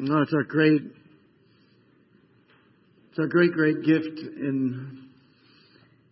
No, 0.00 0.22
it's 0.22 0.32
a 0.32 0.44
great, 0.46 0.80
it's 3.10 3.18
a 3.18 3.26
great, 3.26 3.50
great 3.50 3.82
gift 3.84 4.20
in 4.20 5.08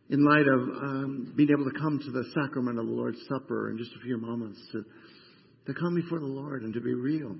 in 0.08 0.24
light 0.24 0.46
of 0.48 0.60
um, 0.60 1.32
being 1.36 1.50
able 1.50 1.70
to 1.70 1.78
come 1.78 2.00
to 2.00 2.10
the 2.10 2.24
sacrament 2.34 2.80
of 2.80 2.86
the 2.86 2.92
Lord's 2.92 3.18
Supper 3.28 3.70
in 3.70 3.78
just 3.78 3.92
a 3.96 4.00
few 4.00 4.18
moments 4.18 4.58
to 4.72 4.84
to 5.66 5.74
come 5.74 5.94
before 5.94 6.18
the 6.18 6.26
Lord 6.26 6.62
and 6.62 6.74
to 6.74 6.80
be 6.80 6.94
real, 6.94 7.36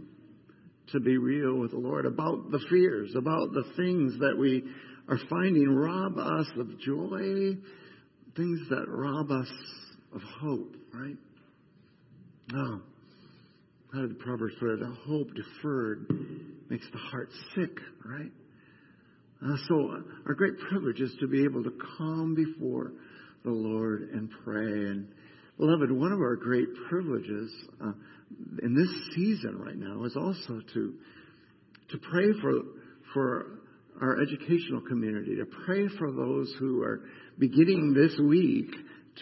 to 0.93 1.01
be 1.01 1.17
real 1.17 1.57
with 1.57 1.73
the 1.73 1.79
Lord 1.79 2.07
about 2.07 2.53
the 2.53 2.61
fears, 2.71 3.13
about 3.17 3.53
the 3.53 3.65
things 3.77 4.17
that 4.21 4.37
we 4.39 4.63
are 5.09 5.19
finding 5.29 5.75
rob 5.75 6.17
us 6.17 6.47
of 6.61 6.79
joy, 6.79 7.57
things 8.37 8.61
that 8.71 8.85
rob 8.87 9.33
us 9.33 9.51
of 10.15 10.21
hope, 10.41 10.77
right? 10.95 11.17
Oh, 12.55 12.83
how 13.97 14.03
did 14.03 14.11
the 14.11 14.23
Proverbs 14.23 14.55
it? 14.61 14.83
A 14.83 14.95
hope 15.09 15.29
deferred 15.35 16.07
makes 16.69 16.87
the 16.93 16.99
heart 16.99 17.31
sick, 17.55 17.79
right? 18.05 18.31
Uh, 19.43 19.57
so 19.69 20.03
our 20.27 20.35
great 20.35 20.59
privilege 20.69 21.01
is 21.01 21.15
to 21.21 21.27
be 21.27 21.45
able 21.45 21.65
to 21.65 21.73
come 21.97 22.35
before 22.35 22.93
the 23.43 23.51
Lord 23.51 24.11
and 24.13 24.31
pray. 24.45 24.67
And 24.67 25.09
beloved, 25.57 25.91
one 25.91 26.13
of 26.13 26.21
our 26.21 26.37
great 26.37 26.69
privileges 26.91 27.51
uh, 27.83 27.93
in 28.63 28.75
this 28.75 29.15
season 29.15 29.59
right 29.59 29.79
now 29.79 30.05
is 30.05 30.15
also 30.15 30.61
to 30.75 30.95
to 31.91 31.99
pray 32.11 32.33
for 32.43 32.53
for 33.15 33.61
our 34.03 34.21
educational 34.21 34.83
community, 34.83 35.37
to 35.37 35.47
pray 35.65 35.89
for 35.97 36.13
those 36.13 36.55
who 36.59 36.83
are 36.83 37.01
beginning 37.39 37.95
this 37.95 38.19
week 38.23 38.75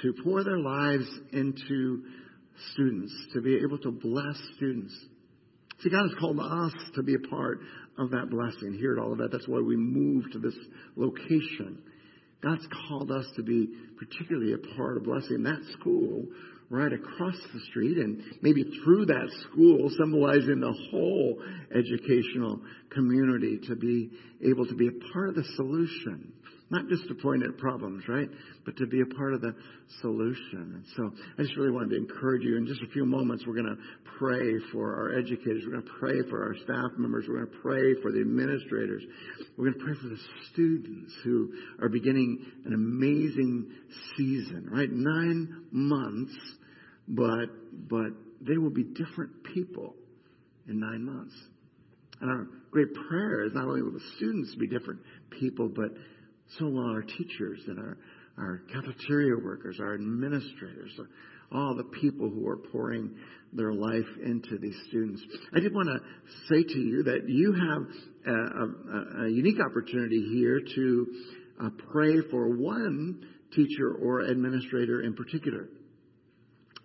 to 0.02 0.12
pour 0.24 0.43
their 0.43 0.59
lives 0.59 1.06
into 1.32 2.02
students, 2.72 3.12
to 3.32 3.40
be 3.40 3.56
able 3.62 3.78
to 3.78 3.90
bless 3.90 4.36
students. 4.56 4.95
See, 5.80 5.90
God 5.90 6.08
has 6.08 6.18
called 6.18 6.40
us 6.40 6.72
to 6.95 7.02
be 7.02 7.14
a 7.14 7.28
part 7.28 7.60
of 7.98 8.10
that 8.10 8.30
blessing 8.30 8.74
here 8.79 8.96
at 8.96 9.02
Olivet. 9.02 9.30
That's 9.32 9.48
why 9.48 9.60
we 9.60 9.76
moved 9.76 10.32
to 10.32 10.38
this 10.38 10.54
location. 10.96 11.82
God's 12.42 12.66
called 12.88 13.10
us 13.10 13.26
to 13.37 13.42
be 13.42 13.68
particularly 13.98 14.52
a 14.52 14.76
part 14.76 14.96
of 14.96 15.04
blessing 15.04 15.42
that 15.45 15.62
school 15.79 16.26
right 16.70 16.92
across 16.92 17.37
the 17.52 17.60
street 17.70 17.98
and 17.98 18.23
maybe 18.42 18.64
through 18.84 19.07
that 19.07 19.30
school, 19.51 19.90
symbolizing 19.98 20.60
the 20.60 20.74
whole 20.90 21.42
educational 21.74 22.60
community 22.90 23.60
to 23.68 23.76
be 23.76 24.10
able 24.42 24.66
to 24.66 24.74
be 24.74 24.88
a 24.88 25.12
part 25.12 25.29
of 25.29 25.34
the 25.34 25.45
solution 25.57 26.32
not 26.70 26.88
just 26.88 27.07
to 27.09 27.15
point 27.15 27.43
at 27.43 27.59
problems, 27.59 28.04
right? 28.09 28.29
But 28.65 28.76
to 28.79 28.87
be 28.87 29.01
a 29.02 29.15
part 29.15 29.34
of 29.34 29.40
the 29.40 29.54
solution. 30.01 30.73
And 30.74 30.84
so 30.96 31.10
I 31.38 31.43
just 31.43 31.57
really 31.57 31.70
wanted 31.70 31.90
to 31.90 31.96
encourage 31.96 32.43
you. 32.43 32.57
In 32.57 32.66
just 32.66 32.82
a 32.82 32.88
few 32.93 33.04
moments, 33.04 33.45
we're 33.46 33.54
going 33.54 33.76
to 33.76 33.82
pray 34.18 34.52
for 34.73 34.95
our 34.95 35.18
educators. 35.18 35.62
We're 35.66 35.73
going 35.73 35.85
to 35.85 35.92
pray 35.98 36.30
for 36.30 36.42
our 36.42 36.54
staff 36.65 36.98
members. 36.98 37.26
We're 37.29 37.45
going 37.45 37.51
to 37.51 37.59
pray 37.60 38.02
for 38.02 38.12
the 38.12 38.20
administrators. 38.20 39.02
We're 39.57 39.70
going 39.70 39.79
to 39.79 39.85
pray 39.85 39.95
for 39.95 40.09
the 40.09 40.20
students 40.52 41.12
who 41.23 41.52
are 41.82 41.88
beginning 41.88 42.45
an 42.65 42.73
amazing 42.73 43.70
season, 44.16 44.68
right? 44.70 44.90
Nine 44.90 45.66
months, 45.70 46.35
but, 47.09 47.46
but 47.88 48.12
they 48.40 48.57
will 48.57 48.70
be 48.70 48.85
different 48.85 49.45
people 49.54 49.95
in 50.66 50.80
nine 50.80 51.04
months. 51.04 51.35
And 52.20 52.30
our 52.30 52.46
great 52.70 52.95
prayer 53.09 53.45
is 53.45 53.52
not 53.54 53.66
only 53.66 53.82
will 53.82 53.92
the 53.92 54.01
students 54.16 54.54
be 54.54 54.66
different 54.66 55.01
people, 55.30 55.68
but 55.68 55.90
so 56.59 56.66
will 56.66 56.90
our 56.90 57.02
teachers 57.02 57.60
and 57.66 57.78
our, 57.78 57.98
our 58.38 58.62
cafeteria 58.73 59.37
workers, 59.42 59.78
our 59.80 59.95
administrators, 59.95 60.92
all 61.52 61.74
the 61.74 61.84
people 62.01 62.28
who 62.28 62.46
are 62.48 62.56
pouring 62.56 63.14
their 63.52 63.73
life 63.73 64.06
into 64.25 64.59
these 64.59 64.76
students. 64.88 65.22
I 65.54 65.60
did 65.60 65.72
want 65.72 65.88
to 65.88 66.00
say 66.48 66.62
to 66.62 66.78
you 66.78 67.03
that 67.04 67.28
you 67.28 67.53
have 67.53 67.86
a, 68.26 69.22
a, 69.22 69.26
a 69.26 69.31
unique 69.31 69.59
opportunity 69.60 70.28
here 70.32 70.60
to 70.75 71.06
uh, 71.62 71.69
pray 71.92 72.20
for 72.31 72.48
one 72.48 73.24
teacher 73.54 73.94
or 74.02 74.20
administrator 74.20 75.02
in 75.02 75.14
particular. 75.14 75.69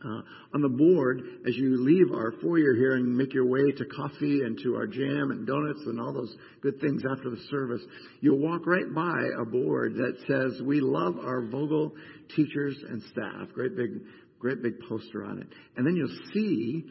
Uh, 0.04 0.22
on 0.54 0.62
the 0.62 0.70
board, 0.70 1.22
as 1.46 1.58
you 1.58 1.84
leave 1.84 2.14
our 2.14 2.32
foyer 2.42 2.74
here 2.74 2.96
and 2.96 3.18
make 3.18 3.34
your 3.34 3.46
way 3.46 3.70
to 3.78 3.84
coffee 3.86 4.44
and 4.44 4.58
to 4.64 4.76
our 4.76 4.88
jam 4.88 5.32
and 5.32 5.46
donuts 5.46 5.82
and 5.88 6.00
all 6.00 6.14
those 6.14 6.34
good 6.62 6.80
things 6.80 7.02
after 7.12 7.30
the 7.30 7.42
service, 7.50 7.82
you'll 8.22 8.40
walk 8.40 8.66
right 8.66 8.94
by 8.96 9.28
a 9.42 9.44
board 9.44 9.96
that 9.96 10.18
says, 10.26 10.62
"We 10.62 10.80
love 10.80 11.18
our 11.20 11.42
Vogel 11.42 11.94
teachers 12.34 12.82
and 12.88 13.02
staff." 13.04 13.52
Great 13.54 13.76
big, 13.76 14.02
great 14.40 14.62
big 14.62 14.80
poster 14.88 15.26
on 15.26 15.40
it, 15.40 15.48
and 15.76 15.86
then 15.86 15.98
you'll 15.98 16.18
see 16.34 16.86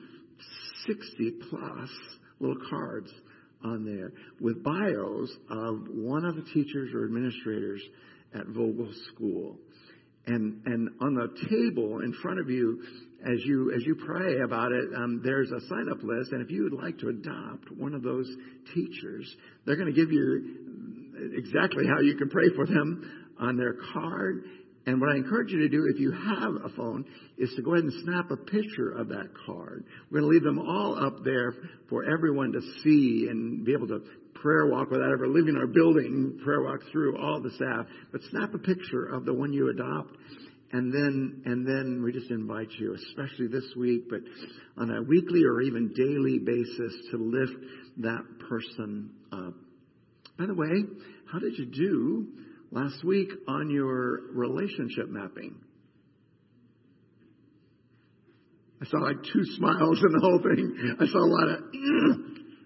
60 0.86 1.30
plus 1.48 1.90
little 2.40 2.62
cards 2.68 3.10
on 3.64 3.84
there 3.84 4.12
with 4.40 4.62
bios 4.62 5.34
of 5.50 5.88
one 5.88 6.26
of 6.26 6.36
the 6.36 6.44
teachers 6.52 6.92
or 6.94 7.06
administrators 7.06 7.82
at 8.34 8.46
Vogel 8.48 8.92
School. 9.14 9.58
And, 10.28 10.60
and 10.66 10.90
on 11.00 11.14
the 11.14 11.28
table 11.48 12.00
in 12.00 12.12
front 12.22 12.38
of 12.38 12.50
you, 12.50 12.82
as 13.24 13.40
you, 13.44 13.72
as 13.74 13.82
you 13.84 13.96
pray 14.06 14.40
about 14.44 14.72
it, 14.72 14.84
um, 14.94 15.22
there's 15.24 15.50
a 15.50 15.60
sign 15.68 15.88
up 15.90 16.02
list. 16.02 16.32
And 16.32 16.42
if 16.42 16.50
you 16.50 16.64
would 16.64 16.74
like 16.80 16.98
to 16.98 17.08
adopt 17.08 17.72
one 17.76 17.94
of 17.94 18.02
those 18.02 18.28
teachers, 18.74 19.26
they're 19.64 19.76
going 19.76 19.92
to 19.92 19.98
give 19.98 20.12
you 20.12 21.32
exactly 21.36 21.84
how 21.86 22.00
you 22.00 22.16
can 22.16 22.28
pray 22.28 22.48
for 22.54 22.66
them 22.66 23.32
on 23.40 23.56
their 23.56 23.74
card. 23.92 24.44
And 24.88 25.02
what 25.02 25.10
I 25.10 25.16
encourage 25.16 25.52
you 25.52 25.58
to 25.58 25.68
do, 25.68 25.86
if 25.92 26.00
you 26.00 26.10
have 26.12 26.64
a 26.64 26.70
phone, 26.70 27.04
is 27.36 27.52
to 27.56 27.62
go 27.62 27.74
ahead 27.74 27.84
and 27.84 27.92
snap 28.04 28.30
a 28.30 28.38
picture 28.38 28.92
of 28.92 29.08
that 29.08 29.28
card. 29.44 29.84
We're 30.10 30.20
going 30.20 30.30
to 30.30 30.34
leave 30.34 30.42
them 30.42 30.58
all 30.58 30.98
up 30.98 31.22
there 31.24 31.52
for 31.90 32.10
everyone 32.10 32.52
to 32.52 32.60
see 32.82 33.26
and 33.28 33.66
be 33.66 33.74
able 33.74 33.88
to 33.88 34.00
prayer 34.36 34.66
walk 34.66 34.90
without 34.90 35.12
ever 35.12 35.28
leaving 35.28 35.56
our 35.56 35.66
building, 35.66 36.40
prayer 36.42 36.62
walk 36.62 36.80
through 36.90 37.18
all 37.18 37.38
the 37.38 37.50
staff. 37.50 37.84
But 38.12 38.22
snap 38.30 38.54
a 38.54 38.58
picture 38.58 39.04
of 39.12 39.26
the 39.26 39.34
one 39.34 39.52
you 39.52 39.68
adopt. 39.68 40.16
And 40.72 40.90
then, 40.90 41.42
and 41.44 41.66
then 41.66 42.00
we 42.02 42.10
just 42.10 42.30
invite 42.30 42.70
you, 42.78 42.94
especially 42.94 43.48
this 43.48 43.70
week, 43.76 44.04
but 44.08 44.20
on 44.78 44.90
a 44.90 45.02
weekly 45.02 45.44
or 45.44 45.60
even 45.60 45.92
daily 45.94 46.38
basis 46.38 46.94
to 47.10 47.18
lift 47.18 47.62
that 47.98 48.24
person 48.48 49.10
up. 49.32 49.52
By 50.38 50.46
the 50.46 50.54
way, 50.54 50.72
how 51.30 51.40
did 51.40 51.58
you 51.58 51.66
do 51.66 52.26
last 52.70 53.04
week 53.04 53.28
on 53.46 53.70
your 53.70 54.32
relationship 54.32 55.08
mapping? 55.08 55.56
I 58.80 58.86
saw 58.86 58.98
like 58.98 59.16
two 59.22 59.44
smiles 59.56 59.98
in 59.98 60.12
the 60.12 60.20
whole 60.20 60.38
thing. 60.38 60.96
I 61.00 61.06
saw 61.06 61.18
a 61.18 61.26
lot 61.26 61.48
of, 61.48 61.64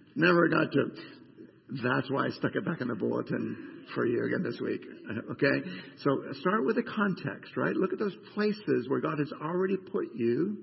never 0.16 0.48
got 0.48 0.70
to. 0.72 0.84
That's 1.82 2.10
why 2.10 2.26
I 2.26 2.30
stuck 2.30 2.54
it 2.54 2.66
back 2.66 2.82
in 2.82 2.88
the 2.88 2.94
bulletin 2.94 3.84
for 3.94 4.06
you 4.06 4.24
again 4.24 4.42
this 4.42 4.60
week. 4.60 4.82
Okay? 5.32 5.68
So 6.04 6.10
start 6.40 6.64
with 6.64 6.76
the 6.76 6.82
context, 6.82 7.56
right? 7.56 7.74
Look 7.74 7.92
at 7.92 7.98
those 7.98 8.16
places 8.34 8.88
where 8.88 9.00
God 9.00 9.18
has 9.18 9.32
already 9.42 9.76
put 9.76 10.08
you. 10.14 10.58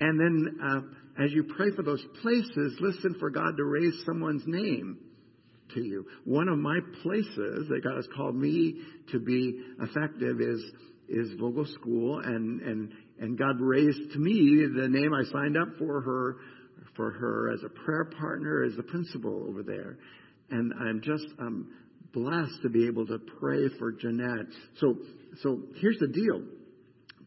And 0.00 0.18
then 0.18 0.58
uh, 0.62 1.24
as 1.24 1.32
you 1.32 1.44
pray 1.44 1.70
for 1.74 1.82
those 1.82 2.04
places, 2.22 2.76
listen 2.80 3.16
for 3.18 3.30
God 3.30 3.56
to 3.56 3.64
raise 3.64 4.02
someone's 4.06 4.44
name 4.46 4.98
to 5.74 5.82
you. 5.82 6.06
One 6.24 6.48
of 6.48 6.58
my 6.58 6.78
places 7.02 7.68
that 7.68 7.80
God 7.84 7.96
has 7.96 8.08
called 8.16 8.36
me 8.36 8.80
to 9.12 9.18
be 9.18 9.60
effective 9.80 10.40
is 10.40 10.62
is 11.08 11.30
Vogel 11.40 11.64
School, 11.66 12.20
and 12.20 12.60
and 12.60 12.92
and 13.18 13.38
God 13.38 13.60
raised 13.60 14.12
to 14.12 14.18
me 14.18 14.66
the 14.76 14.88
name 14.88 15.12
I 15.14 15.24
signed 15.32 15.56
up 15.56 15.68
for 15.78 16.00
her 16.00 16.36
for 16.98 17.12
her 17.12 17.52
as 17.52 17.60
a 17.64 17.68
prayer 17.68 18.04
partner, 18.18 18.64
as 18.64 18.76
the 18.76 18.82
principal 18.82 19.46
over 19.48 19.62
there. 19.62 19.98
And 20.50 20.72
I'm 20.74 21.00
just 21.02 21.26
um, 21.38 21.68
blessed 22.12 22.62
to 22.62 22.68
be 22.68 22.86
able 22.86 23.06
to 23.06 23.18
pray 23.40 23.68
for 23.78 23.92
Jeanette. 23.92 24.46
So, 24.80 24.96
so 25.42 25.60
here's 25.80 25.98
the 25.98 26.08
deal. 26.08 26.42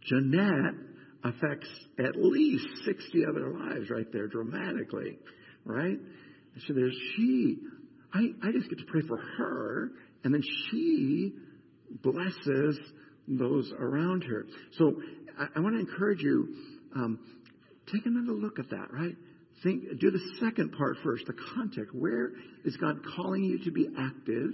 Jeanette 0.03 0.75
affects 1.23 1.69
at 1.99 2.15
least 2.15 2.65
60 2.85 3.25
other 3.29 3.53
lives 3.57 3.89
right 3.89 4.11
there 4.11 4.27
dramatically, 4.27 5.19
right? 5.63 5.97
So 6.67 6.73
there's 6.73 6.97
she. 7.15 7.57
I, 8.13 8.47
I 8.47 8.51
just 8.51 8.69
get 8.69 8.79
to 8.79 8.85
pray 8.85 9.01
for 9.07 9.17
her, 9.17 9.91
and 10.23 10.33
then 10.33 10.43
she 10.69 11.33
blesses 12.03 12.79
those 13.27 13.71
around 13.79 14.23
her. 14.23 14.45
So 14.77 14.95
I, 15.37 15.47
I 15.55 15.59
want 15.59 15.75
to 15.75 15.79
encourage 15.79 16.21
you, 16.21 16.55
um, 16.95 17.19
take 17.91 18.05
another 18.05 18.33
look 18.33 18.59
at 18.59 18.69
that, 18.69 18.91
right? 18.91 19.15
Think, 19.63 19.99
do 19.99 20.11
the 20.11 20.21
second 20.39 20.73
part 20.73 20.97
first, 21.03 21.25
the 21.27 21.35
context. 21.55 21.93
Where 21.93 22.31
is 22.65 22.75
God 22.77 22.97
calling 23.15 23.43
you 23.43 23.63
to 23.65 23.71
be 23.71 23.87
active? 23.97 24.49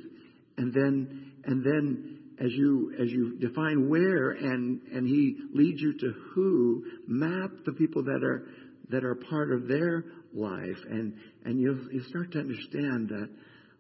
And 0.58 0.74
then, 0.74 1.32
and 1.46 1.64
then 1.64 2.20
as 2.40 2.52
you, 2.52 2.94
as 3.00 3.10
you 3.10 3.38
define 3.40 3.90
where 3.90 4.32
and, 4.32 4.82
and 4.94 5.08
He 5.08 5.38
leads 5.54 5.82
you 5.82 5.98
to 5.98 6.14
who, 6.34 6.84
map 7.08 7.52
the 7.66 7.72
people 7.72 8.04
that 8.04 8.22
are, 8.24 8.48
that 8.90 9.04
are 9.04 9.16
part 9.16 9.52
of 9.52 9.68
their 9.68 10.04
life. 10.34 10.78
And, 10.90 11.14
and 11.46 11.60
you'll, 11.60 11.92
you 11.92 12.02
start 12.10 12.32
to 12.34 12.40
understand 12.40 13.10
that, 13.10 13.30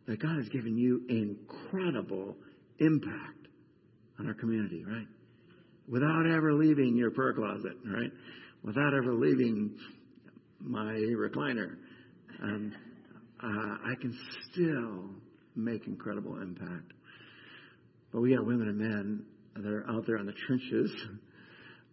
that 0.07 0.21
God 0.21 0.37
has 0.37 0.49
given 0.49 0.77
you 0.77 1.03
incredible 1.09 2.35
impact 2.79 3.47
on 4.19 4.27
our 4.27 4.33
community, 4.33 4.83
right? 4.85 5.07
Without 5.87 6.25
ever 6.29 6.53
leaving 6.53 6.95
your 6.95 7.11
prayer 7.11 7.33
closet, 7.33 7.77
right? 7.85 8.11
Without 8.63 8.93
ever 8.93 9.13
leaving 9.13 9.77
my 10.59 10.93
recliner. 10.93 11.75
Um, 12.41 12.73
uh, 13.43 13.47
I 13.47 13.93
can 14.01 14.17
still 14.51 15.09
make 15.55 15.87
incredible 15.87 16.41
impact. 16.41 16.93
But 18.11 18.21
we 18.21 18.35
got 18.35 18.45
women 18.45 18.67
and 18.67 18.77
men 18.77 19.25
that 19.55 19.65
are 19.65 19.85
out 19.89 20.05
there 20.05 20.17
in 20.17 20.25
the 20.25 20.33
trenches 20.47 20.91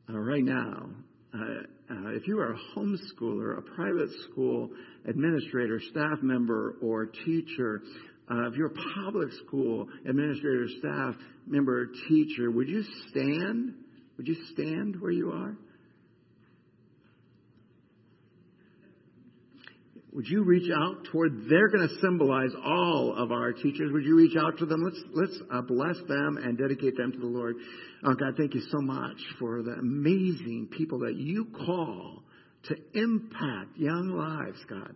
uh, 0.08 0.18
right 0.18 0.44
now. 0.44 0.90
Uh, 1.32 1.62
uh, 1.90 2.08
if 2.10 2.26
you 2.26 2.38
are 2.40 2.52
a 2.52 2.58
homeschooler, 2.74 3.58
a 3.58 3.62
private 3.62 4.10
school 4.30 4.70
administrator, 5.06 5.80
staff 5.90 6.22
member, 6.22 6.76
or 6.82 7.06
teacher, 7.06 7.82
uh, 8.30 8.48
if 8.48 8.54
you're 8.54 8.68
a 8.68 9.02
public 9.04 9.30
school 9.46 9.86
administrator, 10.08 10.66
staff 10.78 11.14
member, 11.46 11.90
teacher, 12.08 12.50
would 12.50 12.68
you 12.68 12.82
stand? 13.10 13.74
Would 14.16 14.28
you 14.28 14.36
stand 14.52 15.00
where 15.00 15.10
you 15.10 15.30
are? 15.32 15.56
Would 20.14 20.26
you 20.28 20.44
reach 20.44 20.70
out 20.70 21.04
toward? 21.10 21.48
They're 21.48 21.68
going 21.68 21.88
to 21.88 21.94
symbolize 22.00 22.52
all 22.64 23.16
of 23.18 23.32
our 23.32 23.52
teachers. 23.52 23.90
Would 23.92 24.04
you 24.04 24.16
reach 24.16 24.36
out 24.36 24.58
to 24.58 24.66
them? 24.66 24.82
Let's 24.84 25.02
let's 25.12 25.38
uh, 25.52 25.60
bless 25.62 25.96
them 26.06 26.38
and 26.40 26.56
dedicate 26.56 26.96
them 26.96 27.10
to 27.10 27.18
the 27.18 27.26
Lord. 27.26 27.56
Oh 28.04 28.14
God, 28.14 28.34
thank 28.36 28.54
you 28.54 28.60
so 28.60 28.80
much 28.80 29.16
for 29.40 29.62
the 29.62 29.72
amazing 29.72 30.68
people 30.70 31.00
that 31.00 31.16
you 31.16 31.46
call 31.66 32.22
to 32.64 32.76
impact 32.94 33.76
young 33.76 34.10
lives, 34.10 34.58
God, 34.68 34.94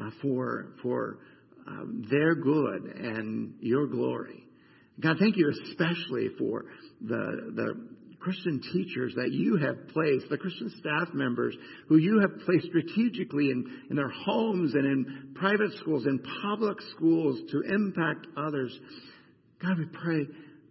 uh, 0.00 0.10
for 0.22 0.72
for 0.82 1.18
um, 1.66 2.06
their 2.10 2.34
good 2.34 2.84
and 2.96 3.52
your 3.60 3.86
glory. 3.86 4.44
God, 4.98 5.16
thank 5.20 5.36
you 5.36 5.52
especially 5.68 6.30
for 6.38 6.64
the 7.02 7.52
the 7.54 7.88
Christian 8.28 8.60
teachers 8.74 9.14
that 9.14 9.32
you 9.32 9.56
have 9.56 9.88
placed, 9.88 10.28
the 10.28 10.36
Christian 10.36 10.70
staff 10.78 11.14
members 11.14 11.56
who 11.88 11.96
you 11.96 12.20
have 12.20 12.44
placed 12.44 12.66
strategically 12.66 13.50
in, 13.50 13.64
in 13.88 13.96
their 13.96 14.10
homes 14.10 14.74
and 14.74 14.84
in 14.84 15.32
private 15.34 15.72
schools 15.80 16.04
and 16.04 16.20
public 16.42 16.76
schools 16.94 17.40
to 17.50 17.62
impact 17.74 18.26
others. 18.36 18.78
God, 19.62 19.78
we 19.78 19.86
pray 19.86 20.26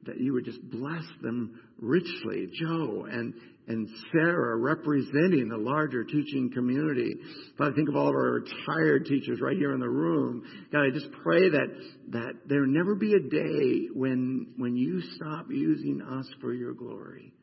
that 0.05 0.19
you 0.19 0.33
would 0.33 0.45
just 0.45 0.59
bless 0.69 1.03
them 1.23 1.59
richly. 1.79 2.47
Joe 2.61 3.07
and, 3.09 3.33
and 3.67 3.89
Sarah 4.11 4.55
representing 4.57 5.49
the 5.49 5.57
larger 5.57 6.03
teaching 6.03 6.51
community. 6.53 7.15
Father, 7.57 7.73
think 7.73 7.89
of 7.89 7.95
all 7.95 8.09
of 8.09 8.13
our 8.13 8.43
retired 8.43 9.07
teachers 9.07 9.39
right 9.41 9.57
here 9.57 9.73
in 9.73 9.79
the 9.79 9.89
room. 9.89 10.43
God, 10.71 10.85
I 10.85 10.91
just 10.93 11.11
pray 11.23 11.49
that, 11.49 11.67
that 12.09 12.33
there 12.45 12.67
never 12.67 12.93
be 12.93 13.15
a 13.15 13.19
day 13.19 13.87
when, 13.95 14.53
when 14.57 14.75
you 14.75 15.01
stop 15.15 15.47
using 15.49 16.03
us 16.03 16.29
for 16.39 16.53
your 16.53 16.75
glory. 16.75 17.33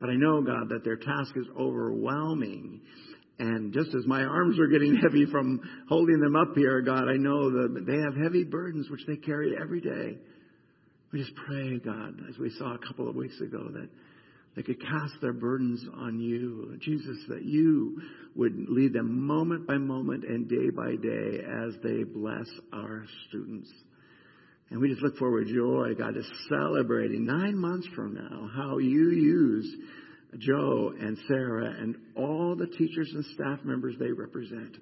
But 0.00 0.10
I 0.10 0.14
know, 0.14 0.42
God, 0.42 0.68
that 0.70 0.84
their 0.84 0.96
task 0.96 1.32
is 1.36 1.46
overwhelming. 1.58 2.80
And 3.38 3.72
just 3.72 3.94
as 3.94 4.06
my 4.06 4.22
arms 4.22 4.58
are 4.58 4.66
getting 4.66 4.96
heavy 4.96 5.26
from 5.26 5.60
holding 5.88 6.20
them 6.20 6.36
up 6.36 6.54
here, 6.54 6.80
God, 6.80 7.08
I 7.08 7.16
know 7.16 7.50
that 7.50 7.84
they 7.86 7.98
have 7.98 8.16
heavy 8.16 8.44
burdens 8.44 8.88
which 8.90 9.04
they 9.06 9.16
carry 9.16 9.54
every 9.60 9.80
day. 9.80 10.18
We 11.12 11.20
just 11.20 11.34
pray, 11.46 11.78
God, 11.78 12.20
as 12.28 12.38
we 12.38 12.50
saw 12.58 12.74
a 12.74 12.78
couple 12.78 13.08
of 13.08 13.14
weeks 13.14 13.40
ago, 13.40 13.68
that 13.72 13.88
they 14.56 14.62
could 14.62 14.80
cast 14.80 15.14
their 15.20 15.34
burdens 15.34 15.84
on 15.94 16.18
you. 16.18 16.78
Jesus, 16.80 17.18
that 17.28 17.44
you 17.44 18.00
would 18.34 18.54
lead 18.68 18.94
them 18.94 19.26
moment 19.26 19.66
by 19.66 19.76
moment 19.76 20.24
and 20.24 20.48
day 20.48 20.70
by 20.74 20.96
day 20.96 21.40
as 21.44 21.74
they 21.82 22.04
bless 22.04 22.48
our 22.72 23.04
students. 23.28 23.70
And 24.70 24.80
we 24.80 24.88
just 24.88 25.02
look 25.02 25.16
forward 25.16 25.46
with 25.46 25.54
joy, 25.54 25.94
God, 25.96 26.14
to 26.14 26.22
celebrating 26.48 27.24
nine 27.24 27.56
months 27.56 27.86
from 27.94 28.14
now 28.14 28.50
how 28.54 28.78
you 28.78 29.10
use 29.10 29.76
Joe 30.38 30.92
and 30.98 31.16
Sarah 31.28 31.70
and 31.80 31.96
all 32.16 32.56
the 32.56 32.66
teachers 32.66 33.10
and 33.14 33.24
staff 33.26 33.60
members 33.64 33.94
they 33.98 34.10
represent 34.10 34.76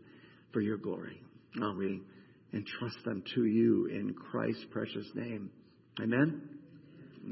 for 0.53 0.61
your 0.61 0.79
glory. 0.79 1.21
Oh, 1.61 1.75
we 1.77 2.01
entrust 2.53 2.97
them 3.05 3.23
to 3.35 3.45
you 3.45 3.87
in 3.87 4.15
Christ's 4.15 4.65
precious 4.71 5.07
name. 5.15 5.51
Amen. 6.01 6.41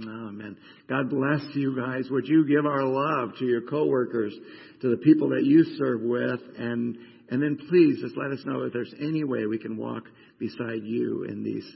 Amen. 0.01 0.57
God 0.89 1.11
bless 1.11 1.43
you 1.55 1.77
guys. 1.77 2.09
Would 2.11 2.27
you 2.27 2.47
give 2.47 2.65
our 2.65 2.85
love 2.85 3.37
to 3.39 3.45
your 3.45 3.61
coworkers, 3.63 4.35
to 4.81 4.91
the 4.91 4.97
people 4.97 5.29
that 5.31 5.45
you 5.45 5.65
serve 5.77 6.01
with, 6.01 6.41
and 6.59 6.97
and 7.31 7.43
then 7.43 7.59
please 7.69 7.99
just 8.01 8.17
let 8.17 8.31
us 8.31 8.45
know 8.45 8.63
if 8.63 8.73
there's 8.73 8.95
any 9.01 9.25
way 9.25 9.47
we 9.47 9.59
can 9.59 9.77
walk 9.77 10.05
beside 10.39 10.83
you 10.83 11.25
in 11.25 11.43
these 11.43 11.67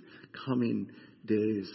coming 0.45 0.89
days. 1.25 1.71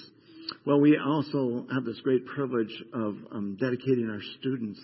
Well, 0.66 0.80
we 0.80 0.98
also 0.98 1.66
have 1.74 1.86
this 1.86 2.00
great 2.02 2.26
privilege 2.26 2.72
of 2.94 3.16
um, 3.32 3.58
dedicating 3.60 4.10
our 4.10 4.22
students. 4.40 4.80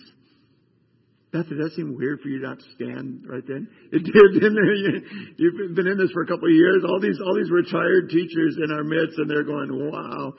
Beth, 1.30 1.46
did 1.48 1.58
that 1.58 1.72
seem 1.76 1.94
weird 1.94 2.20
for 2.20 2.28
you 2.28 2.40
not 2.40 2.58
to 2.58 2.64
stand 2.74 3.24
right 3.28 3.46
then? 3.46 3.68
It 3.92 4.02
did, 4.02 4.40
didn't 4.40 4.58
it? 4.58 5.04
You've 5.36 5.76
been 5.76 5.86
in 5.86 5.98
this 5.98 6.10
for 6.12 6.22
a 6.22 6.26
couple 6.26 6.48
of 6.48 6.54
years. 6.54 6.82
All 6.88 7.00
these, 7.00 7.18
all 7.20 7.36
these 7.36 7.50
retired 7.50 8.08
teachers 8.08 8.56
in 8.56 8.72
our 8.72 8.82
midst, 8.82 9.18
and 9.18 9.28
they're 9.28 9.44
going, 9.44 9.68
"Wow!" 9.92 10.32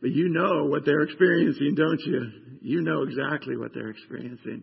But 0.00 0.10
you 0.10 0.28
know 0.28 0.66
what 0.66 0.84
they're 0.84 1.02
experiencing, 1.02 1.74
don't 1.74 2.00
you? 2.00 2.30
You 2.62 2.82
know 2.82 3.02
exactly 3.02 3.56
what 3.56 3.72
they're 3.74 3.90
experiencing. 3.90 4.62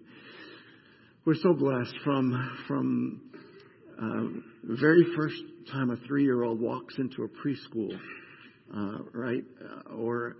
We're 1.25 1.35
so 1.35 1.53
blessed 1.53 1.95
from 2.03 2.57
from 2.67 3.21
uh, 4.01 4.75
very 4.75 5.05
first 5.15 5.41
time 5.71 5.89
a 5.89 5.97
three-year-old 6.07 6.61
walks 6.61 6.95
into 6.97 7.23
a 7.23 7.27
preschool, 7.27 7.97
uh, 8.75 9.03
right, 9.13 9.43
uh, 9.61 9.93
or 9.95 10.37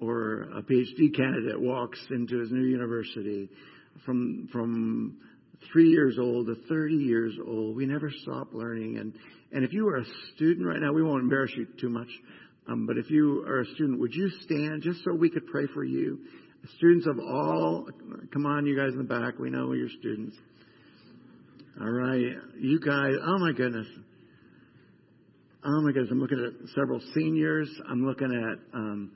or 0.00 0.42
a 0.42 0.62
PhD 0.62 1.14
candidate 1.16 1.60
walks 1.60 1.98
into 2.10 2.38
his 2.38 2.50
new 2.50 2.64
university, 2.64 3.48
from 4.04 4.48
from 4.52 5.16
three 5.72 5.88
years 5.88 6.18
old 6.18 6.46
to 6.46 6.54
30 6.68 6.94
years 6.94 7.34
old, 7.46 7.76
we 7.76 7.86
never 7.86 8.10
stop 8.22 8.52
learning. 8.52 8.98
And 8.98 9.14
and 9.52 9.64
if 9.64 9.72
you 9.72 9.88
are 9.88 9.98
a 9.98 10.04
student 10.34 10.66
right 10.66 10.80
now, 10.80 10.92
we 10.92 11.02
won't 11.02 11.22
embarrass 11.22 11.52
you 11.56 11.66
too 11.80 11.88
much, 11.88 12.08
um, 12.68 12.86
but 12.86 12.98
if 12.98 13.10
you 13.10 13.44
are 13.46 13.60
a 13.60 13.66
student, 13.74 14.00
would 14.00 14.14
you 14.14 14.28
stand 14.42 14.82
just 14.82 15.04
so 15.04 15.14
we 15.14 15.30
could 15.30 15.46
pray 15.46 15.66
for 15.72 15.84
you? 15.84 16.18
Students 16.76 17.06
of 17.06 17.18
all, 17.20 17.86
come 18.32 18.44
on, 18.44 18.66
you 18.66 18.76
guys 18.76 18.92
in 18.92 18.98
the 18.98 19.04
back, 19.04 19.38
we 19.38 19.50
know 19.50 19.72
you're 19.72 19.88
students. 20.00 20.36
All 21.80 21.90
right, 21.90 22.32
you 22.58 22.80
guys, 22.80 23.14
oh 23.22 23.38
my 23.38 23.52
goodness. 23.52 23.86
Oh 25.64 25.80
my 25.82 25.92
goodness, 25.92 26.10
I'm 26.10 26.20
looking 26.20 26.44
at 26.44 26.68
several 26.74 27.00
seniors. 27.14 27.68
I'm 27.90 28.06
looking 28.06 28.32
at 28.32 28.76
um, 28.76 29.12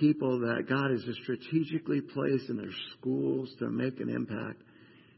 people 0.00 0.40
that 0.40 0.66
God 0.68 0.90
has 0.90 1.02
just 1.04 1.20
strategically 1.22 2.00
placed 2.00 2.48
in 2.48 2.56
their 2.56 2.72
schools 2.98 3.50
to 3.58 3.68
make 3.68 4.00
an 4.00 4.08
impact 4.08 4.62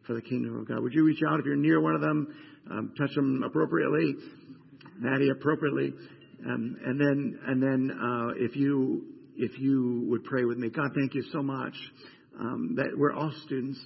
for 0.07 0.15
the 0.15 0.23
kingdom 0.23 0.59
of 0.59 0.69
God. 0.69 0.81
Would 0.81 0.93
you 0.93 1.05
reach 1.05 1.23
out 1.29 1.41
if 1.41 1.47
you're 1.47 1.57
near 1.57 1.81
one 1.81 1.95
of 1.95 2.01
them, 2.01 2.35
um, 2.71 2.95
touch 2.99 3.15
them 3.15 3.43
appropriately, 3.45 4.15
Maddie 4.99 5.31
appropriately, 5.31 5.93
um, 6.47 6.77
and 6.85 7.01
then 7.01 7.39
and 7.47 7.63
then 7.63 7.91
uh, 7.91 8.29
if 8.37 8.57
you 8.57 9.05
if 9.37 9.59
you 9.59 10.05
would 10.09 10.25
pray 10.25 10.45
with 10.45 10.59
me, 10.59 10.71
God, 10.71 10.91
thank 10.95 11.15
you 11.15 11.25
so 11.33 11.43
much 11.43 11.75
um, 12.39 12.75
that 12.77 12.91
we're 12.97 13.13
all 13.13 13.33
students, 13.45 13.79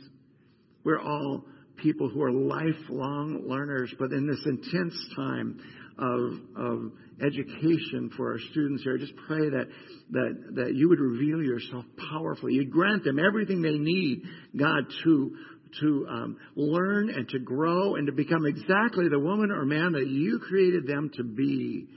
we're 0.84 1.00
all 1.00 1.44
people 1.76 2.08
who 2.08 2.22
are 2.22 2.32
lifelong 2.32 3.44
learners, 3.46 3.92
but 3.98 4.12
in 4.12 4.26
this 4.26 4.40
intense 4.46 4.94
time 5.16 5.60
of, 5.98 6.32
of 6.56 6.92
education 7.24 8.10
for 8.16 8.32
our 8.32 8.38
students 8.50 8.82
here. 8.82 8.96
I 8.96 9.00
just 9.00 9.16
pray 9.26 9.50
that, 9.50 9.66
that, 10.10 10.34
that 10.54 10.74
you 10.74 10.88
would 10.88 11.00
reveal 11.00 11.42
yourself 11.42 11.84
powerfully. 12.10 12.54
You'd 12.54 12.70
grant 12.70 13.04
them 13.04 13.18
everything 13.18 13.62
they 13.62 13.78
need, 13.78 14.22
God, 14.56 14.84
to, 15.04 15.36
to 15.80 16.06
um, 16.08 16.36
learn 16.54 17.10
and 17.10 17.28
to 17.30 17.38
grow 17.38 17.96
and 17.96 18.06
to 18.06 18.12
become 18.12 18.46
exactly 18.46 19.08
the 19.08 19.18
woman 19.18 19.50
or 19.50 19.64
man 19.64 19.92
that 19.92 20.06
you 20.06 20.40
created 20.48 20.86
them 20.86 21.10
to 21.16 21.24
be. 21.24 21.88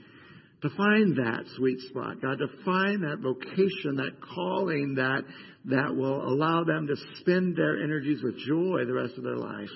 To 0.62 0.70
find 0.76 1.16
that 1.16 1.44
sweet 1.56 1.80
spot, 1.88 2.22
God, 2.22 2.38
to 2.38 2.46
find 2.64 3.02
that 3.02 3.18
vocation, 3.20 3.96
that 3.96 4.12
calling 4.34 4.94
that, 4.94 5.22
that 5.64 5.96
will 5.96 6.22
allow 6.22 6.62
them 6.62 6.86
to 6.86 6.94
spend 7.18 7.56
their 7.56 7.82
energies 7.82 8.22
with 8.22 8.38
joy 8.38 8.84
the 8.86 8.94
rest 8.94 9.14
of 9.18 9.24
their 9.24 9.38
life. 9.38 9.70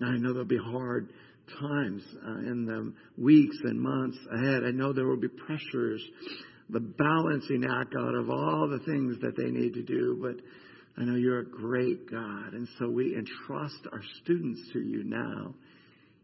I 0.00 0.16
know 0.16 0.32
there'll 0.32 0.46
be 0.46 0.56
hard 0.56 1.10
times 1.60 2.02
uh, 2.26 2.38
in 2.38 2.64
the 2.64 2.94
weeks 3.22 3.56
and 3.64 3.78
months 3.78 4.16
ahead. 4.32 4.62
I 4.64 4.70
know 4.70 4.94
there 4.94 5.06
will 5.06 5.20
be 5.20 5.28
pressures, 5.28 6.02
the 6.70 6.80
balancing 6.80 7.64
act 7.64 7.94
out 7.98 8.14
of 8.14 8.30
all 8.30 8.68
the 8.68 8.82
things 8.86 9.16
that 9.20 9.36
they 9.36 9.50
need 9.50 9.74
to 9.74 9.82
do, 9.82 10.18
but 10.22 10.42
I 11.00 11.04
know 11.04 11.16
you're 11.16 11.40
a 11.40 11.44
great 11.44 12.10
God. 12.10 12.54
And 12.54 12.66
so 12.78 12.88
we 12.88 13.14
entrust 13.14 13.86
our 13.92 14.02
students 14.22 14.60
to 14.72 14.80
you 14.80 15.04
now 15.04 15.54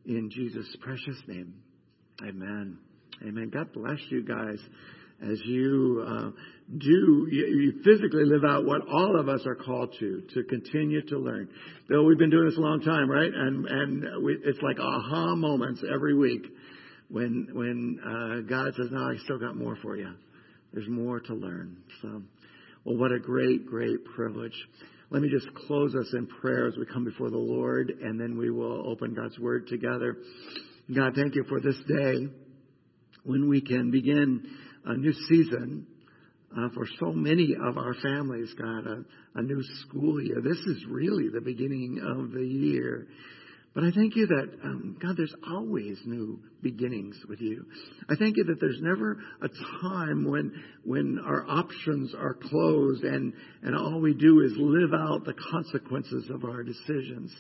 in 0.07 0.31
Jesus' 0.31 0.75
precious 0.81 1.21
name. 1.27 1.55
Amen. 2.23 2.79
Amen. 3.27 3.51
God 3.53 3.73
bless 3.73 3.99
you 4.11 4.23
guys 4.23 4.59
as 5.23 5.41
you 5.45 6.05
uh, 6.07 6.31
do, 6.79 7.27
you, 7.31 7.47
you, 7.47 7.73
physically 7.85 8.25
live 8.25 8.45
out 8.45 8.65
what 8.65 8.83
all 8.87 9.19
of 9.19 9.29
us 9.29 9.41
are 9.47 9.57
called 9.57 9.93
to, 9.99 10.23
to 10.35 10.45
continue 10.45 11.03
to 11.03 11.19
learn. 11.19 11.49
Bill, 11.89 12.05
we've 12.05 12.19
been 12.19 12.31
doing 12.31 12.49
this 12.49 12.57
a 12.57 12.61
long 12.61 12.81
time, 12.81 13.11
right? 13.11 13.31
And 13.33 13.67
and 13.67 14.25
we, 14.25 14.39
it's 14.45 14.61
like 14.63 14.79
aha 14.79 15.35
moments 15.35 15.83
every 15.93 16.15
week 16.15 16.47
when 17.09 17.49
when 17.53 17.99
uh, 18.05 18.49
God 18.49 18.75
says, 18.77 18.87
"No, 18.93 19.01
I 19.01 19.17
still 19.25 19.39
got 19.39 19.57
more 19.57 19.77
for 19.83 19.97
you. 19.97 20.13
There's 20.73 20.89
more 20.89 21.19
to 21.19 21.35
learn." 21.35 21.79
So, 22.03 22.23
well, 22.85 22.97
what 22.97 23.11
a 23.11 23.19
great, 23.19 23.67
great 23.67 24.05
privilege. 24.15 24.55
Let 25.11 25.23
me 25.23 25.31
just 25.31 25.53
close 25.67 25.95
us 25.97 26.13
in 26.13 26.27
prayer 26.27 26.69
as 26.69 26.77
we 26.77 26.87
come 26.87 27.05
before 27.05 27.31
the 27.31 27.39
Lord, 27.39 27.91
and 27.91 28.21
then 28.21 28.39
we 28.39 28.51
will 28.51 28.89
open 28.89 29.15
God's 29.15 29.39
Word 29.41 29.67
together. 29.67 30.19
God, 30.95 31.15
thank 31.17 31.35
you 31.35 31.45
for 31.49 31.61
this 31.61 31.77
day 31.89 32.29
when 33.29 33.49
we 33.49 33.61
can 33.61 33.91
begin 33.91 34.43
a 34.87 34.97
new 34.97 35.13
season 35.29 35.87
uh, 36.57 36.69
for 36.75 36.87
so 36.99 37.13
many 37.13 37.55
of 37.63 37.77
our 37.77 37.95
families, 38.03 38.53
God, 38.59 38.87
a, 38.87 39.05
a 39.39 39.43
new 39.43 39.63
school 39.83 40.21
year. 40.23 40.41
This 40.43 40.57
is 40.57 40.85
really 40.89 41.29
the 41.29 41.43
beginning 41.43 42.01
of 42.03 42.33
the 42.33 42.45
year. 42.45 43.07
But 43.75 43.85
I 43.85 43.91
thank 43.91 44.17
you 44.17 44.27
that, 44.27 44.49
um, 44.65 44.97
God, 45.01 45.17
there's 45.17 45.35
always 45.53 45.99
new 46.07 46.41
beginnings 46.63 47.17
with 47.29 47.41
you. 47.41 47.67
I 48.09 48.17
thank 48.17 48.39
you 48.39 48.45
that 48.45 48.59
there's 48.61 48.81
never 48.81 49.19
a 49.43 49.49
time 49.83 50.29
when, 50.29 50.53
when 50.85 51.21
our 51.25 51.47
options 51.49 52.15
are 52.15 52.35
closed 52.35 53.05
and, 53.05 53.35
and 53.63 53.77
all 53.77 54.01
we 54.01 54.15
do 54.15 54.41
is 54.41 54.53
live 54.57 54.95
out 54.95 55.27
the 55.27 55.35
consequences 55.53 56.31
of 56.31 56.45
our 56.45 56.63
decisions. 56.63 57.31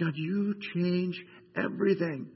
God, 0.00 0.12
you 0.16 0.56
change 0.74 1.18
everything 1.56 2.26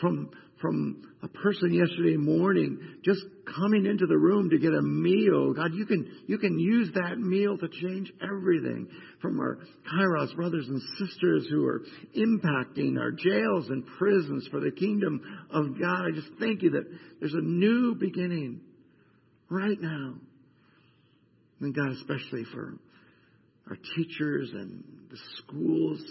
from 0.00 0.30
from 0.60 1.02
a 1.22 1.28
person 1.28 1.72
yesterday 1.72 2.16
morning 2.16 2.78
just 3.04 3.20
coming 3.54 3.86
into 3.86 4.06
the 4.06 4.16
room 4.16 4.50
to 4.50 4.58
get 4.58 4.72
a 4.72 4.82
meal. 4.82 5.52
God, 5.52 5.72
you 5.74 5.86
can, 5.86 6.10
you 6.26 6.38
can 6.38 6.58
use 6.58 6.90
that 6.94 7.18
meal 7.18 7.58
to 7.58 7.68
change 7.68 8.12
everything 8.22 8.88
from 9.20 9.38
our 9.38 9.58
Kairos 9.92 10.34
brothers 10.34 10.66
and 10.68 10.80
sisters 10.98 11.46
who 11.50 11.66
are 11.66 11.82
impacting 12.16 12.98
our 12.98 13.10
jails 13.10 13.68
and 13.68 13.84
prisons 13.98 14.48
for 14.50 14.60
the 14.60 14.70
kingdom 14.70 15.20
of 15.50 15.78
God. 15.78 16.06
I 16.06 16.10
just 16.14 16.30
thank 16.40 16.62
you 16.62 16.70
that 16.70 16.84
there's 17.20 17.34
a 17.34 17.42
new 17.42 17.94
beginning 17.94 18.60
right 19.50 19.80
now. 19.80 20.14
And 21.60 21.74
God, 21.74 21.90
especially 21.92 22.44
for 22.52 22.74
our 23.68 23.76
teachers 23.96 24.50
and 24.52 24.84
the 25.10 25.18
schools, 25.38 26.02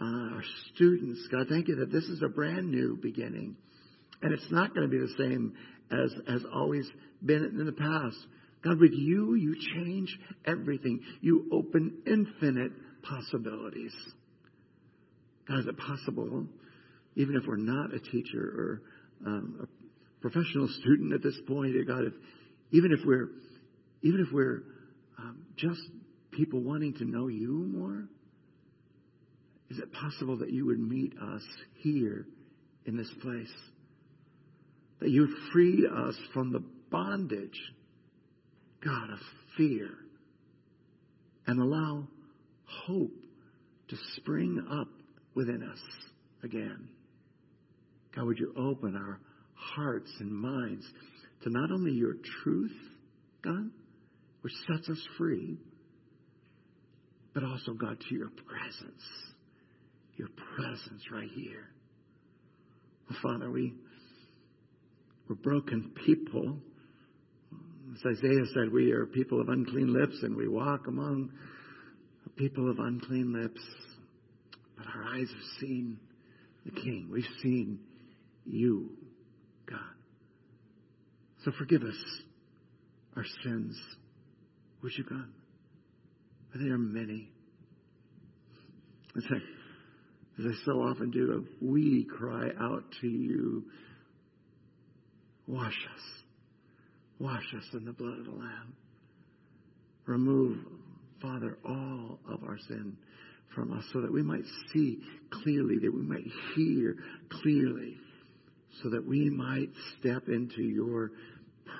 uh, 0.00 0.04
our 0.04 0.42
students. 0.74 1.26
God, 1.30 1.46
thank 1.48 1.68
you 1.68 1.76
that 1.76 1.92
this 1.92 2.04
is 2.04 2.22
a 2.22 2.28
brand 2.28 2.70
new 2.70 2.98
beginning. 3.00 3.56
And 4.22 4.32
it's 4.32 4.50
not 4.50 4.74
going 4.74 4.88
to 4.88 4.90
be 4.90 4.98
the 4.98 5.14
same 5.18 5.54
as 5.90 6.12
has 6.28 6.42
always 6.54 6.88
been 7.24 7.44
in 7.44 7.66
the 7.66 7.72
past. 7.72 8.16
God, 8.64 8.80
with 8.80 8.92
you, 8.92 9.34
you 9.34 9.56
change 9.74 10.18
everything. 10.46 11.00
You 11.20 11.48
open 11.52 11.98
infinite 12.06 12.72
possibilities. 13.02 13.92
God, 15.46 15.60
is 15.60 15.66
it 15.66 15.76
possible, 15.76 16.46
even 17.16 17.36
if 17.36 17.46
we're 17.46 17.56
not 17.56 17.92
a 17.92 18.00
teacher 18.00 18.40
or 18.40 18.82
um, 19.26 19.60
a 19.62 20.20
professional 20.22 20.68
student 20.80 21.12
at 21.12 21.22
this 21.22 21.38
point, 21.46 21.74
God, 21.86 22.04
if, 22.04 22.14
even 22.70 22.92
if 22.92 23.00
we're 23.04 23.28
even 24.02 24.20
if 24.20 24.32
we're 24.32 24.62
um, 25.18 25.46
just 25.56 25.80
people 26.30 26.60
wanting 26.60 26.94
to 26.94 27.04
know 27.04 27.28
you 27.28 27.70
more, 27.74 28.04
is 29.70 29.78
it 29.78 29.92
possible 29.92 30.38
that 30.38 30.52
you 30.52 30.66
would 30.66 30.78
meet 30.78 31.14
us 31.18 31.42
here 31.80 32.26
in 32.86 32.96
this 32.96 33.10
place? 33.22 33.52
that 35.04 35.10
you 35.10 35.20
would 35.20 35.52
free 35.52 35.86
us 35.86 36.16
from 36.32 36.50
the 36.50 36.64
bondage, 36.90 37.60
God, 38.82 39.10
of 39.10 39.18
fear, 39.54 39.90
and 41.46 41.60
allow 41.60 42.06
hope 42.64 43.12
to 43.88 43.96
spring 44.16 44.66
up 44.70 44.88
within 45.34 45.62
us 45.62 45.78
again. 46.42 46.88
God, 48.16 48.24
would 48.24 48.38
you 48.38 48.54
open 48.56 48.96
our 48.96 49.20
hearts 49.54 50.10
and 50.20 50.32
minds 50.32 50.86
to 51.42 51.50
not 51.50 51.70
only 51.70 51.92
your 51.92 52.14
truth, 52.42 52.76
God, 53.42 53.68
which 54.40 54.54
sets 54.66 54.88
us 54.88 55.06
free, 55.18 55.58
but 57.34 57.44
also, 57.44 57.72
God, 57.72 57.98
to 58.08 58.14
your 58.14 58.30
presence. 58.30 59.02
Your 60.16 60.28
presence 60.56 61.02
right 61.12 61.30
here. 61.34 61.70
Father, 63.22 63.50
we 63.50 63.74
we're 65.28 65.36
broken 65.36 65.92
people. 66.04 66.58
As 67.94 68.18
Isaiah 68.18 68.44
said, 68.52 68.72
we 68.72 68.92
are 68.92 69.06
people 69.06 69.40
of 69.40 69.48
unclean 69.48 69.92
lips 69.92 70.18
and 70.22 70.36
we 70.36 70.48
walk 70.48 70.86
among 70.86 71.30
people 72.36 72.70
of 72.70 72.78
unclean 72.78 73.32
lips. 73.32 73.60
But 74.76 74.86
our 74.94 75.04
eyes 75.14 75.28
have 75.28 75.60
seen 75.60 75.98
the 76.66 76.72
King. 76.72 77.08
We've 77.10 77.24
seen 77.42 77.78
you, 78.44 78.90
God. 79.68 79.78
So 81.44 81.52
forgive 81.58 81.82
us 81.82 81.96
our 83.16 83.24
sins. 83.44 83.78
Would 84.82 84.92
you, 84.98 85.04
God? 85.04 85.28
There 86.54 86.74
are 86.74 86.78
many. 86.78 87.30
As 89.16 89.24
I, 89.30 89.36
as 90.38 90.46
I 90.46 90.64
so 90.64 90.82
often 90.82 91.10
do, 91.10 91.46
we 91.60 92.04
cry 92.04 92.50
out 92.58 92.84
to 93.00 93.08
you 93.08 93.64
Wash 95.46 95.76
us. 95.94 96.02
Wash 97.18 97.44
us 97.56 97.64
in 97.74 97.84
the 97.84 97.92
blood 97.92 98.18
of 98.18 98.24
the 98.24 98.30
Lamb. 98.30 98.74
Remove, 100.06 100.58
Father, 101.20 101.58
all 101.64 102.18
of 102.28 102.42
our 102.44 102.58
sin 102.68 102.96
from 103.54 103.72
us 103.72 103.84
so 103.92 104.00
that 104.00 104.12
we 104.12 104.22
might 104.22 104.44
see 104.72 104.98
clearly, 105.30 105.78
that 105.78 105.94
we 105.94 106.02
might 106.02 106.26
hear 106.54 106.96
clearly, 107.42 107.96
so 108.82 108.90
that 108.90 109.06
we 109.06 109.30
might 109.30 109.70
step 109.98 110.28
into 110.28 110.62
your 110.62 111.12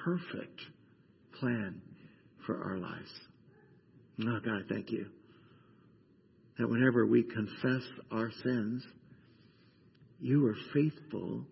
perfect 0.04 0.61
plan 1.40 1.80
for 2.46 2.62
our 2.62 2.78
lives. 2.78 3.11
Oh, 4.20 4.38
God, 4.44 4.64
thank 4.68 4.90
you. 4.90 5.06
That 6.58 6.68
whenever 6.68 7.06
we 7.06 7.23
confess 7.23 7.82
our 8.12 8.30
sins, 8.42 8.84
you 10.20 10.46
are 10.46 10.56
faithful 10.73 11.44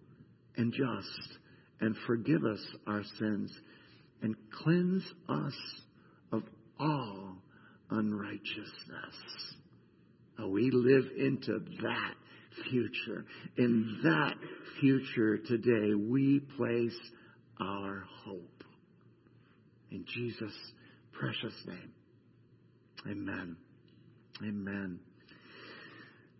and 0.57 0.73
just 0.73 1.39
and 1.81 1.97
forgive 2.07 2.45
us 2.45 2.65
our 2.87 3.03
sins 3.19 3.53
and 4.23 4.37
cleanse 4.63 5.05
us 5.29 5.55
of 6.33 6.43
all 6.79 7.37
unrighteousness. 7.91 9.17
Oh, 10.39 10.49
we 10.49 10.71
live 10.71 11.05
into 11.19 11.59
that 11.83 12.15
future. 12.71 13.25
In 13.57 14.01
that 14.05 14.35
future 14.81 15.39
today, 15.39 15.95
we 15.95 16.41
place 16.57 16.99
our 17.61 18.05
hope. 18.25 18.65
In 19.91 20.05
Jesus' 20.07 20.73
precious 21.13 21.55
name. 21.67 21.93
Amen. 23.11 23.57
Amen. 24.45 24.99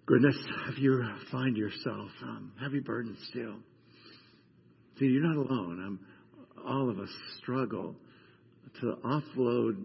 Goodness, 0.07 0.37
if 0.69 0.79
you 0.79 1.03
find 1.31 1.57
yourself 1.57 2.11
um, 2.23 2.53
heavy 2.61 2.81
burden 2.81 3.17
still, 3.31 3.57
See, 4.99 5.07
you're 5.07 5.23
not 5.23 5.37
alone. 5.37 5.83
I'm, 5.85 6.01
all 6.67 6.91
of 6.91 6.99
us 6.99 7.09
struggle 7.39 7.97
to 8.81 8.95
offload 9.05 9.85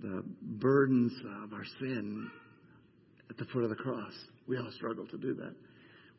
the 0.00 0.22
burdens 0.40 1.12
of 1.42 1.52
our 1.52 1.64
sin 1.80 2.30
at 3.30 3.36
the 3.38 3.44
foot 3.46 3.64
of 3.64 3.70
the 3.70 3.76
cross. 3.76 4.12
We 4.46 4.58
all 4.58 4.70
struggle 4.76 5.06
to 5.06 5.18
do 5.18 5.34
that. 5.34 5.54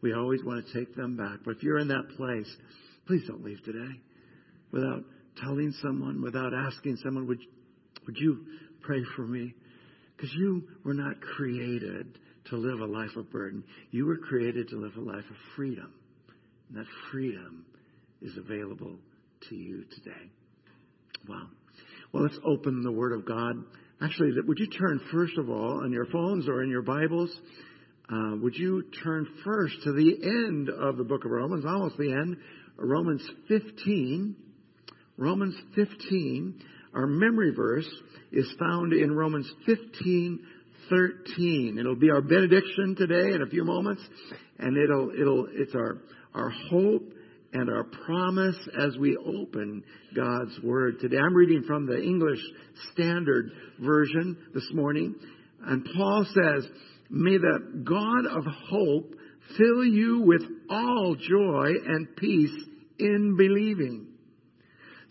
We 0.01 0.13
always 0.13 0.43
want 0.43 0.65
to 0.65 0.74
take 0.74 0.96
them 0.96 1.15
back. 1.15 1.39
But 1.46 1.58
if 1.58 1.63
you're 1.63 1.79
in 1.79 1.88
that 1.89 2.10
place, 2.17 2.53
please 3.08 3.24
don't 3.27 3.43
leave 3.43 3.63
today 3.63 4.00
without 4.72 5.03
telling 5.41 5.74
someone, 5.82 6.22
without 6.22 6.53
asking 6.53 6.98
someone, 6.98 7.27
would, 7.27 7.39
would 8.05 8.17
you 8.17 8.46
pray 8.82 9.01
for 9.15 9.25
me? 9.25 9.53
Because 10.24 10.38
you 10.38 10.63
were 10.86 10.94
not 10.94 11.20
created 11.20 12.18
to 12.50 12.56
live 12.56 12.80
a 12.80 12.86
life 12.86 13.13
of 13.18 13.30
burden. 13.30 13.62
You 13.92 14.06
were 14.06 14.15
created 14.15 14.70
to 14.70 14.77
live 14.77 14.96
a 14.96 15.01
life 15.01 15.25
of 15.30 15.36
freedom. 15.53 15.92
And 16.70 16.77
that 16.77 16.86
freedom 17.12 17.65
is 18.22 18.32
available 18.38 18.96
to 19.50 19.56
you 19.56 19.84
today. 19.94 20.32
Wow. 21.27 21.48
Well, 22.13 22.24
let's 22.24 22.39
open 22.46 22.84
the 22.84 22.92
Word 22.94 23.12
of 23.12 23.25
God. 23.25 23.65
Actually, 24.01 24.32
would 24.48 24.60
you 24.60 24.68
turn 24.68 25.01
first 25.12 25.38
of 25.38 25.50
all 25.50 25.84
on 25.84 25.92
your 25.92 26.06
phones 26.06 26.48
or 26.48 26.63
in 26.63 26.70
your 26.70 26.84
Bibles? 26.84 27.30
Uh, 28.10 28.38
would 28.42 28.56
you 28.56 28.86
turn 29.03 29.27
first 29.44 29.75
to 29.84 29.92
the 29.92 30.20
end 30.24 30.70
of 30.70 30.96
the 30.96 31.03
book 31.03 31.25
of 31.25 31.32
Romans, 31.32 31.65
almost 31.65 31.98
the 31.98 32.13
end, 32.13 32.38
Romans 32.77 33.30
15. 33.50 34.38
Romans 35.18 35.56
15. 35.75 36.62
Our 36.93 37.07
memory 37.07 37.51
verse 37.55 37.89
is 38.31 38.51
found 38.59 38.93
in 38.93 39.15
Romans 39.15 39.50
15, 39.65 40.39
13. 40.89 41.77
It'll 41.79 41.95
be 41.95 42.12
our 42.12 42.21
benediction 42.21 42.95
today 42.95 43.33
in 43.33 43.41
a 43.41 43.50
few 43.50 43.63
moments, 43.63 44.01
and 44.59 44.77
it'll 44.77 45.12
it'll 45.19 45.47
it's 45.51 45.73
our 45.73 45.97
our 46.35 46.50
hope 46.69 47.13
and 47.53 47.69
our 47.69 47.83
promise 47.83 48.57
as 48.77 48.97
we 48.97 49.17
open 49.17 49.83
God's 50.15 50.59
Word. 50.63 51.00
Today 51.00 51.17
I'm 51.17 51.35
reading 51.35 51.63
from 51.65 51.85
the 51.85 52.01
English 52.01 52.39
Standard 52.91 53.51
Version 53.79 54.38
this 54.53 54.67
morning, 54.73 55.15
and 55.65 55.88
Paul 55.95 56.25
says, 56.25 56.67
May 57.09 57.38
the 57.38 57.83
God 57.83 58.25
of 58.25 58.43
hope 58.69 59.15
fill 59.57 59.85
you 59.85 60.21
with 60.25 60.41
all 60.69 61.15
joy 61.15 61.71
and 61.88 62.15
peace 62.15 62.65
in 62.97 63.35
believing, 63.38 64.07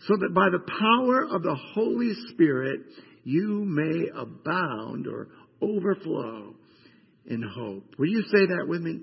so 0.07 0.15
that 0.17 0.33
by 0.33 0.49
the 0.49 0.59
power 0.59 1.35
of 1.35 1.43
the 1.43 1.57
Holy 1.73 2.13
Spirit 2.29 2.81
you 3.23 3.63
may 3.65 4.09
abound 4.15 5.07
or 5.07 5.29
overflow 5.61 6.53
in 7.25 7.41
hope. 7.41 7.85
Will 7.97 8.09
you 8.09 8.23
say 8.23 8.45
that 8.47 8.65
with 8.67 8.81
me? 8.81 8.99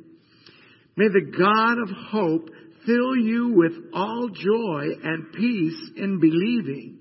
May 0.96 1.08
the 1.08 1.32
God 1.38 1.78
of 1.78 1.88
hope 2.10 2.50
fill 2.84 3.16
you 3.16 3.54
with 3.54 3.72
all 3.94 4.28
joy 4.28 4.86
and 5.02 5.32
peace 5.32 5.90
in 5.96 6.20
believing, 6.20 6.98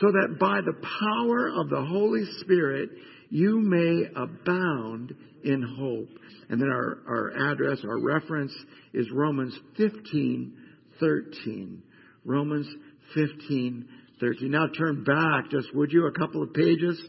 so 0.00 0.06
that 0.06 0.38
by 0.38 0.60
the 0.64 0.72
power 0.72 1.48
of 1.48 1.68
the 1.68 1.84
Holy 1.84 2.24
Spirit 2.40 2.90
you 3.30 3.60
may 3.60 4.04
abound 4.16 5.14
in 5.42 5.62
hope. 5.62 6.08
And 6.48 6.60
then 6.60 6.68
our, 6.68 6.98
our 7.06 7.52
address, 7.52 7.78
our 7.84 8.00
reference 8.00 8.54
is 8.92 9.06
Romans 9.12 9.58
15, 9.76 10.56
13. 11.00 11.82
Romans 12.24 12.68
15, 13.14 13.88
13. 14.20 14.50
Now 14.50 14.66
turn 14.76 15.04
back, 15.04 15.50
just 15.50 15.74
would 15.74 15.92
you, 15.92 16.06
a 16.06 16.12
couple 16.12 16.42
of 16.42 16.52
pages 16.54 17.00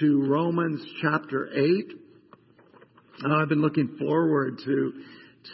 to 0.00 0.26
Romans 0.26 0.84
chapter 1.02 1.48
8. 1.54 1.92
Uh, 3.24 3.34
I've 3.34 3.48
been 3.48 3.62
looking 3.62 3.96
forward 3.98 4.58
to 4.64 4.92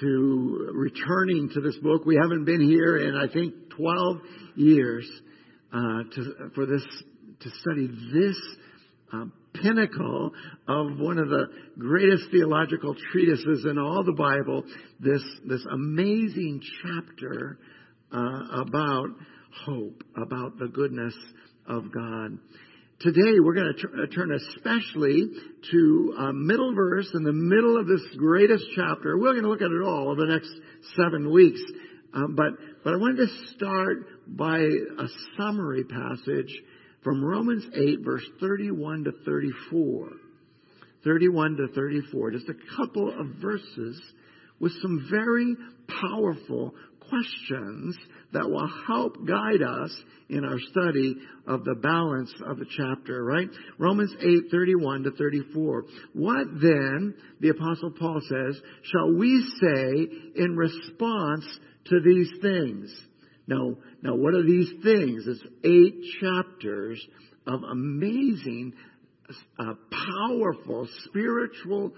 to 0.00 0.70
returning 0.74 1.48
to 1.54 1.60
this 1.60 1.76
book. 1.78 2.04
We 2.04 2.16
haven't 2.20 2.44
been 2.44 2.60
here 2.60 2.98
in 2.98 3.16
I 3.16 3.32
think 3.32 3.54
12 3.70 4.16
years 4.56 5.10
uh, 5.72 6.02
to, 6.14 6.50
for 6.54 6.66
this 6.66 6.82
to 7.40 7.50
study 7.60 7.88
this 8.12 8.36
uh, 9.12 9.24
pinnacle 9.54 10.32
of 10.66 10.98
one 10.98 11.18
of 11.18 11.28
the 11.28 11.46
greatest 11.78 12.24
theological 12.30 12.94
treatises 13.12 13.66
in 13.68 13.78
all 13.78 14.04
the 14.04 14.12
Bible. 14.12 14.64
This 15.00 15.22
this 15.46 15.64
amazing 15.70 16.60
chapter 16.82 17.58
uh, 18.12 18.62
about 18.62 19.08
hope, 19.64 20.02
about 20.16 20.58
the 20.58 20.68
goodness 20.68 21.14
of 21.66 21.92
God. 21.92 22.38
Today 23.00 23.38
we're 23.40 23.54
going 23.54 23.74
to 23.78 23.88
uh, 23.88 24.06
turn 24.14 24.32
especially 24.32 25.30
to 25.70 26.14
a 26.18 26.32
middle 26.32 26.74
verse 26.74 27.08
in 27.14 27.22
the 27.22 27.32
middle 27.32 27.78
of 27.78 27.86
this 27.86 28.02
greatest 28.16 28.64
chapter. 28.74 29.16
We're 29.16 29.32
going 29.32 29.44
to 29.44 29.48
look 29.48 29.62
at 29.62 29.70
it 29.70 29.82
all 29.84 30.10
over 30.10 30.26
the 30.26 30.32
next 30.32 30.50
seven 30.96 31.30
weeks. 31.32 31.60
Um, 32.12 32.34
but, 32.34 32.52
but 32.82 32.94
I 32.94 32.96
wanted 32.96 33.18
to 33.18 33.54
start 33.54 33.98
by 34.26 34.58
a 34.58 35.06
summary 35.36 35.84
passage 35.84 36.52
from 37.04 37.24
Romans 37.24 37.64
8 37.72 38.00
verse 38.04 38.24
31 38.40 39.04
to 39.04 39.12
34. 39.24 40.08
31 41.04 41.56
to 41.56 41.68
34. 41.74 42.30
Just 42.32 42.48
a 42.48 42.76
couple 42.76 43.08
of 43.08 43.26
verses 43.40 44.00
with 44.58 44.72
some 44.82 45.06
very 45.08 45.54
powerful 46.00 46.74
questions 47.08 47.96
that 48.32 48.48
will 48.48 48.68
help 48.86 49.26
guide 49.26 49.62
us 49.62 49.96
in 50.28 50.44
our 50.44 50.58
study 50.70 51.16
of 51.46 51.64
the 51.64 51.74
balance 51.74 52.32
of 52.46 52.58
the 52.58 52.66
chapter, 52.76 53.24
right? 53.24 53.48
Romans 53.78 54.14
8, 54.20 54.50
31 54.50 55.04
to 55.04 55.10
34. 55.12 55.84
What 56.12 56.46
then, 56.60 57.14
the 57.40 57.48
apostle 57.48 57.92
Paul 57.98 58.20
says, 58.28 58.60
shall 58.82 59.14
we 59.14 59.42
say 59.60 60.42
in 60.42 60.56
response 60.56 61.46
to 61.86 62.00
these 62.04 62.30
things? 62.42 62.94
Now, 63.46 63.76
now 64.02 64.14
what 64.14 64.34
are 64.34 64.44
these 64.44 64.70
things? 64.82 65.24
It's 65.26 65.42
eight 65.64 65.94
chapters 66.20 67.04
of 67.46 67.62
amazing, 67.62 68.74
uh, 69.58 69.72
powerful 69.90 70.86
spiritual 71.06 71.94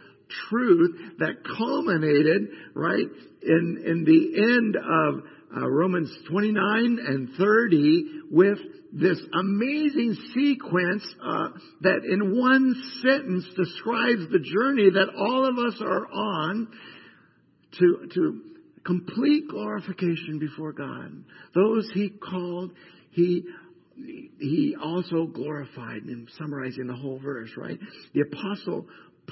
truth 0.48 0.96
that 1.18 1.42
culminated, 1.58 2.48
right, 2.74 3.06
in, 3.42 3.82
in 3.84 4.04
the 4.04 4.42
end 4.42 4.76
of 4.76 5.24
uh, 5.56 5.68
Romans 5.68 6.10
29 6.30 6.98
and 7.06 7.30
30 7.36 8.04
with 8.30 8.58
this 8.92 9.20
amazing 9.32 10.16
sequence 10.34 11.04
uh, 11.24 11.48
that 11.82 12.04
in 12.04 12.38
one 12.38 12.74
sentence 13.02 13.44
describes 13.56 14.28
the 14.30 14.38
journey 14.38 14.90
that 14.90 15.08
all 15.16 15.46
of 15.46 15.58
us 15.58 15.80
are 15.80 16.06
on 16.12 16.68
to, 17.78 18.08
to 18.14 18.40
complete 18.84 19.48
glorification 19.48 20.38
before 20.38 20.72
God. 20.72 21.24
Those 21.54 21.90
he 21.94 22.10
called, 22.10 22.72
he 23.10 23.44
he 24.38 24.76
also 24.82 25.26
glorified 25.26 26.04
in 26.04 26.26
summarizing 26.38 26.86
the 26.86 26.94
whole 26.94 27.18
verse, 27.18 27.50
right? 27.56 27.78
The 28.14 28.22
apostle 28.22 28.86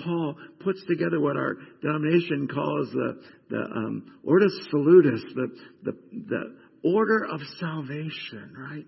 Paul 0.04 0.36
puts 0.60 0.80
together 0.86 1.20
what 1.20 1.36
our 1.36 1.56
denomination 1.82 2.48
calls 2.48 2.90
the, 2.90 3.20
the 3.50 3.60
um, 3.60 4.18
Ordo 4.24 4.46
Salutis, 4.70 5.22
the, 5.34 5.48
the, 5.84 5.92
the 6.12 6.56
order 6.82 7.24
of 7.24 7.40
salvation, 7.58 8.54
right? 8.56 8.86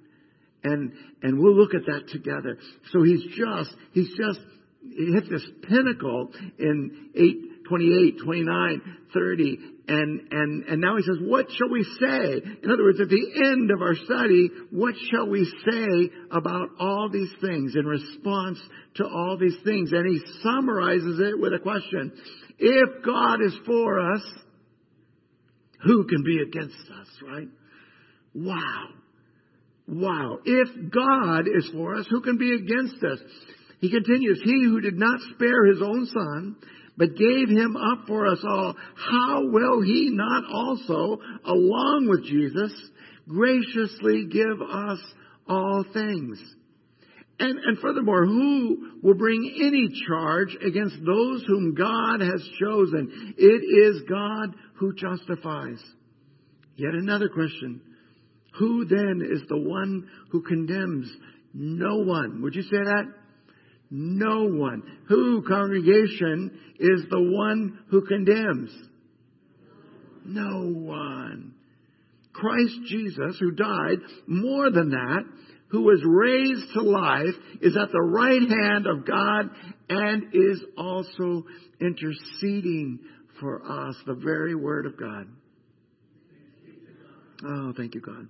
And, 0.63 0.93
and 1.23 1.39
we'll 1.39 1.57
look 1.57 1.75
at 1.75 1.87
that 1.87 2.09
together. 2.09 2.59
So 2.93 3.03
he's 3.03 3.23
just, 3.37 3.75
he's 3.93 4.11
just, 4.17 4.41
he 4.83 5.13
hit 5.13 5.31
this 5.31 5.47
pinnacle 5.69 6.31
in 6.59 7.11
8, 7.15 7.37
28, 7.71 8.25
29, 8.25 8.83
30, 9.15 9.59
and, 9.87 10.21
and, 10.31 10.65
and 10.65 10.81
now 10.81 10.97
he 10.97 11.03
says, 11.03 11.17
what 11.23 11.47
shall 11.51 11.71
we 11.71 11.85
say? 12.01 12.43
In 12.63 12.71
other 12.71 12.83
words, 12.83 13.01
at 13.01 13.09
the 13.09 13.31
end 13.47 13.71
of 13.71 13.81
our 13.81 13.95
study, 13.95 14.51
what 14.71 14.95
shall 15.11 15.29
we 15.29 15.45
say 15.69 16.11
about 16.31 16.69
all 16.79 17.09
these 17.13 17.31
things 17.41 17.75
in 17.77 17.87
response 17.87 18.59
to 18.97 19.05
all 19.05 19.39
these 19.41 19.57
things? 19.65 19.93
And 19.93 20.07
he 20.07 20.21
summarizes 20.43 21.21
it 21.21 21.41
with 21.41 21.55
a 21.55 21.61
question. 21.61 22.13
If 22.59 23.05
God 23.05 23.43
is 23.43 23.57
for 23.65 24.01
us, 24.15 24.23
who 25.85 26.07
can 26.07 26.23
be 26.25 26.41
against 26.43 26.91
us, 27.01 27.09
right? 27.27 27.49
Wow. 28.35 28.89
Wow. 29.89 30.39
If 30.45 30.93
God 30.93 31.49
is 31.49 31.69
for 31.73 31.97
us, 31.97 32.07
who 32.11 32.21
can 32.21 32.37
be 32.37 32.53
against 32.53 33.03
us? 33.03 33.19
He 33.81 33.91
continues, 33.91 34.41
He 34.45 34.65
who 34.65 34.81
did 34.81 34.99
not 34.99 35.21
spare 35.35 35.67
His 35.67 35.81
own 35.83 36.07
Son, 36.07 36.57
but 37.01 37.17
gave 37.17 37.49
him 37.49 37.79
up 37.79 38.07
for 38.07 38.27
us 38.27 38.45
all, 38.47 38.77
how 38.95 39.49
will 39.49 39.81
he 39.81 40.11
not 40.13 40.45
also, 40.53 41.19
along 41.47 42.09
with 42.11 42.27
Jesus, 42.27 42.71
graciously 43.27 44.27
give 44.31 44.61
us 44.61 44.99
all 45.49 45.83
things? 45.95 46.39
And, 47.39 47.59
and 47.59 47.79
furthermore, 47.79 48.27
who 48.27 48.99
will 49.03 49.15
bring 49.15 49.51
any 49.57 49.89
charge 50.07 50.55
against 50.63 50.97
those 51.03 51.43
whom 51.47 51.75
God 51.75 52.21
has 52.21 52.47
chosen? 52.61 53.35
It 53.39 53.95
is 53.95 54.03
God 54.07 54.55
who 54.75 54.93
justifies. 54.95 55.83
Yet 56.77 56.93
another 56.93 57.31
question. 57.31 57.81
Who 58.59 58.85
then 58.85 59.23
is 59.27 59.41
the 59.49 59.57
one 59.57 60.07
who 60.33 60.43
condemns? 60.43 61.11
No 61.55 62.01
one. 62.01 62.43
Would 62.43 62.55
you 62.55 62.63
say 62.63 62.77
that? 62.77 63.05
No 63.91 64.45
one. 64.45 64.83
Who, 65.09 65.43
congregation, 65.43 66.59
is 66.79 67.03
the 67.11 67.21
one 67.21 67.81
who 67.91 68.07
condemns? 68.07 68.71
No 70.25 70.71
one. 70.71 71.55
Christ 72.33 72.79
Jesus, 72.87 73.37
who 73.41 73.51
died, 73.51 73.99
more 74.27 74.71
than 74.71 74.91
that, 74.91 75.25
who 75.69 75.83
was 75.83 76.01
raised 76.05 76.73
to 76.75 76.83
life, 76.83 77.35
is 77.61 77.77
at 77.77 77.91
the 77.91 78.01
right 78.01 78.49
hand 78.49 78.87
of 78.87 79.05
God 79.07 79.51
and 79.89 80.35
is 80.35 80.63
also 80.79 81.45
interceding 81.81 83.01
for 83.41 83.63
us, 83.89 83.97
the 84.07 84.15
very 84.15 84.55
Word 84.55 84.87
of 84.87 84.99
God. 84.99 85.27
Oh, 87.45 87.73
thank 87.77 87.95
you, 87.95 88.01
God. 88.01 88.29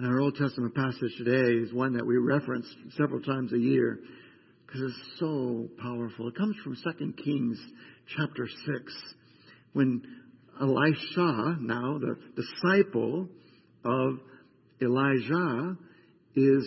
And 0.00 0.08
our 0.08 0.20
Old 0.20 0.34
Testament 0.36 0.74
passage 0.74 1.14
today 1.18 1.58
is 1.62 1.74
one 1.74 1.92
that 1.92 2.06
we 2.06 2.16
reference 2.16 2.64
several 2.96 3.20
times 3.20 3.52
a 3.52 3.58
year 3.58 3.98
because 4.64 4.80
it's 4.80 5.18
so 5.18 5.68
powerful. 5.78 6.28
It 6.28 6.36
comes 6.36 6.56
from 6.64 6.74
2 6.74 7.12
Kings 7.22 7.58
chapter 8.16 8.48
6 8.48 8.92
when 9.74 10.00
Elisha, 10.58 11.58
now 11.60 11.98
the 11.98 12.16
disciple 12.34 13.28
of 13.84 14.20
Elijah, 14.80 15.76
is, 16.34 16.66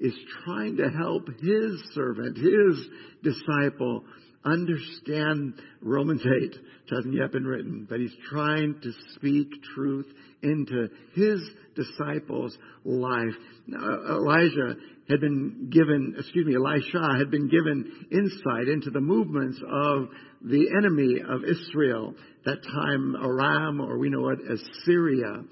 is 0.00 0.14
trying 0.44 0.76
to 0.78 0.90
help 0.90 1.28
his 1.40 1.80
servant, 1.94 2.36
his 2.36 2.84
disciple, 3.22 4.02
understand 4.44 5.54
Romans 5.80 6.22
8, 6.22 6.50
which 6.50 6.60
hasn't 6.90 7.14
yet 7.14 7.32
been 7.32 7.44
written, 7.44 7.86
but 7.88 8.00
he's 8.00 8.14
trying 8.28 8.74
to 8.82 8.92
speak 9.14 9.48
truth 9.74 10.06
into 10.42 10.88
his 11.14 11.40
disciples' 11.76 12.56
life. 12.84 13.34
Now, 13.66 13.78
Elijah 14.16 14.76
had 15.08 15.20
been 15.20 15.70
given, 15.70 16.14
excuse 16.18 16.46
me, 16.46 16.56
Elisha 16.56 17.18
had 17.18 17.30
been 17.30 17.48
given 17.48 18.06
insight 18.10 18.68
into 18.68 18.90
the 18.90 19.00
movements 19.00 19.60
of 19.60 20.08
the 20.44 20.68
enemy 20.76 21.20
of 21.28 21.44
Israel, 21.44 22.14
that 22.44 22.62
time 22.62 23.14
Aram, 23.16 23.80
or 23.80 23.98
we 23.98 24.10
know 24.10 24.28
it 24.30 24.40
as 24.50 24.60
Syria. 24.84 25.44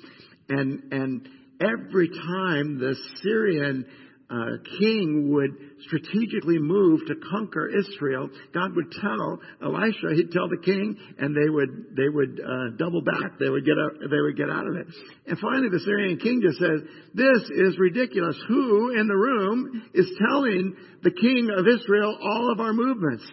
And, 0.48 0.92
and 0.92 1.28
every 1.60 2.08
time 2.08 2.78
the 2.78 2.96
Syrian 3.22 3.84
uh, 4.30 4.62
king 4.78 5.30
would 5.32 5.50
strategically 5.86 6.58
move 6.58 7.00
to 7.08 7.14
conquer 7.30 7.68
Israel, 7.68 8.30
God 8.54 8.76
would 8.76 8.92
tell 9.00 9.40
Elisha, 9.62 10.14
he'd 10.14 10.30
tell 10.30 10.48
the 10.48 10.62
king, 10.64 10.96
and 11.18 11.34
they 11.34 11.50
would 11.50 11.96
they 11.96 12.08
would 12.08 12.40
uh, 12.40 12.76
double 12.78 13.02
back. 13.02 13.38
They 13.40 13.48
would 13.48 13.64
get 13.64 13.74
out, 13.78 14.08
they 14.08 14.20
would 14.20 14.36
get 14.36 14.48
out 14.48 14.66
of 14.66 14.76
it. 14.76 14.86
And 15.26 15.38
finally, 15.38 15.68
the 15.68 15.80
Syrian 15.80 16.18
king 16.18 16.42
just 16.42 16.58
says, 16.58 16.80
"This 17.14 17.42
is 17.50 17.78
ridiculous. 17.78 18.36
Who 18.48 18.98
in 18.98 19.08
the 19.08 19.16
room 19.16 19.90
is 19.94 20.10
telling 20.28 20.76
the 21.02 21.10
king 21.10 21.50
of 21.56 21.66
Israel 21.66 22.16
all 22.22 22.52
of 22.52 22.60
our 22.60 22.72
movements?" 22.72 23.24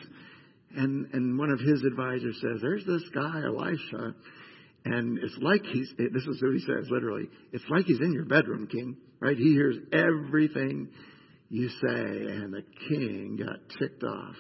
And, 0.76 1.08
and 1.14 1.40
one 1.40 1.50
of 1.50 1.60
his 1.60 1.84
advisors 1.84 2.38
says, 2.40 2.62
There's 2.62 2.86
this 2.86 3.02
guy, 3.14 3.42
Elisha, 3.44 4.14
and 4.86 5.18
it's 5.20 5.38
like 5.42 5.64
he's, 5.66 5.92
this 5.98 6.24
is 6.24 6.42
what 6.42 6.54
he 6.54 6.60
says 6.60 6.90
literally, 6.90 7.30
it's 7.52 7.66
like 7.70 7.86
he's 7.86 8.00
in 8.00 8.14
your 8.14 8.26
bedroom, 8.26 8.68
king, 8.68 8.98
right? 9.20 9.38
He 9.38 9.54
hears 9.54 9.76
everything 9.92 10.90
you 11.50 11.70
say. 11.70 11.78
And 11.88 12.54
the 12.54 12.64
king 12.88 13.40
got 13.44 13.58
ticked 13.80 14.04
off 14.04 14.36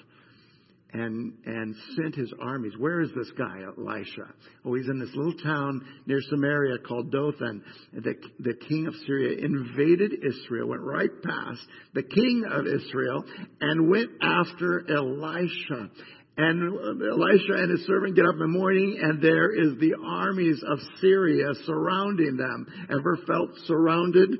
and 0.93 1.33
and 1.45 1.75
sent 1.95 2.15
his 2.15 2.31
armies. 2.41 2.73
Where 2.77 3.01
is 3.01 3.09
this 3.15 3.29
guy, 3.37 3.61
Elisha? 3.77 4.33
Oh, 4.65 4.73
he's 4.73 4.87
in 4.87 4.99
this 4.99 5.13
little 5.13 5.37
town 5.43 5.85
near 6.05 6.19
Samaria 6.29 6.77
called 6.79 7.11
Dothan. 7.11 7.63
The, 7.93 8.13
the 8.39 8.53
king 8.67 8.87
of 8.87 8.93
Syria 9.05 9.37
invaded 9.43 10.13
Israel, 10.25 10.69
went 10.69 10.81
right 10.81 11.09
past 11.23 11.59
the 11.93 12.03
king 12.03 12.45
of 12.49 12.65
Israel, 12.65 13.25
and 13.61 13.89
went 13.89 14.11
after 14.21 14.89
Elisha. 14.89 15.89
And 16.37 17.01
Elisha 17.01 17.53
and 17.53 17.71
his 17.71 17.87
servant 17.87 18.15
get 18.15 18.25
up 18.25 18.33
in 18.33 18.39
the 18.39 18.47
morning, 18.47 18.99
and 19.01 19.21
there 19.21 19.51
is 19.51 19.79
the 19.79 19.95
armies 20.05 20.61
of 20.67 20.77
Syria 21.01 21.47
surrounding 21.65 22.37
them. 22.37 22.67
Ever 22.91 23.17
felt 23.25 23.49
surrounded? 23.65 24.37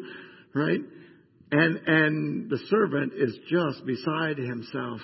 Right? 0.54 0.82
And 1.52 1.80
and 1.88 2.50
the 2.50 2.60
servant 2.70 3.14
is 3.16 3.36
just 3.50 3.86
beside 3.86 4.38
himself 4.38 5.02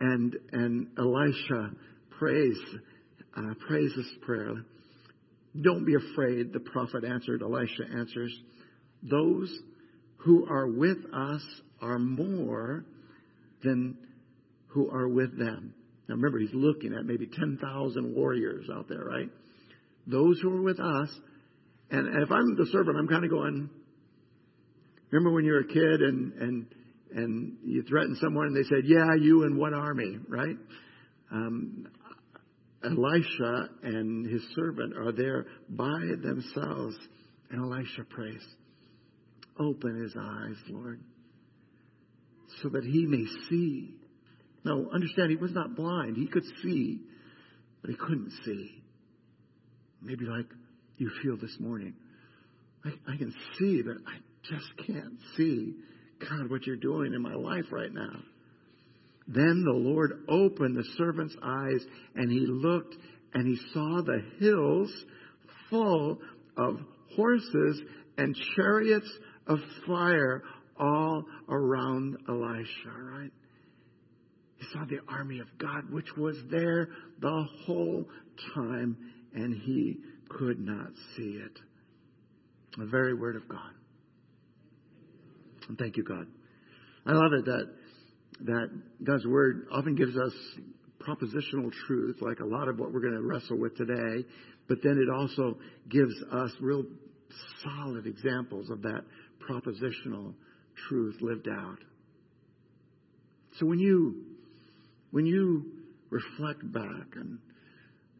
and 0.00 0.36
and 0.52 0.88
Elisha 0.98 1.70
prays 2.18 2.58
uh, 3.36 3.54
prays 3.66 3.92
this 3.96 4.10
prayer. 4.22 4.54
Don't 5.60 5.84
be 5.84 5.94
afraid. 5.94 6.52
The 6.52 6.60
prophet 6.60 7.04
answered. 7.04 7.42
Elisha 7.42 7.84
answers. 7.96 8.36
Those 9.02 9.56
who 10.18 10.46
are 10.48 10.66
with 10.66 10.98
us 11.12 11.42
are 11.80 11.98
more 11.98 12.84
than 13.62 13.96
who 14.68 14.90
are 14.90 15.08
with 15.08 15.38
them. 15.38 15.74
Now 16.08 16.16
remember, 16.16 16.38
he's 16.38 16.52
looking 16.52 16.94
at 16.94 17.04
maybe 17.04 17.26
10,000 17.26 18.14
warriors 18.14 18.66
out 18.72 18.88
there, 18.88 19.04
right? 19.04 19.30
Those 20.06 20.38
who 20.40 20.50
are 20.50 20.62
with 20.62 20.80
us. 20.80 21.08
And, 21.90 22.22
if 22.22 22.30
I'm 22.30 22.56
the 22.56 22.66
servant, 22.72 22.96
I'm 22.98 23.08
kind 23.08 23.24
of 23.24 23.30
going, 23.30 23.70
remember 25.10 25.32
when 25.32 25.44
you 25.44 25.52
were 25.52 25.60
a 25.60 25.66
kid 25.66 26.02
and, 26.02 26.32
and 26.34 26.66
and 27.14 27.56
you 27.62 27.82
threatened 27.82 28.18
someone 28.20 28.46
and 28.48 28.56
they 28.56 28.68
said, 28.68 28.84
Yeah, 28.84 29.14
you 29.18 29.44
and 29.44 29.56
what 29.56 29.72
army, 29.72 30.18
right? 30.28 30.56
Um, 31.30 31.86
Elisha 32.84 33.68
and 33.82 34.26
his 34.26 34.42
servant 34.54 34.96
are 34.96 35.12
there 35.12 35.46
by 35.68 36.00
themselves. 36.22 36.96
And 37.50 37.62
Elisha 37.62 38.04
prays, 38.10 38.44
Open 39.58 40.02
his 40.02 40.14
eyes, 40.18 40.56
Lord, 40.68 41.00
so 42.62 42.68
that 42.70 42.84
he 42.84 43.06
may 43.06 43.24
see. 43.48 43.94
No, 44.64 44.88
understand, 44.92 45.30
he 45.30 45.36
was 45.36 45.52
not 45.52 45.76
blind. 45.76 46.16
He 46.16 46.26
could 46.26 46.44
see, 46.62 47.00
but 47.82 47.90
he 47.90 47.96
couldn't 47.96 48.32
see. 48.44 48.82
Maybe 50.00 50.24
like 50.24 50.46
you 50.96 51.10
feel 51.22 51.36
this 51.36 51.56
morning. 51.60 51.94
I, 52.84 52.90
I 53.12 53.16
can 53.16 53.34
see, 53.58 53.82
but 53.82 53.96
I 54.06 54.18
just 54.48 54.86
can't 54.86 55.18
see 55.36 55.74
God, 56.20 56.50
what 56.50 56.66
you're 56.66 56.76
doing 56.76 57.12
in 57.14 57.22
my 57.22 57.34
life 57.34 57.66
right 57.70 57.92
now. 57.92 58.20
Then 59.26 59.64
the 59.64 59.72
Lord 59.72 60.24
opened 60.28 60.76
the 60.76 60.84
servant's 60.96 61.34
eyes, 61.42 61.80
and 62.14 62.30
he 62.30 62.46
looked, 62.46 62.94
and 63.32 63.46
he 63.46 63.58
saw 63.72 64.02
the 64.02 64.22
hills 64.38 64.92
full 65.70 66.18
of 66.56 66.78
horses 67.16 67.80
and 68.18 68.36
chariots 68.54 69.10
of 69.46 69.58
fire 69.86 70.42
all 70.78 71.24
around 71.48 72.16
Elisha, 72.28 72.90
right? 72.96 73.30
He 74.58 74.66
saw 74.72 74.84
the 74.84 75.00
army 75.08 75.40
of 75.40 75.46
God, 75.58 75.90
which 75.90 76.08
was 76.16 76.36
there 76.50 76.88
the 77.20 77.46
whole 77.64 78.04
time, 78.54 78.96
and 79.34 79.54
he 79.54 79.98
could 80.28 80.58
not 80.58 80.88
see 81.16 81.38
it. 81.44 81.58
The 82.78 82.86
very 82.86 83.14
word 83.14 83.36
of 83.36 83.48
God. 83.48 83.72
And 85.68 85.78
thank 85.78 85.96
you, 85.96 86.04
God. 86.04 86.26
I 87.06 87.12
love 87.12 87.32
it 87.32 87.44
that 87.44 87.68
that 88.40 88.68
God's 89.02 89.26
word 89.26 89.68
often 89.70 89.94
gives 89.94 90.16
us 90.16 90.32
propositional 91.00 91.70
truth, 91.86 92.16
like 92.20 92.40
a 92.40 92.44
lot 92.44 92.68
of 92.68 92.78
what 92.78 92.92
we're 92.92 93.00
going 93.00 93.14
to 93.14 93.22
wrestle 93.22 93.58
with 93.58 93.76
today, 93.76 94.26
but 94.68 94.78
then 94.82 94.98
it 94.98 95.12
also 95.12 95.58
gives 95.88 96.14
us 96.32 96.50
real 96.60 96.84
solid 97.62 98.06
examples 98.06 98.70
of 98.70 98.82
that 98.82 99.02
propositional 99.48 100.34
truth 100.88 101.16
lived 101.20 101.48
out. 101.48 101.78
So 103.58 103.66
when 103.66 103.78
you 103.78 104.24
when 105.14 105.26
you 105.26 105.64
reflect 106.10 106.60
back 106.72 107.14
and 107.14 107.38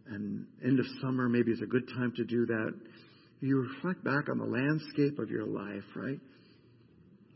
and 0.06 0.46
end 0.64 0.78
of 0.78 0.86
summer 1.00 1.28
maybe 1.28 1.50
is 1.50 1.60
a 1.60 1.66
good 1.66 1.88
time 1.88 2.12
to 2.14 2.24
do 2.24 2.46
that. 2.46 2.72
You 3.40 3.66
reflect 3.74 4.04
back 4.04 4.28
on 4.30 4.38
the 4.38 4.44
landscape 4.44 5.18
of 5.18 5.28
your 5.28 5.44
life, 5.44 5.82
right? 5.96 6.20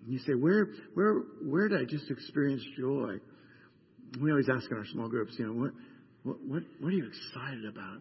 You 0.07 0.18
say, 0.21 0.35
where, 0.35 0.68
where, 0.94 1.23
where 1.42 1.68
did 1.68 1.81
I 1.81 1.85
just 1.85 2.09
experience 2.09 2.62
joy? 2.79 3.16
We 4.21 4.31
always 4.31 4.49
ask 4.49 4.71
in 4.71 4.77
our 4.77 4.87
small 4.92 5.09
groups, 5.09 5.35
you 5.38 5.47
know, 5.47 5.55
what, 5.55 5.73
what, 6.23 6.37
what, 6.47 6.62
what 6.79 6.88
are 6.92 6.97
you 6.97 7.09
excited 7.09 7.64
about? 7.64 7.99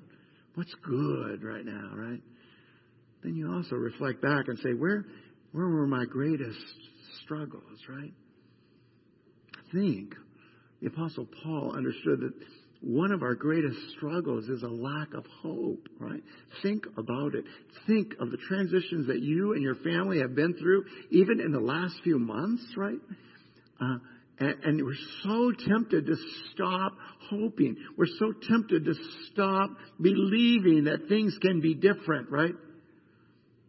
What's 0.54 0.76
good 0.84 1.44
right 1.44 1.66
now, 1.66 1.92
right? 1.96 2.22
Then 3.24 3.36
you 3.36 3.52
also 3.52 3.78
reflect 3.78 4.22
back 4.22 4.46
and 4.48 4.60
say, 4.60 4.74
where, 4.78 5.06
where 5.54 5.68
were 5.68 5.88
my 5.88 6.06
greatest 6.06 6.60
struggles, 7.24 7.80
right? 7.90 8.14
Think 9.74 10.14
the 10.82 10.88
Apostle 10.88 11.28
Paul 11.44 11.76
understood 11.76 12.22
that 12.22 12.34
one 12.82 13.12
of 13.12 13.24
our 13.24 13.34
greatest 13.34 13.78
struggles 13.96 14.48
is 14.50 14.62
a 14.62 14.68
lack 14.68 15.14
of 15.16 15.26
hope, 15.42 15.88
right? 16.00 16.22
Think 16.62 16.86
about 16.98 17.34
it. 17.34 17.44
Think 17.88 18.14
of 18.20 18.30
the 18.30 18.38
transitions 18.48 19.08
that 19.08 19.20
you 19.20 19.54
and 19.54 19.64
your 19.64 19.76
family 19.76 20.20
have 20.20 20.36
been 20.36 20.54
through, 20.54 20.86
even 21.10 21.40
in 21.40 21.52
the 21.52 21.60
last 21.60 21.96
few 22.04 22.20
months, 22.20 22.64
right? 22.78 23.00
Uh, 23.82 23.98
and, 24.40 24.56
and 24.64 24.86
we're 24.86 24.94
so 25.24 25.52
tempted 25.68 26.06
to 26.06 26.16
stop 26.54 26.94
hoping. 27.32 27.78
We're 27.98 28.06
so 28.20 28.32
tempted 28.48 28.86
to 28.86 28.94
stop 29.32 29.72
believing 30.00 30.84
that 30.84 31.08
things 31.10 31.36
can 31.42 31.60
be 31.60 31.74
different, 31.74 32.30
right? 32.30 32.54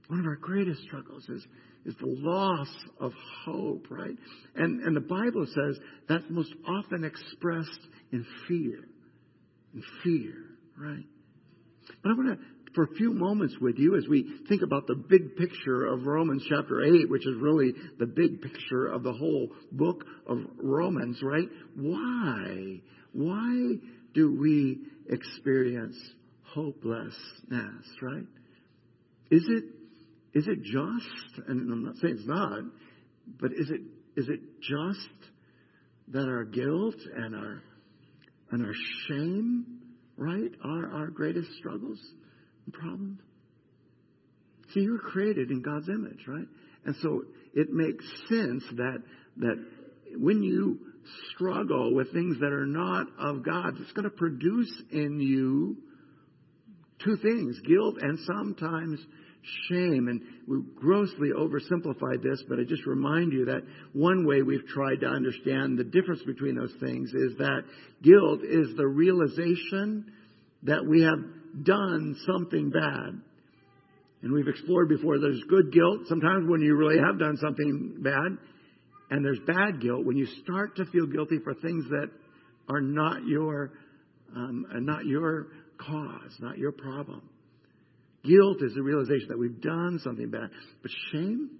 One 0.08 0.20
of 0.20 0.26
our 0.26 0.36
greatest 0.36 0.82
struggles 0.82 1.26
is, 1.28 1.46
is 1.88 1.94
the 2.00 2.06
loss 2.06 2.68
of 3.00 3.12
hope, 3.44 3.86
right? 3.90 4.16
And, 4.54 4.82
and 4.82 4.94
the 4.94 5.00
Bible 5.00 5.46
says 5.46 5.80
that's 6.08 6.24
most 6.28 6.52
often 6.68 7.02
expressed 7.02 7.80
in 8.12 8.26
fear 8.46 8.84
In 9.74 9.82
fear, 10.04 10.34
right? 10.78 11.06
But 12.02 12.10
I 12.10 12.14
want 12.14 12.38
to, 12.38 12.44
for 12.74 12.84
a 12.84 12.94
few 12.96 13.12
moments 13.12 13.56
with 13.60 13.78
you, 13.78 13.96
as 13.96 14.06
we 14.06 14.40
think 14.48 14.60
about 14.62 14.86
the 14.86 14.94
big 14.94 15.36
picture 15.36 15.86
of 15.86 16.06
Romans 16.06 16.44
chapter 16.48 16.84
8, 16.84 17.08
which 17.08 17.26
is 17.26 17.34
really 17.40 17.72
the 17.98 18.06
big 18.06 18.42
picture 18.42 18.86
of 18.86 19.02
the 19.02 19.12
whole 19.12 19.48
book 19.72 20.04
of 20.26 20.38
Romans, 20.62 21.20
right? 21.22 21.48
Why? 21.74 22.80
Why 23.12 23.76
do 24.14 24.38
we 24.38 24.80
experience 25.08 25.96
hopelessness, 26.42 27.86
right? 28.02 28.26
Is 29.30 29.44
it, 29.48 29.64
is 30.34 30.46
it 30.46 30.62
just, 30.62 31.48
and 31.48 31.72
I'm 31.72 31.84
not 31.84 31.96
saying 31.96 32.16
it's 32.18 32.26
not, 32.26 32.62
but 33.40 33.52
is 33.52 33.70
it, 33.70 33.80
is 34.16 34.28
it 34.28 34.40
just 34.60 35.30
that 36.08 36.26
our 36.26 36.44
guilt 36.44 36.96
and 37.16 37.34
our 37.34 37.62
and 38.50 38.64
our 38.64 38.72
shame, 39.06 39.66
right, 40.16 40.50
are 40.64 40.90
our 40.92 41.08
greatest 41.08 41.48
struggles 41.58 41.98
and 42.64 42.72
problems. 42.72 43.20
See, 44.72 44.80
you 44.80 44.92
were 44.92 44.98
created 44.98 45.50
in 45.50 45.62
God's 45.62 45.88
image, 45.88 46.24
right? 46.26 46.46
And 46.84 46.96
so 47.02 47.24
it 47.54 47.70
makes 47.70 48.04
sense 48.28 48.64
that 48.76 49.02
that 49.38 49.64
when 50.16 50.42
you 50.42 50.78
struggle 51.34 51.94
with 51.94 52.12
things 52.12 52.38
that 52.40 52.52
are 52.52 52.66
not 52.66 53.06
of 53.18 53.44
God, 53.44 53.74
it's 53.80 53.92
going 53.92 54.04
to 54.04 54.16
produce 54.16 54.82
in 54.90 55.20
you 55.20 55.76
two 57.04 57.16
things 57.16 57.58
guilt 57.60 57.96
and 58.00 58.18
sometimes 58.26 58.98
shame. 59.68 60.08
And 60.08 60.20
we 60.46 60.62
grossly 60.76 61.30
oversimplified 61.36 62.22
this, 62.22 62.42
but 62.48 62.58
I 62.58 62.64
just 62.64 62.86
remind 62.86 63.32
you 63.32 63.44
that 63.46 63.62
one 63.92 64.26
way 64.26 64.42
we've 64.42 64.66
tried 64.66 65.00
to 65.00 65.06
understand 65.06 65.78
the 65.78 65.84
difference 65.84 66.22
between 66.24 66.56
those 66.56 66.74
things 66.80 67.10
is 67.14 67.36
that 67.38 67.62
guilt 68.02 68.40
is 68.42 68.76
the 68.76 68.86
realization 68.86 70.12
that 70.64 70.84
we 70.84 71.02
have 71.02 71.64
done 71.64 72.16
something 72.26 72.70
bad. 72.70 73.20
And 74.22 74.32
we've 74.32 74.48
explored 74.48 74.88
before 74.88 75.18
there's 75.20 75.42
good 75.48 75.72
guilt, 75.72 76.00
sometimes 76.08 76.48
when 76.48 76.60
you 76.60 76.76
really 76.76 76.98
have 76.98 77.18
done 77.18 77.36
something 77.36 77.98
bad, 78.00 78.36
and 79.10 79.24
there's 79.24 79.38
bad 79.46 79.80
guilt 79.80 80.04
when 80.04 80.16
you 80.16 80.26
start 80.42 80.76
to 80.76 80.84
feel 80.86 81.06
guilty 81.06 81.38
for 81.42 81.54
things 81.54 81.84
that 81.90 82.10
are 82.68 82.80
not 82.80 83.24
your 83.26 83.72
um, 84.36 84.66
not 84.80 85.06
your 85.06 85.46
cause, 85.78 86.36
not 86.40 86.58
your 86.58 86.72
problem. 86.72 87.22
Guilt 88.28 88.62
is 88.62 88.74
the 88.74 88.82
realization 88.82 89.28
that 89.28 89.38
we've 89.38 89.60
done 89.60 90.00
something 90.04 90.30
bad. 90.30 90.50
But 90.82 90.90
shame? 91.12 91.50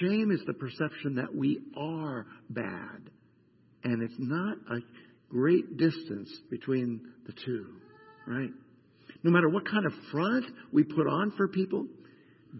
Shame 0.00 0.30
is 0.30 0.40
the 0.46 0.54
perception 0.54 1.16
that 1.16 1.34
we 1.34 1.60
are 1.76 2.26
bad. 2.50 3.10
And 3.84 4.02
it's 4.02 4.18
not 4.18 4.56
a 4.70 4.80
great 5.28 5.76
distance 5.76 6.30
between 6.50 7.00
the 7.26 7.32
two, 7.44 7.66
right? 8.26 8.50
No 9.22 9.30
matter 9.30 9.48
what 9.48 9.68
kind 9.68 9.86
of 9.86 9.92
front 10.12 10.44
we 10.72 10.84
put 10.84 11.06
on 11.06 11.32
for 11.36 11.48
people, 11.48 11.86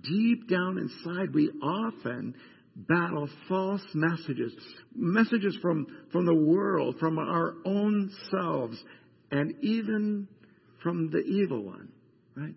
deep 0.02 0.48
down 0.48 0.78
inside, 0.78 1.34
we 1.34 1.50
often 1.62 2.34
battle 2.76 3.28
false 3.48 3.82
messages, 3.94 4.52
messages 4.94 5.56
from, 5.60 5.86
from 6.12 6.26
the 6.26 6.34
world, 6.34 6.96
from 7.00 7.18
our 7.18 7.54
own 7.64 8.10
selves, 8.30 8.76
and 9.30 9.54
even 9.62 10.28
from 10.82 11.10
the 11.10 11.18
evil 11.18 11.64
one, 11.64 11.88
right? 12.38 12.54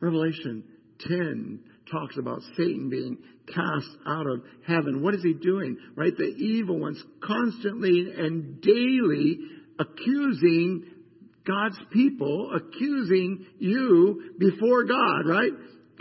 Revelation 0.00 0.64
10 1.00 1.60
talks 1.90 2.16
about 2.16 2.40
Satan 2.56 2.88
being 2.90 3.18
cast 3.46 3.88
out 4.06 4.26
of 4.26 4.42
heaven. 4.66 5.02
What 5.02 5.14
is 5.14 5.22
he 5.22 5.34
doing? 5.34 5.76
Right? 5.96 6.16
The 6.16 6.24
evil 6.24 6.78
one's 6.78 7.02
constantly 7.22 8.12
and 8.16 8.60
daily 8.60 9.38
accusing 9.78 10.84
God's 11.46 11.78
people, 11.92 12.50
accusing 12.54 13.46
you 13.58 14.34
before 14.38 14.84
God, 14.84 15.26
right? 15.26 15.50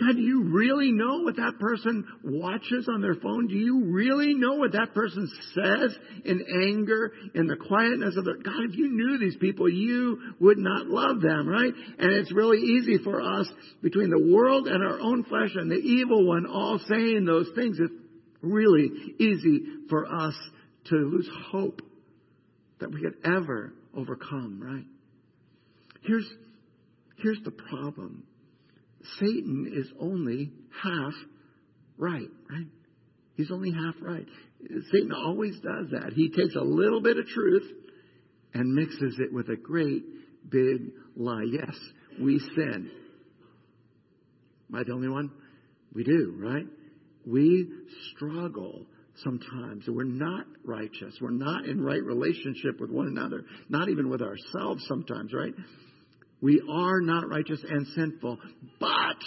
God, 0.02 0.16
do 0.16 0.22
you 0.22 0.46
really 0.46 0.92
know 0.92 1.20
what 1.20 1.36
that 1.36 1.60
person 1.60 2.08
watches 2.24 2.90
on 2.92 3.02
their 3.02 3.14
phone? 3.14 3.48
Do 3.48 3.54
you 3.54 3.86
really 3.86 4.34
know 4.34 4.56
what 4.56 4.72
that 4.72 4.96
person 4.96 5.30
says 5.54 5.96
in 6.26 6.44
anger, 6.64 7.12
in 7.36 7.46
the 7.46 7.56
quietness 7.56 8.18
of 8.18 8.26
their, 8.26 8.38
God, 8.38 8.64
if 8.68 8.76
you 8.76 8.90
knew 8.90 9.20
these 9.20 9.36
people, 9.36 9.70
you 9.70 10.20
would 10.40 10.58
not 10.58 10.88
love 10.88 11.22
them, 11.22 11.48
right? 11.48 11.72
And 12.00 12.14
it's 12.14 12.32
really 12.32 12.58
easy 12.58 12.98
for 13.04 13.22
us 13.22 13.48
between 13.84 14.10
the 14.10 14.34
world 14.34 14.68
and 14.68 14.84
our 14.84 15.00
own 15.00 15.24
flesh 15.24 15.52
and 15.54 15.70
the 15.70 15.76
evil 15.76 16.26
one 16.26 16.48
all 16.48 16.80
saying 16.88 17.26
those 17.26 17.50
things. 17.54 17.78
It's 17.80 17.94
really 18.42 18.90
easy 19.20 19.62
for 19.88 20.12
us 20.12 20.34
to 20.86 20.96
lose 20.96 21.30
hope 21.52 21.84
that 22.80 22.92
we 22.92 23.02
could 23.02 23.18
ever 23.24 23.74
overcome, 23.96 24.60
right? 24.60 24.86
Here's, 26.02 26.28
here's 27.18 27.40
the 27.44 27.52
problem 27.52 28.24
Satan 29.20 29.72
is 29.74 29.88
only 30.00 30.52
half 30.84 31.14
right, 31.98 32.30
right? 32.50 32.68
He's 33.36 33.52
only 33.52 33.72
half 33.72 33.96
right. 34.02 34.26
Satan 34.92 35.12
always 35.12 35.56
does 35.56 35.92
that. 35.92 36.14
He 36.14 36.30
takes 36.30 36.56
a 36.56 36.64
little 36.64 37.02
bit 37.02 37.18
of 37.18 37.26
truth 37.26 37.70
and 38.54 38.74
mixes 38.74 39.16
it 39.20 39.34
with 39.34 39.50
a 39.50 39.56
great 39.56 40.04
big 40.50 40.92
lie. 41.16 41.46
Yes, 41.50 41.76
we 42.22 42.40
sin. 42.40 42.92
Am 44.70 44.80
I 44.80 44.84
the 44.84 44.94
only 44.94 45.10
one? 45.10 45.32
We 45.94 46.04
do, 46.04 46.36
right? 46.38 46.66
We 47.26 47.68
struggle 48.16 48.86
sometimes. 49.24 49.86
We're 49.88 50.04
not 50.04 50.46
righteous. 50.64 51.16
We're 51.22 51.32
not 51.32 51.66
in 51.66 51.82
right 51.82 52.04
relationship 52.04 52.80
with 52.80 52.90
one 52.90 53.08
another, 53.08 53.44
not 53.70 53.90
even 53.90 54.10
with 54.10 54.22
ourselves 54.22 54.86
sometimes, 54.88 55.34
right? 55.34 55.54
We 56.42 56.62
are 56.70 57.02
not 57.02 57.30
righteous 57.30 57.64
and 57.68 57.88
sinful, 57.96 58.40
but, 58.80 59.18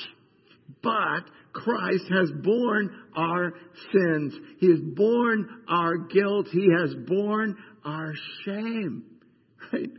but 0.83 1.24
Christ 1.53 2.05
has 2.11 2.31
borne 2.42 2.90
our 3.16 3.53
sins. 3.92 4.35
He 4.59 4.70
has 4.70 4.81
borne 4.81 5.48
our 5.68 5.96
guilt. 5.96 6.48
He 6.50 6.68
has 6.77 6.94
borne 7.07 7.57
our 7.85 8.12
shame. 8.44 9.05
Right? 9.72 9.90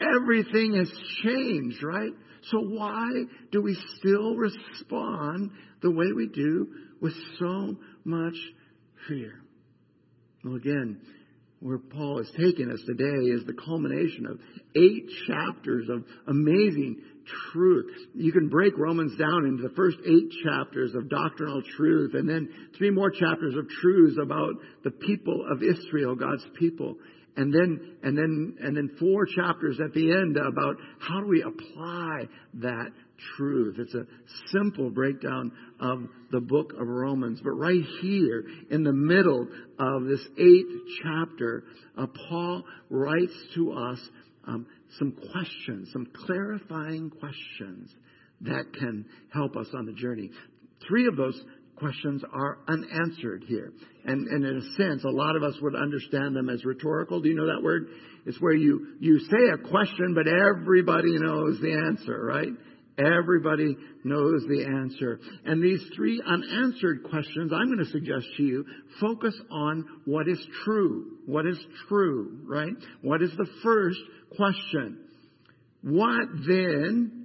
Everything 0.00 0.74
has 0.76 0.90
changed, 1.22 1.82
right? 1.82 2.12
So 2.50 2.58
why 2.58 3.08
do 3.50 3.62
we 3.62 3.76
still 3.98 4.36
respond 4.36 5.50
the 5.80 5.90
way 5.90 6.12
we 6.14 6.28
do 6.28 6.68
with 7.00 7.14
so 7.38 7.76
much 8.04 8.34
fear? 9.08 9.42
Well, 10.44 10.56
again, 10.56 11.00
where 11.62 11.78
Paul 11.78 12.18
is 12.18 12.30
taking 12.36 12.70
us 12.72 12.80
today 12.86 13.30
is 13.30 13.44
the 13.46 13.54
culmination 13.54 14.26
of 14.26 14.40
eight 14.74 15.06
chapters 15.28 15.88
of 15.88 16.04
amazing 16.26 17.00
truth. 17.52 17.94
You 18.14 18.32
can 18.32 18.48
break 18.48 18.76
Romans 18.76 19.16
down 19.16 19.46
into 19.46 19.62
the 19.62 19.74
first 19.74 19.98
eight 20.04 20.28
chapters 20.44 20.92
of 20.94 21.08
doctrinal 21.08 21.62
truth 21.76 22.14
and 22.14 22.28
then 22.28 22.48
three 22.76 22.90
more 22.90 23.10
chapters 23.10 23.54
of 23.56 23.68
truths 23.68 24.16
about 24.20 24.54
the 24.82 24.90
people 24.90 25.46
of 25.50 25.62
Israel, 25.62 26.16
God's 26.16 26.44
people. 26.58 26.96
And 27.36 27.52
then, 27.52 27.96
and 28.02 28.16
then, 28.16 28.56
and 28.60 28.76
then 28.76 28.90
four 29.00 29.24
chapters 29.24 29.78
at 29.82 29.94
the 29.94 30.12
end 30.12 30.36
about 30.36 30.76
how 30.98 31.20
do 31.20 31.28
we 31.28 31.42
apply 31.42 32.28
that 32.54 32.90
truth. 33.36 33.76
It's 33.78 33.94
a 33.94 34.06
simple 34.52 34.90
breakdown 34.90 35.50
of 35.80 36.02
the 36.30 36.40
book 36.40 36.72
of 36.78 36.86
Romans. 36.86 37.40
But 37.42 37.52
right 37.52 37.84
here 38.02 38.44
in 38.70 38.82
the 38.82 38.92
middle 38.92 39.48
of 39.78 40.04
this 40.04 40.20
eighth 40.38 40.72
chapter, 41.02 41.64
uh, 41.96 42.06
Paul 42.28 42.64
writes 42.90 43.34
to 43.54 43.72
us 43.72 43.98
um, 44.46 44.66
some 44.98 45.12
questions, 45.32 45.88
some 45.92 46.06
clarifying 46.26 47.10
questions 47.10 47.94
that 48.42 48.64
can 48.78 49.06
help 49.32 49.56
us 49.56 49.68
on 49.74 49.86
the 49.86 49.92
journey. 49.92 50.30
Three 50.86 51.06
of 51.06 51.16
those 51.16 51.40
questions 51.82 52.22
are 52.32 52.58
unanswered 52.68 53.44
here. 53.48 53.72
And, 54.04 54.26
and 54.28 54.44
in 54.44 54.56
a 54.56 54.82
sense, 54.82 55.04
a 55.04 55.10
lot 55.10 55.34
of 55.34 55.42
us 55.42 55.54
would 55.60 55.74
understand 55.74 56.36
them 56.36 56.48
as 56.48 56.64
rhetorical. 56.64 57.20
Do 57.20 57.28
you 57.28 57.34
know 57.34 57.46
that 57.46 57.62
word? 57.62 57.88
It's 58.24 58.40
where 58.40 58.54
you, 58.54 58.94
you 59.00 59.18
say 59.18 59.50
a 59.52 59.68
question, 59.68 60.14
but 60.14 60.26
everybody 60.28 61.18
knows 61.18 61.60
the 61.60 61.72
answer, 61.88 62.24
right? 62.24 62.52
Everybody 62.98 63.76
knows 64.04 64.42
the 64.48 64.64
answer. 64.64 65.18
And 65.44 65.62
these 65.62 65.82
three 65.96 66.22
unanswered 66.24 67.04
questions, 67.10 67.52
I'm 67.52 67.66
going 67.66 67.84
to 67.84 67.90
suggest 67.90 68.26
to 68.36 68.42
you, 68.42 68.64
focus 69.00 69.34
on 69.50 69.84
what 70.04 70.28
is 70.28 70.44
true. 70.64 71.18
What 71.26 71.46
is 71.46 71.58
true, 71.88 72.38
right? 72.46 72.74
What 73.00 73.22
is 73.22 73.32
the 73.36 73.48
first 73.62 73.98
question? 74.36 74.98
What 75.82 76.28
then 76.46 77.21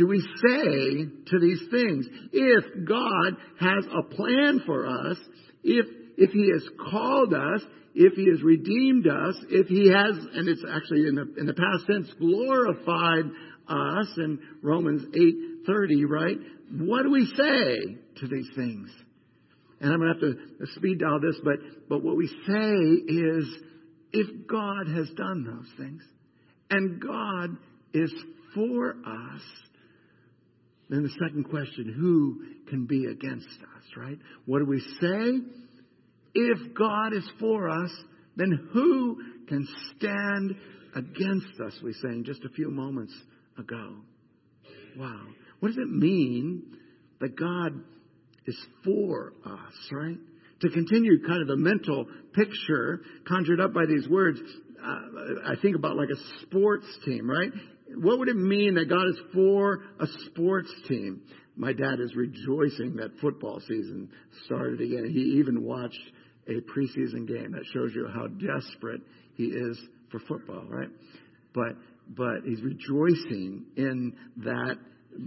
do 0.00 0.06
we 0.06 0.20
say 0.20 1.04
to 1.26 1.38
these 1.38 1.60
things? 1.70 2.06
If 2.32 2.88
God 2.88 3.36
has 3.60 3.84
a 3.86 4.02
plan 4.14 4.62
for 4.64 4.86
us, 4.86 5.18
if, 5.62 5.84
if 6.16 6.30
He 6.30 6.50
has 6.54 6.66
called 6.90 7.34
us, 7.34 7.60
if 7.94 8.14
He 8.14 8.30
has 8.30 8.42
redeemed 8.42 9.06
us, 9.06 9.36
if 9.50 9.66
He 9.66 9.90
has, 9.90 10.16
and 10.32 10.48
it's 10.48 10.64
actually 10.72 11.06
in 11.06 11.16
the, 11.16 11.34
in 11.38 11.44
the 11.44 11.52
past 11.52 11.86
tense, 11.86 12.08
glorified 12.18 13.26
us 13.68 14.06
in 14.16 14.38
Romans 14.62 15.02
8:30, 15.14 16.08
right? 16.08 16.38
What 16.78 17.02
do 17.02 17.10
we 17.10 17.26
say 17.26 17.98
to 18.20 18.26
these 18.26 18.48
things? 18.56 18.90
And 19.82 19.92
I'm 19.92 20.00
going 20.00 20.14
to 20.18 20.26
have 20.26 20.36
to 20.60 20.72
speed 20.76 21.00
dial 21.00 21.20
this, 21.20 21.36
but, 21.44 21.56
but 21.90 22.02
what 22.02 22.16
we 22.16 22.26
say 22.26 23.12
is 23.12 23.44
if 24.12 24.46
God 24.46 24.88
has 24.96 25.10
done 25.10 25.44
those 25.44 25.68
things 25.76 26.02
and 26.70 27.02
God 27.02 27.58
is 27.92 28.12
for 28.54 28.92
us, 28.92 29.42
then 30.90 31.04
the 31.04 31.24
second 31.24 31.44
question, 31.44 31.94
who 31.96 32.68
can 32.68 32.84
be 32.86 33.06
against 33.06 33.46
us, 33.46 33.84
right? 33.96 34.18
What 34.44 34.58
do 34.58 34.66
we 34.66 34.80
say? 35.00 35.38
If 36.34 36.74
God 36.74 37.12
is 37.12 37.28
for 37.38 37.70
us, 37.70 37.90
then 38.36 38.68
who 38.72 39.22
can 39.48 39.66
stand 39.96 40.56
against 40.94 41.60
us? 41.64 41.78
We 41.82 41.92
sang 41.94 42.24
just 42.26 42.44
a 42.44 42.48
few 42.50 42.70
moments 42.70 43.14
ago. 43.56 43.94
Wow. 44.98 45.26
What 45.60 45.68
does 45.68 45.78
it 45.78 45.90
mean 45.90 46.62
that 47.20 47.38
God 47.38 47.72
is 48.46 48.58
for 48.84 49.32
us, 49.46 49.74
right? 49.92 50.16
To 50.62 50.70
continue 50.70 51.24
kind 51.24 51.42
of 51.42 51.48
the 51.48 51.56
mental 51.56 52.06
picture 52.34 53.02
conjured 53.28 53.60
up 53.60 53.72
by 53.72 53.86
these 53.86 54.08
words, 54.08 54.40
uh, 54.82 54.98
I 55.46 55.54
think 55.62 55.76
about 55.76 55.96
like 55.96 56.08
a 56.08 56.42
sports 56.42 56.86
team, 57.04 57.30
right? 57.30 57.52
What 57.96 58.18
would 58.18 58.28
it 58.28 58.36
mean 58.36 58.74
that 58.74 58.88
God 58.88 59.06
is 59.08 59.18
for 59.34 59.82
a 60.00 60.06
sports 60.26 60.72
team? 60.88 61.22
My 61.56 61.72
dad 61.72 62.00
is 62.00 62.14
rejoicing 62.14 62.96
that 62.96 63.10
football 63.20 63.60
season 63.60 64.08
started 64.44 64.80
again. 64.80 65.10
He 65.12 65.38
even 65.38 65.62
watched 65.62 66.00
a 66.46 66.60
preseason 66.60 67.26
game. 67.26 67.52
That 67.52 67.64
shows 67.72 67.92
you 67.94 68.08
how 68.12 68.28
desperate 68.28 69.02
he 69.34 69.44
is 69.44 69.78
for 70.10 70.20
football, 70.20 70.64
right? 70.68 70.88
But 71.54 71.76
but 72.16 72.42
he's 72.44 72.60
rejoicing 72.62 73.66
in 73.76 74.14
that 74.38 74.76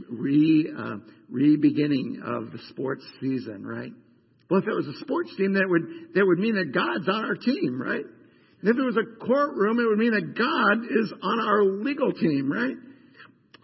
re 0.10 0.74
uh, 0.78 0.98
re-beginning 1.30 2.22
of 2.26 2.52
the 2.52 2.60
sports 2.70 3.04
season, 3.22 3.66
right? 3.66 3.92
Well, 4.50 4.62
if 4.62 4.68
it 4.68 4.74
was 4.74 4.88
a 4.88 5.00
sports 5.00 5.36
team, 5.38 5.54
that 5.54 5.68
would 5.68 6.14
that 6.16 6.26
would 6.26 6.40
mean 6.40 6.56
that 6.56 6.74
God's 6.74 7.08
on 7.08 7.26
our 7.26 7.36
team, 7.36 7.82
right? 7.82 8.06
And 8.64 8.72
if 8.72 8.78
it 8.78 8.82
was 8.82 8.96
a 8.98 9.26
courtroom, 9.26 9.78
it 9.78 9.90
would 9.90 9.98
mean 9.98 10.14
that 10.14 10.38
God 10.38 10.86
is 10.90 11.14
on 11.22 11.40
our 11.42 11.64
legal 11.84 12.14
team, 12.14 12.50
right? 12.50 12.76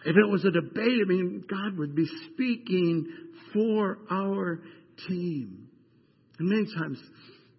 If 0.04 0.14
it 0.14 0.30
was 0.30 0.44
a 0.44 0.50
debate, 0.50 1.00
I 1.02 1.08
mean, 1.08 1.42
God 1.48 1.78
would 1.78 1.94
be 1.94 2.06
speaking 2.26 3.06
for 3.54 3.98
our 4.10 4.60
team. 5.08 5.68
And 6.38 6.48
many 6.48 6.66
times, 6.74 6.98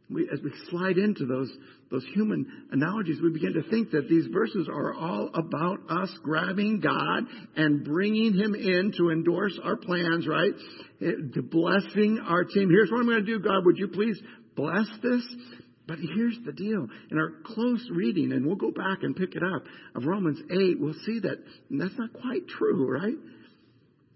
we, 0.07 0.29
as 0.31 0.39
we 0.43 0.51
slide 0.69 0.97
into 0.97 1.25
those 1.25 1.51
those 1.89 2.05
human 2.13 2.45
analogies, 2.71 3.19
we 3.21 3.31
begin 3.31 3.53
to 3.53 3.69
think 3.69 3.91
that 3.91 4.07
these 4.07 4.25
verses 4.31 4.69
are 4.71 4.93
all 4.93 5.29
about 5.33 5.79
us 5.89 6.09
grabbing 6.23 6.79
God 6.79 7.23
and 7.57 7.83
bringing 7.83 8.33
Him 8.33 8.55
in 8.55 8.93
to 8.97 9.09
endorse 9.09 9.59
our 9.61 9.75
plans, 9.75 10.25
right? 10.25 10.53
Eh, 11.01 11.11
to 11.33 11.41
blessing 11.41 12.19
our 12.25 12.45
team. 12.45 12.69
Here's 12.69 12.89
what 12.89 13.01
I'm 13.01 13.07
going 13.07 13.25
to 13.25 13.37
do, 13.37 13.39
God. 13.39 13.65
Would 13.65 13.77
you 13.77 13.89
please 13.89 14.17
bless 14.55 14.87
this? 15.03 15.21
But 15.87 15.97
here's 15.99 16.37
the 16.45 16.51
deal. 16.51 16.87
In 17.09 17.17
our 17.17 17.31
close 17.43 17.87
reading, 17.91 18.31
and 18.31 18.45
we'll 18.45 18.55
go 18.55 18.71
back 18.71 18.99
and 19.01 19.15
pick 19.15 19.35
it 19.35 19.43
up, 19.43 19.63
of 19.95 20.05
Romans 20.05 20.39
8, 20.49 20.79
we'll 20.79 20.93
see 21.05 21.19
that 21.21 21.37
that's 21.69 21.97
not 21.97 22.13
quite 22.13 22.47
true, 22.47 22.89
right? 22.89 23.15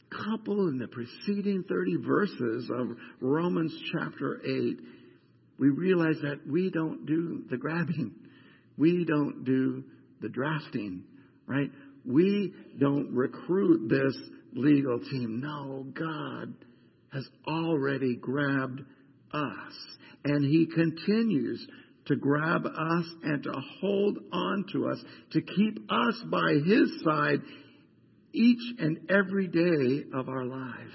Couple 0.10 0.70
in 0.70 0.78
the 0.78 0.88
preceding 0.88 1.64
30 1.68 1.98
verses 2.06 2.70
of 2.74 2.98
Romans 3.20 3.76
chapter 3.92 4.42
8, 4.46 4.80
we 5.58 5.70
realize 5.70 6.18
that 6.22 6.42
we 6.48 6.70
don't 6.70 7.06
do 7.06 7.44
the 7.50 7.58
grabbing. 7.58 8.14
We 8.78 9.06
don't 9.06 9.44
do 9.44 9.84
the 10.22 10.30
drafting, 10.30 11.04
right? 11.48 11.72
We 12.06 12.54
don't 12.80 13.14
recruit 13.14 13.90
this 13.90 14.16
legal 14.54 15.00
team. 15.00 15.42
No, 15.42 15.86
God 15.94 16.54
has 17.12 17.28
already 17.48 18.16
grabbed 18.16 18.82
us. 19.36 19.74
And 20.24 20.44
He 20.44 20.66
continues 20.66 21.66
to 22.08 22.16
grab 22.16 22.66
us 22.66 23.06
and 23.24 23.44
to 23.44 23.54
hold 23.82 24.18
on 24.32 24.66
to 24.74 24.88
us, 24.88 25.04
to 25.32 25.42
keep 25.42 25.80
us 25.90 26.24
by 26.32 26.54
His 26.66 27.02
side 27.04 27.40
each 28.34 28.80
and 28.80 29.10
every 29.10 29.48
day 29.48 30.06
of 30.14 30.30
our 30.30 30.46
lives. 30.46 30.94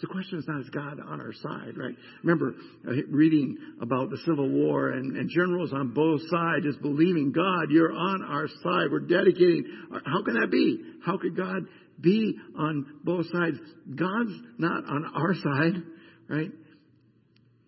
The 0.00 0.06
question 0.08 0.38
is 0.38 0.44
not, 0.46 0.60
is 0.60 0.68
God 0.68 1.00
on 1.00 1.20
our 1.22 1.32
side, 1.32 1.78
right? 1.78 1.94
Remember 2.22 2.54
uh, 2.86 2.92
reading 3.08 3.56
about 3.80 4.10
the 4.10 4.18
Civil 4.26 4.48
War 4.50 4.90
and, 4.90 5.16
and, 5.16 5.30
generals 5.30 5.72
on 5.72 5.94
both 5.94 6.20
sides 6.28 6.66
just 6.66 6.82
believing, 6.82 7.32
God, 7.32 7.70
you're 7.70 7.92
on 7.92 8.22
our 8.22 8.46
side. 8.46 8.90
We're 8.90 9.00
dedicating. 9.00 9.64
How 10.04 10.22
can 10.22 10.34
that 10.34 10.50
be? 10.50 10.82
How 11.04 11.16
could 11.16 11.34
God 11.34 11.62
be 11.98 12.36
on 12.58 12.84
both 13.04 13.24
sides? 13.32 13.56
God's 13.94 14.38
not 14.58 14.84
on 14.84 15.06
our 15.14 15.34
side, 15.42 15.82
right? 16.28 16.50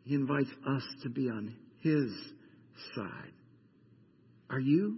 He 0.09 0.15
invites 0.15 0.49
us 0.67 0.83
to 1.03 1.11
be 1.11 1.29
on 1.29 1.55
His 1.83 2.11
side. 2.95 3.33
Are 4.49 4.59
you? 4.59 4.97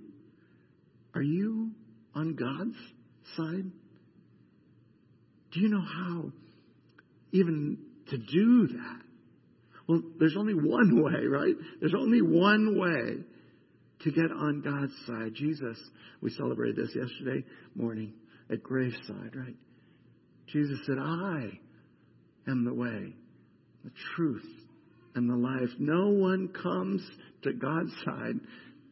Are 1.17 1.23
you 1.23 1.73
on 2.15 2.37
God's 2.37 2.77
side? 3.37 3.73
Do 5.51 5.61
you 5.61 5.69
know 5.69 5.83
how 5.83 6.31
even 7.33 7.79
to 8.11 8.19
do 8.19 8.69
that? 8.69 9.01
Well, 9.89 10.01
there's 10.21 10.37
only 10.39 10.55
one 10.55 11.03
way, 11.03 11.27
right? 11.27 11.57
There's 11.81 11.95
only 11.99 12.23
one 12.23 12.79
way 12.79 13.25
to 14.03 14.11
get 14.13 14.31
on 14.31 14.63
God's 14.63 14.95
side. 15.09 15.35
Jesus, 15.35 15.77
we 16.23 16.31
celebrated 16.31 16.77
this 16.77 16.95
yesterday 16.95 17.45
morning 17.75 18.13
at 18.49 18.63
graveside, 18.63 19.35
right? 19.35 19.57
Jesus 20.47 20.79
said, 20.87 20.99
I 21.01 21.51
am 22.47 22.65
the 22.65 22.75
way, 22.75 23.13
the 23.83 23.91
truth, 24.15 24.47
and 25.15 25.29
the 25.29 25.37
life. 25.37 25.71
No 25.79 26.09
one 26.09 26.49
comes 26.49 27.03
to 27.43 27.53
God's 27.53 27.93
side. 28.05 28.41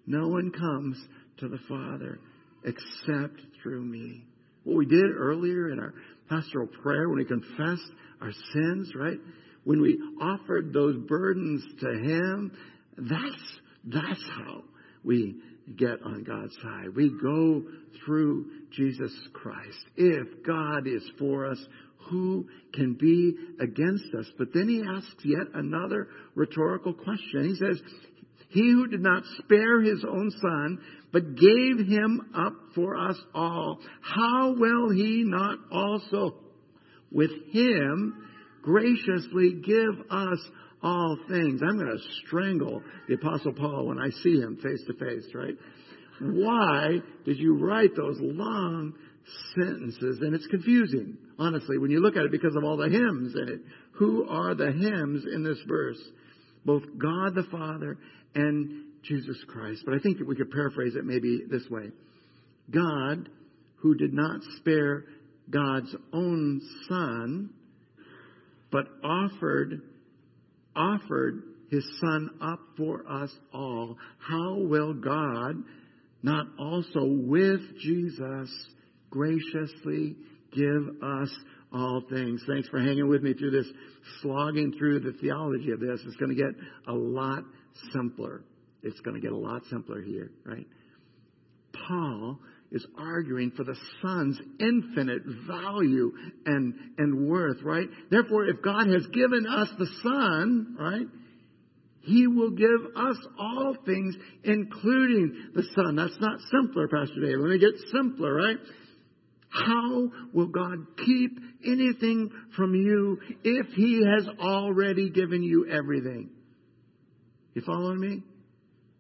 No 0.06 0.28
one 0.28 0.50
comes 0.50 0.98
to 1.38 1.48
the 1.48 1.58
Father 1.68 2.18
except 2.64 3.40
through 3.62 3.84
me. 3.84 4.24
What 4.64 4.76
we 4.76 4.86
did 4.86 5.10
earlier 5.16 5.70
in 5.70 5.78
our 5.78 5.94
pastoral 6.28 6.66
prayer 6.82 7.08
when 7.08 7.18
we 7.18 7.24
confessed 7.24 7.90
our 8.20 8.32
sins, 8.52 8.92
right? 8.94 9.18
When 9.64 9.80
we 9.80 9.98
offered 10.20 10.72
those 10.72 10.96
burdens 11.06 11.62
to 11.80 11.88
Him, 11.88 12.52
that's, 12.96 13.58
that's 13.84 14.24
how 14.36 14.64
we 15.04 15.36
get 15.76 16.02
on 16.04 16.24
God's 16.24 16.54
side. 16.62 16.94
We 16.94 17.10
go 17.22 17.62
through 18.04 18.46
Jesus 18.72 19.12
Christ. 19.32 19.84
If 19.96 20.44
God 20.46 20.86
is 20.86 21.02
for 21.18 21.46
us, 21.46 21.58
who 22.10 22.46
can 22.72 22.94
be 22.94 23.34
against 23.60 24.14
us? 24.18 24.26
But 24.38 24.48
then 24.54 24.68
he 24.68 24.82
asks 24.82 25.24
yet 25.24 25.46
another 25.54 26.08
rhetorical 26.34 26.94
question. 26.94 27.48
He 27.48 27.54
says, 27.56 27.80
He 28.48 28.60
who 28.60 28.86
did 28.86 29.02
not 29.02 29.24
spare 29.38 29.80
his 29.82 30.04
own 30.08 30.30
son, 30.40 30.78
but 31.12 31.34
gave 31.36 31.86
him 31.86 32.30
up 32.34 32.54
for 32.74 32.96
us 32.96 33.18
all, 33.34 33.80
how 34.00 34.54
will 34.56 34.90
he 34.90 35.22
not 35.24 35.58
also 35.72 36.34
with 37.10 37.30
him 37.50 38.14
graciously 38.62 39.60
give 39.64 40.06
us 40.10 40.38
all 40.82 41.18
things? 41.28 41.60
I'm 41.62 41.78
going 41.78 41.90
to 41.90 42.26
strangle 42.26 42.82
the 43.08 43.14
Apostle 43.14 43.52
Paul 43.52 43.86
when 43.86 43.98
I 43.98 44.10
see 44.22 44.38
him 44.38 44.56
face 44.62 44.82
to 44.86 44.94
face, 44.94 45.26
right? 45.34 45.56
Why 46.20 46.98
did 47.24 47.38
you 47.38 47.56
write 47.56 47.94
those 47.96 48.18
long 48.20 48.94
sentences? 49.58 50.18
And 50.20 50.34
it's 50.34 50.46
confusing, 50.46 51.16
honestly, 51.38 51.78
when 51.78 51.90
you 51.90 52.00
look 52.00 52.16
at 52.16 52.24
it 52.24 52.32
because 52.32 52.56
of 52.56 52.64
all 52.64 52.76
the 52.76 52.88
hims 52.88 53.34
in 53.34 53.48
it. 53.48 53.60
Who 53.92 54.28
are 54.28 54.54
the 54.54 54.72
hims 54.72 55.24
in 55.32 55.42
this 55.42 55.58
verse? 55.66 56.00
Both 56.64 56.84
God 56.98 57.34
the 57.34 57.46
Father 57.50 57.98
and 58.34 58.84
Jesus 59.02 59.36
Christ. 59.48 59.82
But 59.84 59.94
I 59.94 59.98
think 59.98 60.18
we 60.26 60.36
could 60.36 60.50
paraphrase 60.50 60.94
it 60.94 61.04
maybe 61.04 61.42
this 61.50 61.68
way 61.70 61.90
God, 62.70 63.28
who 63.76 63.94
did 63.94 64.12
not 64.12 64.40
spare 64.56 65.04
God's 65.50 65.94
own 66.12 66.60
Son, 66.88 67.50
but 68.70 68.84
offered, 69.02 69.80
offered 70.76 71.42
his 71.70 71.84
Son 72.00 72.30
up 72.42 72.60
for 72.76 73.04
us 73.10 73.30
all, 73.52 73.96
how 74.18 74.56
will 74.58 74.94
God 74.94 75.56
not 76.22 76.46
also 76.58 77.04
with 77.04 77.60
Jesus 77.80 78.50
graciously 79.10 80.16
give 80.54 81.02
us 81.02 81.30
all 81.72 82.02
things? 82.10 82.42
Thanks 82.46 82.68
for 82.68 82.80
hanging 82.80 83.08
with 83.08 83.22
me 83.22 83.34
through 83.34 83.50
this, 83.50 83.66
slogging 84.22 84.74
through 84.78 85.00
the 85.00 85.12
theology 85.20 85.70
of 85.72 85.80
this. 85.80 86.00
It's 86.06 86.16
going 86.16 86.34
to 86.34 86.42
get 86.42 86.54
a 86.88 86.92
lot 86.92 87.44
simpler. 87.92 88.42
It's 88.82 89.00
going 89.00 89.16
to 89.16 89.20
get 89.20 89.32
a 89.32 89.36
lot 89.36 89.62
simpler 89.70 90.02
here, 90.02 90.30
right? 90.44 90.66
Paul 91.86 92.38
is 92.70 92.86
arguing 92.98 93.50
for 93.52 93.64
the 93.64 93.76
Son's 94.02 94.38
infinite 94.60 95.22
value 95.46 96.12
and, 96.44 96.74
and 96.98 97.28
worth, 97.28 97.62
right? 97.62 97.88
Therefore, 98.10 98.44
if 98.46 98.62
God 98.62 98.88
has 98.88 99.06
given 99.06 99.46
us 99.46 99.68
the 99.78 99.88
Son, 100.02 100.76
right, 100.78 101.06
He 102.02 102.26
will 102.26 102.50
give 102.50 102.68
us 102.94 103.16
all 103.38 103.74
things, 103.86 104.14
including 104.44 105.50
the 105.54 105.64
Son. 105.74 105.96
That's 105.96 106.18
not 106.20 106.40
simpler, 106.52 106.88
Pastor 106.88 107.20
Dave. 107.22 107.38
Let 107.38 107.50
me 107.50 107.58
get 107.58 107.74
simpler, 107.90 108.34
right? 108.34 108.56
How 109.50 110.10
will 110.32 110.48
God 110.48 110.86
keep 111.04 111.38
anything 111.64 112.30
from 112.56 112.74
you 112.74 113.18
if 113.42 113.66
He 113.74 114.04
has 114.04 114.28
already 114.38 115.10
given 115.10 115.42
you 115.42 115.68
everything? 115.70 116.30
You 117.54 117.62
following 117.62 118.00
me? 118.00 118.22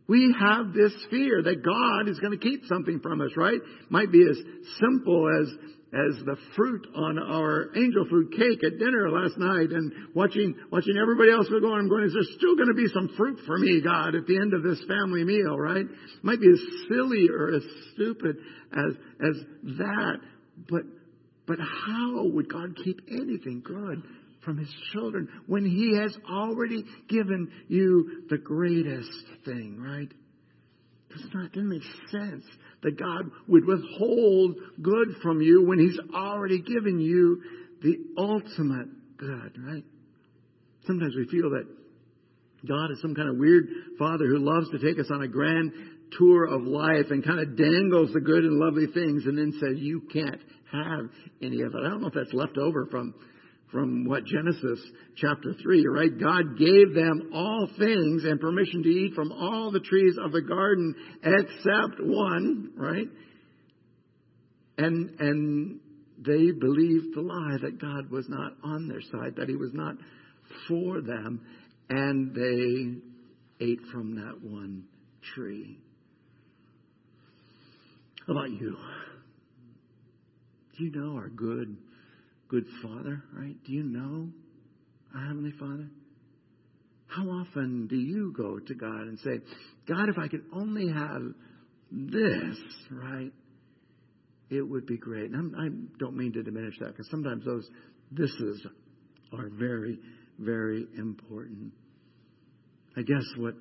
We 0.08 0.34
have 0.40 0.72
this 0.72 0.92
fear 1.10 1.42
that 1.42 1.62
God 1.62 2.10
is 2.10 2.18
going 2.18 2.32
to 2.32 2.38
keep 2.38 2.64
something 2.64 3.00
from 3.00 3.20
us, 3.20 3.30
right? 3.36 3.60
Might 3.90 4.10
be 4.10 4.26
as 4.28 4.38
simple 4.80 5.28
as 5.42 5.48
as 5.88 6.22
the 6.26 6.36
fruit 6.54 6.86
on 6.94 7.18
our 7.18 7.74
angel 7.74 8.04
food 8.10 8.30
cake 8.32 8.62
at 8.62 8.78
dinner 8.78 9.08
last 9.08 9.38
night 9.38 9.70
and 9.70 9.90
watching 10.14 10.54
watching 10.70 10.98
everybody 11.00 11.30
else 11.30 11.48
go 11.48 11.60
going, 11.60 11.80
I'm 11.80 11.88
going, 11.88 12.04
is 12.04 12.12
there 12.12 12.36
still 12.36 12.56
going 12.56 12.68
to 12.68 12.74
be 12.74 12.88
some 12.92 13.08
fruit 13.16 13.40
for 13.46 13.56
me, 13.56 13.80
God, 13.82 14.14
at 14.14 14.26
the 14.26 14.36
end 14.36 14.52
of 14.52 14.62
this 14.62 14.80
family 14.86 15.24
meal, 15.24 15.56
right? 15.56 15.86
Might 16.22 16.40
be 16.40 16.48
as 16.52 16.60
silly 16.88 17.28
or 17.30 17.56
as 17.56 17.62
stupid 17.94 18.36
as 18.72 18.92
as 19.24 19.36
that, 19.78 20.16
but 20.68 20.82
but 21.46 21.58
how 21.58 22.24
would 22.24 22.52
God 22.52 22.76
keep 22.84 23.00
anything 23.10 23.62
good 23.64 24.02
from 24.44 24.58
his 24.58 24.68
children 24.92 25.28
when 25.46 25.64
he 25.64 25.96
has 25.96 26.16
already 26.30 26.84
given 27.08 27.50
you 27.68 28.24
the 28.28 28.38
greatest 28.38 29.10
thing, 29.44 29.78
right? 29.80 30.08
Does 31.10 31.26
not 31.32 31.52
doesn't 31.52 31.68
make 31.68 31.82
sense 32.10 32.44
that 32.82 32.98
God 32.98 33.30
would 33.48 33.64
withhold 33.64 34.56
good 34.80 35.08
from 35.22 35.40
you 35.40 35.64
when 35.66 35.78
he's 35.78 35.98
already 36.14 36.60
given 36.60 37.00
you 37.00 37.42
the 37.82 37.96
ultimate 38.18 38.88
good, 39.16 39.58
right? 39.58 39.84
Sometimes 40.86 41.14
we 41.16 41.26
feel 41.28 41.50
that 41.50 41.66
God 42.66 42.90
is 42.90 43.00
some 43.00 43.14
kind 43.14 43.28
of 43.28 43.36
weird 43.36 43.68
father 43.98 44.26
who 44.26 44.38
loves 44.38 44.68
to 44.70 44.78
take 44.78 44.98
us 44.98 45.10
on 45.10 45.22
a 45.22 45.28
grand 45.28 45.72
tour 46.16 46.44
of 46.44 46.62
life 46.62 47.06
and 47.10 47.24
kind 47.24 47.40
of 47.40 47.56
dangles 47.56 48.12
the 48.12 48.20
good 48.20 48.44
and 48.44 48.58
lovely 48.58 48.86
things 48.86 49.24
and 49.26 49.36
then 49.36 49.52
says, 49.60 49.76
you 49.76 50.02
can't 50.12 50.40
have 50.72 51.10
any 51.42 51.60
of 51.62 51.74
it. 51.74 51.80
I 51.84 51.90
don't 51.90 52.00
know 52.00 52.08
if 52.08 52.14
that's 52.14 52.32
left 52.32 52.58
over 52.58 52.86
from 52.86 53.14
from 53.70 54.04
what 54.06 54.24
Genesis 54.24 54.80
chapter 55.16 55.54
3, 55.62 55.86
right? 55.88 56.18
God 56.18 56.58
gave 56.58 56.94
them 56.94 57.30
all 57.34 57.68
things 57.78 58.24
and 58.24 58.40
permission 58.40 58.82
to 58.82 58.88
eat 58.88 59.14
from 59.14 59.30
all 59.30 59.70
the 59.70 59.80
trees 59.80 60.16
of 60.24 60.32
the 60.32 60.40
garden 60.40 60.94
except 61.22 62.00
one, 62.00 62.70
right? 62.76 63.08
And, 64.78 65.20
and 65.20 65.80
they 66.18 66.50
believed 66.52 67.14
the 67.14 67.20
lie 67.20 67.58
that 67.62 67.80
God 67.80 68.10
was 68.10 68.26
not 68.28 68.52
on 68.64 68.88
their 68.88 69.02
side, 69.02 69.36
that 69.36 69.48
He 69.48 69.56
was 69.56 69.72
not 69.74 69.96
for 70.66 71.00
them, 71.00 71.42
and 71.90 72.34
they 72.34 73.64
ate 73.64 73.80
from 73.92 74.16
that 74.16 74.40
one 74.42 74.84
tree. 75.34 75.78
About 78.28 78.50
you? 78.50 78.76
Do 80.76 80.84
you 80.84 80.90
know 80.92 81.16
our 81.16 81.28
good 81.28 81.76
good 82.48 82.64
Father, 82.82 83.22
right? 83.32 83.56
Do 83.64 83.72
you 83.72 83.82
know 83.82 84.28
our 85.14 85.26
Heavenly 85.26 85.52
Father? 85.58 85.88
How 87.06 87.24
often 87.24 87.86
do 87.88 87.96
you 87.96 88.32
go 88.36 88.58
to 88.58 88.74
God 88.74 89.02
and 89.02 89.18
say, 89.20 89.40
God, 89.86 90.08
if 90.08 90.18
I 90.18 90.28
could 90.28 90.44
only 90.52 90.88
have 90.92 91.22
this, 91.90 92.56
right, 92.90 93.32
it 94.50 94.62
would 94.62 94.86
be 94.86 94.98
great. 94.98 95.30
And 95.30 95.36
I'm, 95.36 95.54
I 95.58 95.68
do 95.68 96.04
not 96.06 96.14
mean 96.14 96.32
to 96.34 96.42
diminish 96.42 96.74
that 96.80 96.88
because 96.88 97.08
sometimes 97.10 97.44
those 97.44 97.68
thises 98.14 98.58
are 99.32 99.48
very, 99.58 99.98
very 100.38 100.86
important. 100.96 101.72
I 102.96 103.02
guess 103.02 103.24
what 103.36 103.54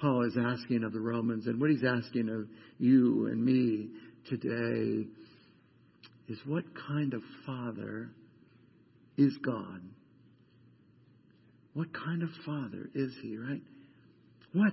Paul 0.00 0.26
is 0.26 0.36
asking 0.38 0.84
of 0.84 0.92
the 0.92 1.00
Romans 1.00 1.46
and 1.46 1.60
what 1.60 1.70
he's 1.70 1.84
asking 1.84 2.28
of 2.28 2.48
you 2.78 3.26
and 3.26 3.44
me 3.44 3.88
today 4.28 5.06
is 6.28 6.38
what 6.46 6.64
kind 6.88 7.12
of 7.12 7.22
father 7.44 8.10
is 9.16 9.36
God? 9.44 9.80
What 11.74 11.88
kind 11.92 12.22
of 12.22 12.30
father 12.46 12.88
is 12.94 13.12
he, 13.22 13.36
right? 13.36 13.62
What 14.52 14.72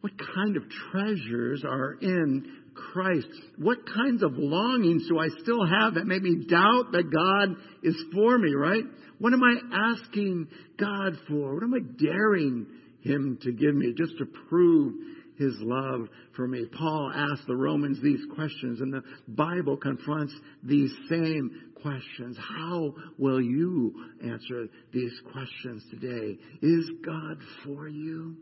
what 0.00 0.12
kind 0.34 0.58
of 0.58 0.64
treasures 0.92 1.64
are 1.64 1.94
in 1.94 2.44
Christ? 2.74 3.26
What 3.56 3.78
kinds 3.86 4.22
of 4.22 4.32
longings 4.34 5.08
do 5.08 5.18
I 5.18 5.28
still 5.40 5.64
have 5.64 5.94
that 5.94 6.06
make 6.06 6.20
me 6.20 6.44
doubt 6.46 6.92
that 6.92 7.10
God 7.10 7.56
is 7.82 7.96
for 8.12 8.36
me, 8.36 8.52
right? 8.54 8.84
What 9.18 9.32
am 9.32 9.40
I 9.42 9.92
asking 9.94 10.48
God 10.78 11.14
for? 11.26 11.54
What 11.54 11.62
am 11.62 11.72
I 11.72 11.78
daring 11.98 12.66
Him 13.04 13.38
to 13.42 13.52
give 13.52 13.74
me 13.74 13.92
just 13.96 14.16
to 14.18 14.26
prove 14.48 14.94
His 15.38 15.54
love 15.60 16.08
for 16.34 16.48
me? 16.48 16.64
Paul 16.76 17.12
asked 17.14 17.46
the 17.46 17.56
Romans 17.56 18.00
these 18.02 18.24
questions, 18.34 18.80
and 18.80 18.92
the 18.92 19.02
Bible 19.28 19.76
confronts 19.76 20.34
these 20.62 20.92
same 21.08 21.72
questions. 21.82 22.36
How 22.38 22.94
will 23.18 23.42
you 23.42 23.94
answer 24.24 24.68
these 24.92 25.12
questions 25.32 25.84
today? 25.90 26.38
Is 26.62 26.90
God 27.04 27.38
for 27.64 27.88
you? 27.88 28.36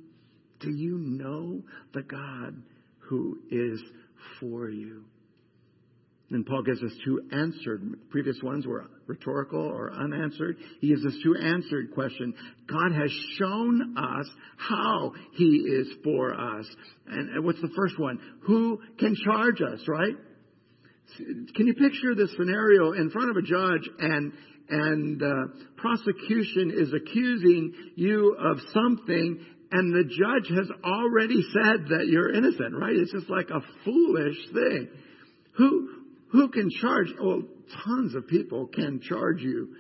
Do 0.61 0.71
you 0.71 0.97
know 0.97 1.61
the 1.93 2.03
God 2.03 2.63
who 3.01 3.41
is 3.51 3.83
for 4.39 4.71
you? 4.71 5.03
And 6.33 6.47
Paul 6.47 6.63
gives 6.63 6.83
us 6.83 6.93
two 7.05 7.21
answered. 7.31 7.83
Previous 8.11 8.39
ones 8.43 8.67
were 8.67 8.87
rhetorical 9.07 9.61
or 9.61 9.93
unanswered. 9.93 10.57
He 10.81 10.89
gives 10.89 11.05
us 11.05 11.15
two 11.23 11.37
answered 11.37 11.93
questions. 11.93 12.35
God 12.67 12.93
has 12.93 13.11
shown 13.39 13.97
us 13.99 14.27
how 14.57 15.13
He 15.35 15.45
is 15.45 15.89
for 16.03 16.33
us. 16.33 16.67
And 17.07 17.45
what's 17.45 17.61
the 17.61 17.73
first 17.77 17.99
one? 17.99 18.19
Who 18.47 18.81
can 18.99 19.15
charge 19.25 19.61
us, 19.61 19.87
right? 19.87 20.15
Can 21.17 21.67
you 21.67 21.75
picture 21.75 22.15
this 22.15 22.31
scenario 22.39 22.93
in 22.93 23.11
front 23.11 23.31
of 23.31 23.37
a 23.37 23.43
judge 23.43 23.89
and 23.99 24.33
and 24.69 25.23
uh, 25.23 25.29
prosecution 25.77 26.73
is 26.75 26.95
accusing 26.95 27.75
you 27.97 28.37
of 28.39 28.59
something 28.73 29.45
and 29.73 29.93
the 29.93 30.05
judge 30.05 30.57
has 30.57 30.69
already 30.85 31.43
said 31.53 31.89
that 31.89 32.07
you're 32.07 32.33
innocent, 32.33 32.75
right? 32.79 32.95
It's 32.95 33.13
just 33.13 33.29
like 33.29 33.49
a 33.51 33.61
foolish 33.85 34.37
thing. 34.53 34.89
Who, 35.57 35.89
who 36.33 36.49
can 36.49 36.71
charge? 36.71 37.09
Well, 37.21 37.43
tons 37.85 38.15
of 38.15 38.27
people 38.27 38.67
can 38.67 39.01
charge 39.01 39.43
you 39.43 39.75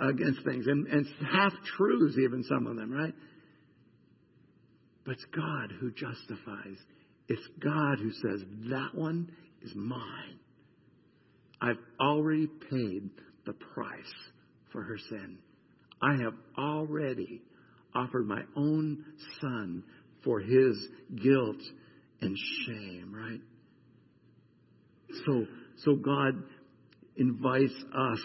against 0.00 0.42
things 0.44 0.66
and, 0.66 0.86
and 0.86 1.06
half 1.30 1.52
truths, 1.76 2.16
even 2.18 2.42
some 2.44 2.66
of 2.66 2.76
them, 2.76 2.90
right? 2.90 3.14
But 5.04 5.12
it's 5.12 5.24
God 5.26 5.72
who 5.78 5.90
justifies. 5.90 6.78
It's 7.28 7.46
God 7.62 7.98
who 7.98 8.10
says, 8.12 8.42
that 8.70 8.94
one 8.94 9.30
is 9.62 9.72
mine. 9.74 10.38
I've 11.60 11.78
already 12.00 12.46
paid 12.46 13.10
the 13.44 13.52
price 13.52 14.14
for 14.72 14.82
her 14.82 14.98
sin. 15.10 15.38
I 16.02 16.16
have 16.22 16.34
already 16.58 17.42
offered 17.94 18.26
my 18.26 18.40
own 18.56 19.04
son 19.40 19.82
for 20.24 20.40
his 20.40 20.88
guilt 21.22 21.60
and 22.22 22.36
shame, 22.66 23.12
right? 23.14 23.40
So, 25.26 25.46
so 25.84 25.94
God 25.94 26.42
invites 27.16 27.74
us 27.94 28.20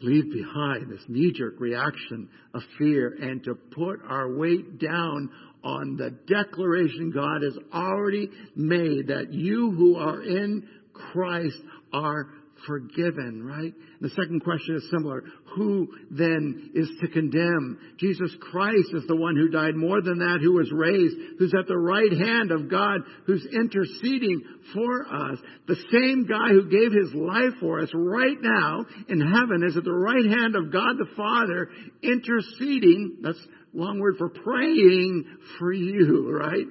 to 0.00 0.06
leave 0.06 0.32
behind 0.32 0.90
this 0.90 1.02
knee-jerk 1.08 1.54
reaction 1.58 2.28
of 2.54 2.62
fear 2.78 3.16
and 3.20 3.42
to 3.44 3.54
put 3.54 4.00
our 4.08 4.34
weight 4.34 4.78
down 4.78 5.30
on 5.62 5.96
the 5.96 6.10
declaration 6.10 7.10
God 7.10 7.42
has 7.42 7.56
already 7.72 8.30
made 8.56 9.08
that 9.08 9.32
you 9.32 9.70
who 9.72 9.96
are 9.96 10.22
in 10.22 10.66
Christ 10.92 11.58
are 11.92 12.28
forgiven, 12.66 13.42
right? 13.44 13.72
The 14.00 14.10
second 14.10 14.42
question 14.42 14.76
is 14.76 14.90
similar. 14.90 15.22
Who 15.56 15.88
then 16.10 16.70
is 16.74 16.88
to 17.00 17.08
condemn? 17.08 17.78
Jesus 17.98 18.34
Christ 18.40 18.88
is 18.94 19.06
the 19.06 19.16
one 19.16 19.36
who 19.36 19.48
died 19.48 19.76
more 19.76 20.00
than 20.00 20.18
that, 20.18 20.40
who 20.42 20.52
was 20.52 20.70
raised, 20.72 21.16
who's 21.38 21.54
at 21.58 21.66
the 21.66 21.78
right 21.78 22.12
hand 22.12 22.50
of 22.50 22.70
God, 22.70 23.00
who's 23.26 23.46
interceding 23.52 24.42
for 24.72 25.06
us. 25.06 25.38
The 25.66 25.76
same 25.92 26.26
guy 26.26 26.48
who 26.50 26.70
gave 26.70 26.92
his 26.92 27.14
life 27.14 27.58
for 27.60 27.80
us 27.80 27.90
right 27.94 28.38
now 28.40 28.84
in 29.08 29.20
heaven 29.20 29.62
is 29.66 29.76
at 29.76 29.84
the 29.84 29.92
right 29.92 30.24
hand 30.24 30.56
of 30.56 30.72
God 30.72 30.96
the 30.98 31.08
Father, 31.16 31.68
interceding, 32.02 33.18
that's 33.22 33.46
long 33.72 34.00
word 34.00 34.16
for 34.18 34.28
praying 34.28 35.24
for 35.58 35.72
you, 35.72 36.30
right? 36.36 36.66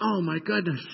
Oh 0.00 0.20
my 0.20 0.38
goodness. 0.38 0.84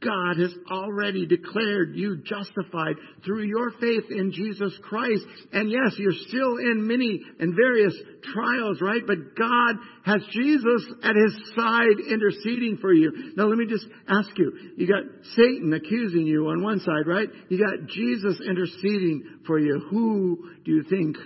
God 0.00 0.38
has 0.38 0.54
already 0.70 1.26
declared 1.26 1.96
you 1.96 2.22
justified 2.24 2.94
through 3.24 3.44
your 3.44 3.70
faith 3.80 4.04
in 4.10 4.30
Jesus 4.32 4.72
Christ. 4.82 5.24
And 5.52 5.70
yes, 5.70 5.94
you're 5.98 6.12
still 6.28 6.56
in 6.58 6.86
many 6.86 7.20
and 7.40 7.54
various 7.56 7.94
trials, 8.32 8.80
right? 8.80 9.02
But 9.04 9.34
God 9.36 9.74
has 10.04 10.22
Jesus 10.30 10.86
at 11.02 11.16
his 11.16 11.36
side 11.56 11.98
interceding 12.10 12.78
for 12.80 12.92
you. 12.92 13.32
Now 13.36 13.46
let 13.46 13.58
me 13.58 13.66
just 13.66 13.86
ask 14.08 14.30
you, 14.36 14.52
you 14.76 14.86
got 14.86 15.02
Satan 15.34 15.72
accusing 15.72 16.26
you 16.26 16.46
on 16.48 16.62
one 16.62 16.78
side, 16.80 17.06
right? 17.06 17.28
You 17.48 17.58
got 17.58 17.88
Jesus 17.88 18.40
interceding 18.46 19.40
for 19.46 19.58
you. 19.58 19.80
Who 19.90 20.50
do 20.64 20.70
you 20.70 20.84
think 20.84 21.16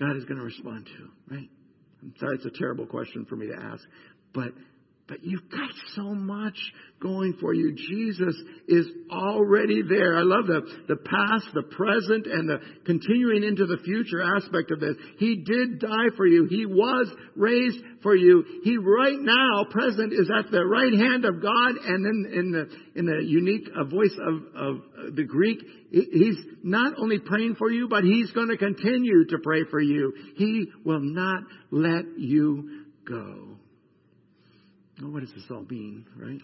God 0.00 0.16
is 0.16 0.24
going 0.24 0.38
to 0.38 0.44
respond 0.44 0.86
to, 0.86 1.34
right? 1.34 1.48
I'm 2.02 2.14
sorry, 2.18 2.36
it's 2.36 2.46
a 2.46 2.58
terrible 2.58 2.86
question 2.86 3.26
for 3.26 3.36
me 3.36 3.48
to 3.48 3.54
ask, 3.54 3.82
but 4.32 4.48
but 5.06 5.22
you've 5.22 5.50
got 5.50 5.70
so 5.94 6.14
much 6.14 6.56
going 7.00 7.34
for 7.38 7.52
you. 7.52 7.74
Jesus 7.74 8.34
is 8.66 8.86
already 9.10 9.82
there. 9.86 10.16
I 10.16 10.22
love 10.22 10.46
the, 10.46 10.62
the 10.88 10.96
past, 10.96 11.44
the 11.52 11.62
present, 11.62 12.26
and 12.26 12.48
the 12.48 12.58
continuing 12.86 13.44
into 13.44 13.66
the 13.66 13.76
future 13.84 14.22
aspect 14.22 14.70
of 14.70 14.80
this. 14.80 14.96
He 15.18 15.44
did 15.44 15.78
die 15.78 16.08
for 16.16 16.26
you. 16.26 16.46
He 16.48 16.64
was 16.64 17.14
raised 17.36 17.84
for 18.02 18.16
you. 18.16 18.44
He 18.64 18.78
right 18.78 19.18
now, 19.18 19.64
present, 19.70 20.14
is 20.14 20.30
at 20.38 20.50
the 20.50 20.64
right 20.64 20.94
hand 20.94 21.26
of 21.26 21.42
God, 21.42 21.76
and 21.84 22.04
then 22.04 22.32
in 22.32 22.52
the, 22.52 22.98
in 22.98 23.04
the 23.04 23.22
unique 23.22 23.68
uh, 23.78 23.84
voice 23.84 24.16
of, 24.26 24.34
of 24.56 25.14
the 25.16 25.24
Greek, 25.24 25.58
he's 25.90 26.38
not 26.62 26.94
only 26.98 27.18
praying 27.18 27.56
for 27.56 27.70
you, 27.70 27.88
but 27.88 28.04
he's 28.04 28.30
going 28.30 28.48
to 28.48 28.56
continue 28.56 29.26
to 29.26 29.36
pray 29.42 29.64
for 29.70 29.80
you. 29.80 30.14
He 30.36 30.68
will 30.82 31.00
not 31.00 31.42
let 31.70 32.04
you 32.16 32.84
go. 33.06 33.58
Oh, 35.02 35.10
what 35.10 35.20
does 35.20 35.32
this 35.34 35.44
all 35.50 35.64
mean, 35.68 36.06
right? 36.16 36.40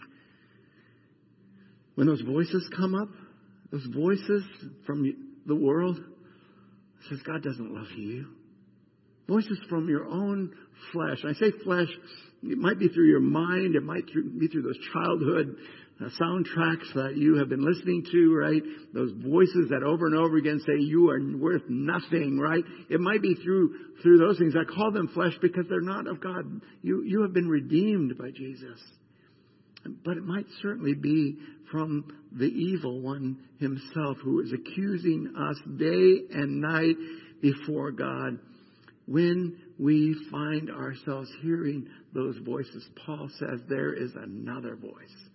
When 1.95 2.07
those 2.07 2.21
voices 2.21 2.69
come 2.75 2.95
up, 2.95 3.09
those 3.71 3.85
voices 3.93 4.43
from 4.85 5.13
the 5.45 5.55
world 5.55 5.97
says 7.09 7.19
God 7.25 7.43
doesn't 7.43 7.73
love 7.73 7.87
you. 7.95 8.27
Voices 9.27 9.59
from 9.69 9.87
your 9.87 10.05
own 10.05 10.53
flesh. 10.91 11.19
I 11.27 11.33
say 11.33 11.51
flesh, 11.63 11.87
it 12.43 12.57
might 12.57 12.79
be 12.79 12.89
through 12.89 13.07
your 13.07 13.21
mind, 13.21 13.75
it 13.75 13.83
might 13.83 14.05
be 14.39 14.47
through 14.47 14.63
those 14.63 14.79
childhood 14.93 15.55
soundtracks 16.09 16.93
that 16.95 17.15
you 17.15 17.37
have 17.37 17.49
been 17.49 17.63
listening 17.63 18.05
to, 18.11 18.35
right? 18.35 18.61
Those 18.93 19.11
voices 19.23 19.69
that 19.69 19.83
over 19.83 20.07
and 20.07 20.15
over 20.15 20.37
again 20.37 20.59
say 20.65 20.81
you 20.81 21.09
are 21.09 21.19
worth 21.37 21.63
nothing, 21.69 22.39
right? 22.39 22.63
It 22.89 22.99
might 22.99 23.21
be 23.21 23.35
through 23.35 23.75
through 24.01 24.17
those 24.17 24.39
things. 24.39 24.55
I 24.55 24.63
call 24.63 24.91
them 24.91 25.09
flesh 25.09 25.33
because 25.41 25.65
they're 25.69 25.81
not 25.81 26.07
of 26.07 26.19
God. 26.19 26.61
You 26.81 27.03
you 27.05 27.21
have 27.21 27.33
been 27.33 27.47
redeemed 27.47 28.17
by 28.17 28.31
Jesus. 28.31 28.79
But 30.05 30.17
it 30.17 30.23
might 30.23 30.45
certainly 30.61 30.93
be 30.93 31.37
from 31.71 32.05
the 32.31 32.45
evil 32.45 33.01
one 33.01 33.37
himself 33.59 34.17
who 34.23 34.41
is 34.41 34.53
accusing 34.53 35.33
us 35.37 35.57
day 35.77 36.21
and 36.31 36.61
night 36.61 36.95
before 37.41 37.91
God. 37.91 38.39
When 39.07 39.57
we 39.79 40.15
find 40.31 40.69
ourselves 40.69 41.29
hearing 41.41 41.87
those 42.13 42.37
voices, 42.45 42.87
Paul 43.05 43.29
says 43.39 43.59
there 43.67 43.93
is 43.93 44.11
another 44.15 44.75
voice 44.75 45.29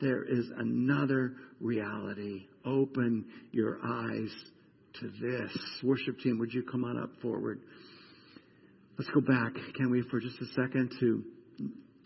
there 0.00 0.24
is 0.24 0.46
another 0.56 1.34
reality. 1.60 2.46
Open 2.64 3.24
your 3.52 3.78
eyes 3.84 4.30
to 5.00 5.08
this. 5.20 5.56
Worship 5.82 6.18
team, 6.20 6.38
would 6.38 6.52
you 6.52 6.62
come 6.62 6.84
on 6.84 6.98
up 6.98 7.10
forward? 7.20 7.60
Let's 8.98 9.10
go 9.10 9.20
back, 9.20 9.52
can 9.74 9.90
we, 9.90 10.02
for 10.02 10.20
just 10.20 10.40
a 10.40 10.46
second 10.54 10.92
to 11.00 11.24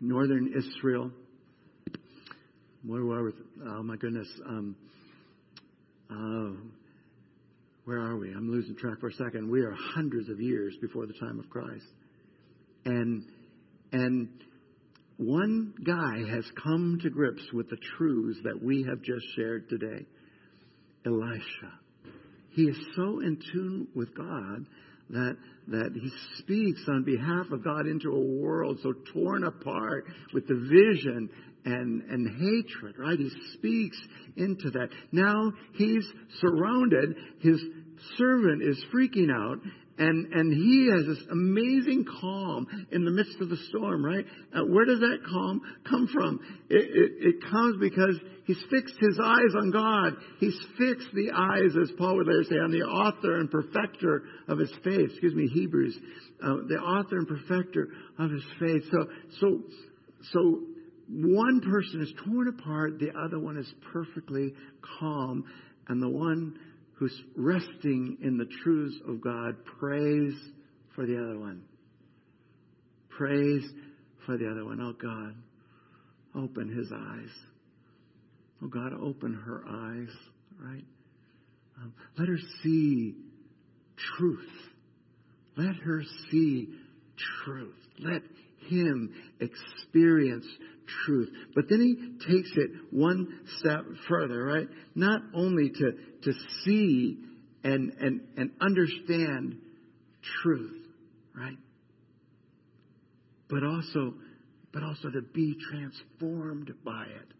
northern 0.00 0.52
Israel. 0.56 1.10
Where 2.84 3.04
were 3.04 3.24
we? 3.24 3.32
Oh 3.66 3.82
my 3.82 3.96
goodness. 3.96 4.28
Um, 4.46 4.76
uh, 6.10 6.60
where 7.84 7.98
are 7.98 8.16
we? 8.16 8.30
I'm 8.30 8.50
losing 8.50 8.76
track 8.76 9.00
for 9.00 9.08
a 9.08 9.12
second. 9.12 9.50
We 9.50 9.60
are 9.62 9.74
hundreds 9.94 10.28
of 10.28 10.40
years 10.40 10.74
before 10.80 11.06
the 11.06 11.14
time 11.14 11.38
of 11.38 11.50
Christ. 11.50 11.86
And, 12.84 13.24
and 13.92 14.28
one 15.18 15.74
guy 15.84 16.20
has 16.30 16.44
come 16.62 16.98
to 17.02 17.10
grips 17.10 17.42
with 17.52 17.68
the 17.68 17.76
truths 17.96 18.38
that 18.44 18.62
we 18.62 18.84
have 18.88 19.02
just 19.02 19.26
shared 19.34 19.68
today. 19.68 20.06
Elisha. 21.04 21.72
He 22.50 22.62
is 22.62 22.76
so 22.96 23.20
in 23.20 23.38
tune 23.52 23.88
with 23.94 24.16
God 24.16 24.66
that, 25.10 25.36
that 25.68 25.90
he 25.94 26.10
speaks 26.38 26.80
on 26.88 27.04
behalf 27.04 27.46
of 27.50 27.64
God 27.64 27.86
into 27.86 28.10
a 28.10 28.20
world 28.20 28.78
so 28.82 28.92
torn 29.12 29.44
apart 29.44 30.04
with 30.32 30.46
division 30.46 31.28
and, 31.64 32.02
and 32.02 32.28
hatred, 32.28 32.96
right? 32.98 33.18
He 33.18 33.30
speaks 33.54 33.98
into 34.36 34.70
that. 34.70 34.88
Now 35.12 35.52
he's 35.74 36.06
surrounded. 36.40 37.16
His 37.40 37.60
servant 38.16 38.62
is 38.62 38.82
freaking 38.94 39.32
out 39.34 39.58
and, 39.98 40.32
and 40.32 40.52
he 40.52 40.88
has 40.94 41.06
this 41.06 41.26
amazing 41.30 42.04
calm 42.20 42.66
in 42.92 43.04
the 43.04 43.10
midst 43.10 43.40
of 43.40 43.48
the 43.48 43.56
storm, 43.68 44.04
right? 44.04 44.24
Uh, 44.54 44.62
where 44.64 44.84
does 44.84 45.00
that 45.00 45.18
calm 45.28 45.60
come 45.88 46.08
from? 46.12 46.40
It, 46.70 46.84
it, 46.84 47.12
it 47.34 47.50
comes 47.50 47.78
because 47.80 48.16
he's 48.44 48.62
fixed 48.70 48.94
his 49.00 49.18
eyes 49.22 49.54
on 49.56 49.70
God. 49.72 50.14
He's 50.38 50.58
fixed 50.78 51.08
the 51.14 51.32
eyes, 51.34 51.76
as 51.80 51.90
Paul 51.98 52.16
would 52.16 52.28
later 52.28 52.44
say, 52.44 52.56
on 52.56 52.70
the 52.70 52.82
author 52.82 53.40
and 53.40 53.50
perfecter 53.50 54.22
of 54.46 54.58
his 54.58 54.72
faith. 54.84 55.10
Excuse 55.10 55.34
me, 55.34 55.48
Hebrews. 55.48 55.98
Uh, 56.42 56.56
the 56.68 56.78
author 56.78 57.18
and 57.18 57.26
perfecter 57.26 57.88
of 58.18 58.30
his 58.30 58.44
faith. 58.60 58.84
So, 58.92 59.06
so, 59.40 59.62
so 60.32 60.60
one 61.10 61.60
person 61.60 62.02
is 62.02 62.12
torn 62.24 62.48
apart, 62.48 62.98
the 63.00 63.10
other 63.18 63.40
one 63.40 63.56
is 63.56 63.72
perfectly 63.92 64.54
calm, 65.00 65.44
and 65.88 66.00
the 66.00 66.08
one 66.08 66.58
who's 66.98 67.22
resting 67.36 68.18
in 68.22 68.38
the 68.38 68.48
truths 68.62 68.96
of 69.06 69.20
God 69.20 69.56
prays 69.78 70.34
for 70.94 71.06
the 71.06 71.16
other 71.16 71.38
one. 71.38 71.62
Prays 73.08 73.62
for 74.26 74.36
the 74.36 74.50
other 74.50 74.64
one. 74.64 74.80
Oh 74.80 74.92
God, 74.92 75.34
open 76.34 76.68
his 76.76 76.90
eyes. 76.92 77.30
Oh 78.62 78.66
God, 78.66 78.92
open 79.00 79.34
her 79.34 79.62
eyes, 79.68 80.14
right? 80.60 80.84
Um, 81.80 81.92
let 82.18 82.28
her 82.28 82.38
see 82.62 83.14
truth. 84.16 84.50
Let 85.56 85.76
her 85.76 86.02
see 86.30 86.68
truth. 87.44 87.74
Let 88.00 88.22
him 88.68 89.14
experience 89.40 90.46
truth. 91.04 91.30
But 91.54 91.64
then 91.68 91.80
he 91.80 92.32
takes 92.32 92.50
it 92.56 92.70
one 92.90 93.40
step 93.58 93.84
further, 94.08 94.44
right? 94.44 94.68
Not 94.94 95.22
only 95.34 95.70
to, 95.70 95.92
to 96.22 96.32
see 96.64 97.18
and, 97.64 97.92
and, 98.00 98.20
and 98.36 98.50
understand 98.60 99.58
truth, 100.42 100.86
right? 101.34 101.56
But 103.48 103.64
also, 103.64 104.14
but 104.72 104.82
also 104.82 105.10
to 105.10 105.22
be 105.22 105.56
transformed 105.70 106.72
by 106.84 107.04
it. 107.04 107.34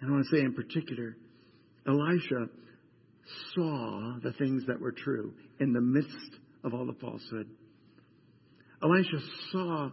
And 0.00 0.10
I 0.10 0.12
want 0.12 0.26
to 0.30 0.36
say 0.36 0.42
in 0.42 0.54
particular, 0.54 1.16
Elisha 1.86 2.48
saw 3.54 4.18
the 4.22 4.32
things 4.32 4.64
that 4.66 4.80
were 4.80 4.92
true 4.92 5.32
in 5.60 5.72
the 5.72 5.80
midst 5.80 6.16
of 6.64 6.74
all 6.74 6.86
the 6.86 6.94
falsehood. 6.94 7.48
Elisha 8.82 9.18
saw 9.52 9.90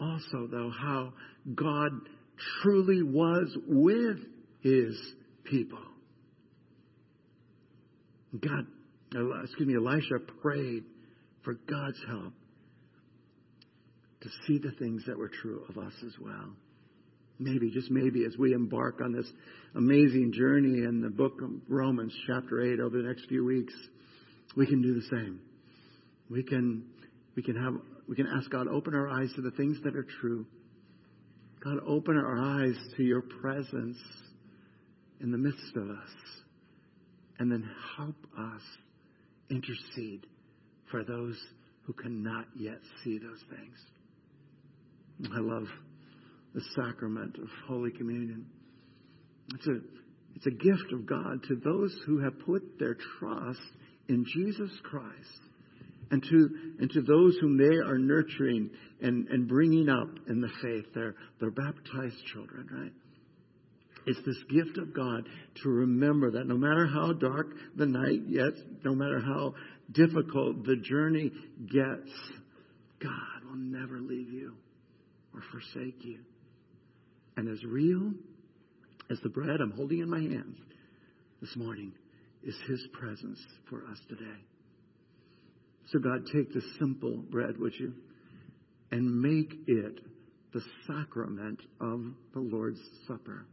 also, 0.00 0.46
though, 0.50 0.70
how 0.70 1.12
God 1.54 1.92
truly 2.62 3.02
was 3.02 3.56
with 3.66 4.18
his 4.60 4.98
people. 5.44 5.78
God, 8.38 8.66
excuse 9.42 9.68
me, 9.68 9.74
Elisha 9.74 10.18
prayed 10.40 10.84
for 11.42 11.54
God's 11.54 11.98
help 12.06 12.32
to 14.20 14.28
see 14.46 14.58
the 14.58 14.72
things 14.72 15.02
that 15.06 15.18
were 15.18 15.30
true 15.42 15.64
of 15.68 15.78
us 15.78 15.94
as 16.06 16.12
well. 16.20 16.50
Maybe, 17.38 17.70
just 17.70 17.90
maybe, 17.90 18.24
as 18.26 18.36
we 18.36 18.52
embark 18.52 19.00
on 19.02 19.12
this 19.12 19.26
amazing 19.74 20.32
journey 20.34 20.84
in 20.84 21.00
the 21.00 21.08
book 21.08 21.40
of 21.42 21.50
Romans, 21.68 22.14
chapter 22.26 22.60
8, 22.60 22.80
over 22.80 22.98
the 22.98 23.08
next 23.08 23.26
few 23.28 23.44
weeks, 23.44 23.72
we 24.56 24.66
can 24.66 24.82
do 24.82 24.94
the 24.94 25.06
same. 25.10 25.40
We 26.28 26.42
can, 26.42 26.84
we 27.34 27.42
can 27.42 27.56
have, 27.56 27.74
we 28.06 28.14
can 28.14 28.26
ask 28.26 28.50
God, 28.50 28.68
open 28.68 28.94
our 28.94 29.08
eyes 29.08 29.30
to 29.36 29.40
the 29.40 29.52
things 29.52 29.78
that 29.84 29.96
are 29.96 30.06
true 30.20 30.44
God, 31.62 31.78
open 31.86 32.16
our 32.16 32.38
eyes 32.38 32.76
to 32.96 33.02
your 33.02 33.20
presence 33.20 33.98
in 35.20 35.30
the 35.30 35.38
midst 35.38 35.76
of 35.76 35.90
us. 35.90 36.10
And 37.38 37.50
then 37.50 37.68
help 37.96 38.16
us 38.38 38.62
intercede 39.50 40.26
for 40.90 41.04
those 41.04 41.38
who 41.82 41.92
cannot 41.92 42.46
yet 42.56 42.78
see 43.02 43.18
those 43.18 43.42
things. 43.50 45.32
I 45.34 45.40
love 45.40 45.66
the 46.54 46.62
sacrament 46.74 47.36
of 47.36 47.48
Holy 47.66 47.90
Communion. 47.90 48.46
It's 49.54 49.66
a, 49.66 49.76
it's 50.34 50.46
a 50.46 50.50
gift 50.50 50.92
of 50.92 51.06
God 51.06 51.42
to 51.48 51.56
those 51.56 51.94
who 52.06 52.20
have 52.20 52.38
put 52.40 52.78
their 52.78 52.96
trust 53.18 53.60
in 54.08 54.24
Jesus 54.34 54.70
Christ 54.82 55.49
and 56.10 56.22
to, 56.22 56.48
and 56.80 56.90
to 56.90 57.02
those 57.02 57.36
whom 57.40 57.56
they 57.56 57.76
are 57.76 57.98
nurturing 57.98 58.70
and, 59.00 59.28
and 59.28 59.48
bringing 59.48 59.88
up 59.88 60.08
in 60.28 60.40
the 60.40 60.50
faith, 60.62 60.92
their, 60.94 61.14
their 61.40 61.50
baptized 61.50 62.16
children, 62.32 62.68
right? 62.72 62.92
It's 64.06 64.20
this 64.26 64.42
gift 64.48 64.78
of 64.78 64.94
God 64.94 65.28
to 65.62 65.68
remember 65.68 66.32
that 66.32 66.46
no 66.46 66.56
matter 66.56 66.86
how 66.86 67.12
dark 67.12 67.48
the 67.76 67.86
night 67.86 68.30
gets, 68.30 68.60
no 68.84 68.94
matter 68.94 69.20
how 69.20 69.54
difficult 69.92 70.64
the 70.64 70.76
journey 70.76 71.30
gets, 71.66 72.10
God 73.00 73.44
will 73.48 73.56
never 73.56 74.00
leave 74.00 74.30
you 74.32 74.54
or 75.34 75.42
forsake 75.52 76.04
you. 76.04 76.18
And 77.36 77.48
as 77.48 77.62
real 77.64 78.12
as 79.10 79.18
the 79.22 79.28
bread 79.28 79.60
I'm 79.60 79.72
holding 79.72 80.00
in 80.00 80.10
my 80.10 80.20
hands 80.20 80.56
this 81.40 81.54
morning 81.56 81.92
is 82.42 82.56
His 82.68 82.86
presence 82.92 83.38
for 83.68 83.84
us 83.86 83.98
today. 84.08 84.49
So, 85.92 85.98
God, 85.98 86.26
take 86.32 86.52
the 86.52 86.62
simple 86.78 87.16
bread, 87.30 87.58
would 87.58 87.74
you, 87.78 87.92
and 88.92 89.20
make 89.20 89.52
it 89.66 90.00
the 90.52 90.62
sacrament 90.86 91.60
of 91.80 92.00
the 92.32 92.40
Lord's 92.40 92.80
Supper. 93.06 93.46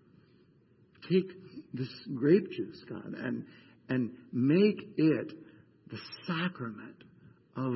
Take 1.10 1.32
this 1.74 1.90
grape 2.16 2.50
juice, 2.52 2.84
God, 2.90 3.14
and, 3.18 3.46
and 3.90 4.12
make 4.32 4.80
it 4.98 5.32
the 5.90 5.98
sacrament 6.28 7.04
of 7.56 7.74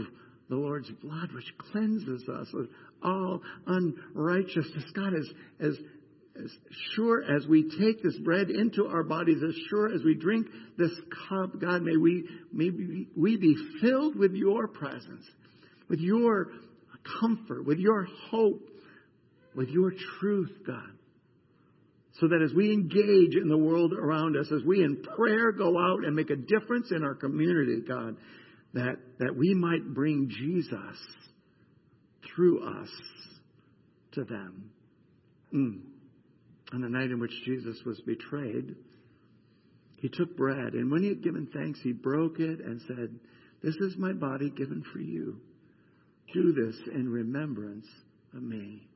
the 0.50 0.56
Lord's 0.56 0.90
blood, 1.02 1.32
which 1.34 1.54
cleanses 1.72 2.28
us 2.28 2.48
of 2.54 2.68
all 3.04 3.42
unrighteousness. 3.66 4.84
God, 4.94 5.14
as, 5.14 5.30
as 5.60 5.78
as 6.36 6.52
sure 6.96 7.24
as 7.24 7.46
we 7.46 7.64
take 7.64 8.02
this 8.02 8.18
bread 8.20 8.50
into 8.50 8.86
our 8.86 9.04
bodies, 9.04 9.42
as 9.46 9.56
sure 9.70 9.94
as 9.94 10.02
we 10.04 10.16
drink 10.16 10.48
this 10.78 10.92
cup, 11.30 11.60
God, 11.60 11.82
may 11.82 11.98
we, 11.98 12.24
may 12.54 12.70
we 13.16 13.38
be 13.38 13.56
filled 13.82 14.16
with 14.16 14.34
your 14.34 14.68
presence, 14.68 15.26
with 15.90 16.00
your 16.00 16.48
comfort, 17.20 17.66
with 17.66 17.80
your 17.80 18.08
hope, 18.30 18.62
with 19.56 19.70
your 19.70 19.92
truth, 20.20 20.52
God. 20.66 20.92
So 22.20 22.28
that 22.28 22.42
as 22.42 22.54
we 22.54 22.72
engage 22.72 23.36
in 23.36 23.50
the 23.50 23.58
world 23.58 23.94
around 23.94 24.38
us, 24.38 24.48
as 24.54 24.64
we 24.66 24.84
in 24.84 25.04
prayer 25.04 25.52
go 25.52 25.78
out 25.78 26.06
and 26.06 26.16
make 26.16 26.30
a 26.30 26.36
difference 26.36 26.92
in 26.92 27.04
our 27.04 27.16
community, 27.16 27.82
God, 27.88 28.16
that, 28.74 28.98
that 29.20 29.36
we 29.36 29.54
might 29.54 29.94
bring 29.94 30.30
Jesus 30.30 30.98
through 32.34 32.64
us 32.64 32.90
to 34.14 34.24
them. 34.24 34.72
Mm 35.54 35.91
on 36.74 36.82
the 36.82 36.90
night 36.90 37.12
in 37.12 37.20
which 37.20 37.32
Jesus 37.46 37.78
was 37.86 38.00
betrayed, 38.02 38.76
he 39.98 40.10
took 40.10 40.36
bread, 40.36 40.74
and 40.74 40.92
when 40.92 41.04
he 41.04 41.10
had 41.10 41.24
given 41.24 41.48
thanks, 41.54 41.80
he 41.84 41.92
broke 41.92 42.40
it 42.40 42.60
and 42.60 42.82
said, 42.88 43.20
This 43.64 43.76
is 43.76 43.98
my 43.98 44.14
body 44.14 44.50
given 44.50 44.84
for 44.92 45.00
you. 45.00 45.38
Do 46.34 46.54
this 46.54 46.76
in 46.96 47.08
remembrance 47.08 47.86
of 48.34 48.42
me. 48.42 48.88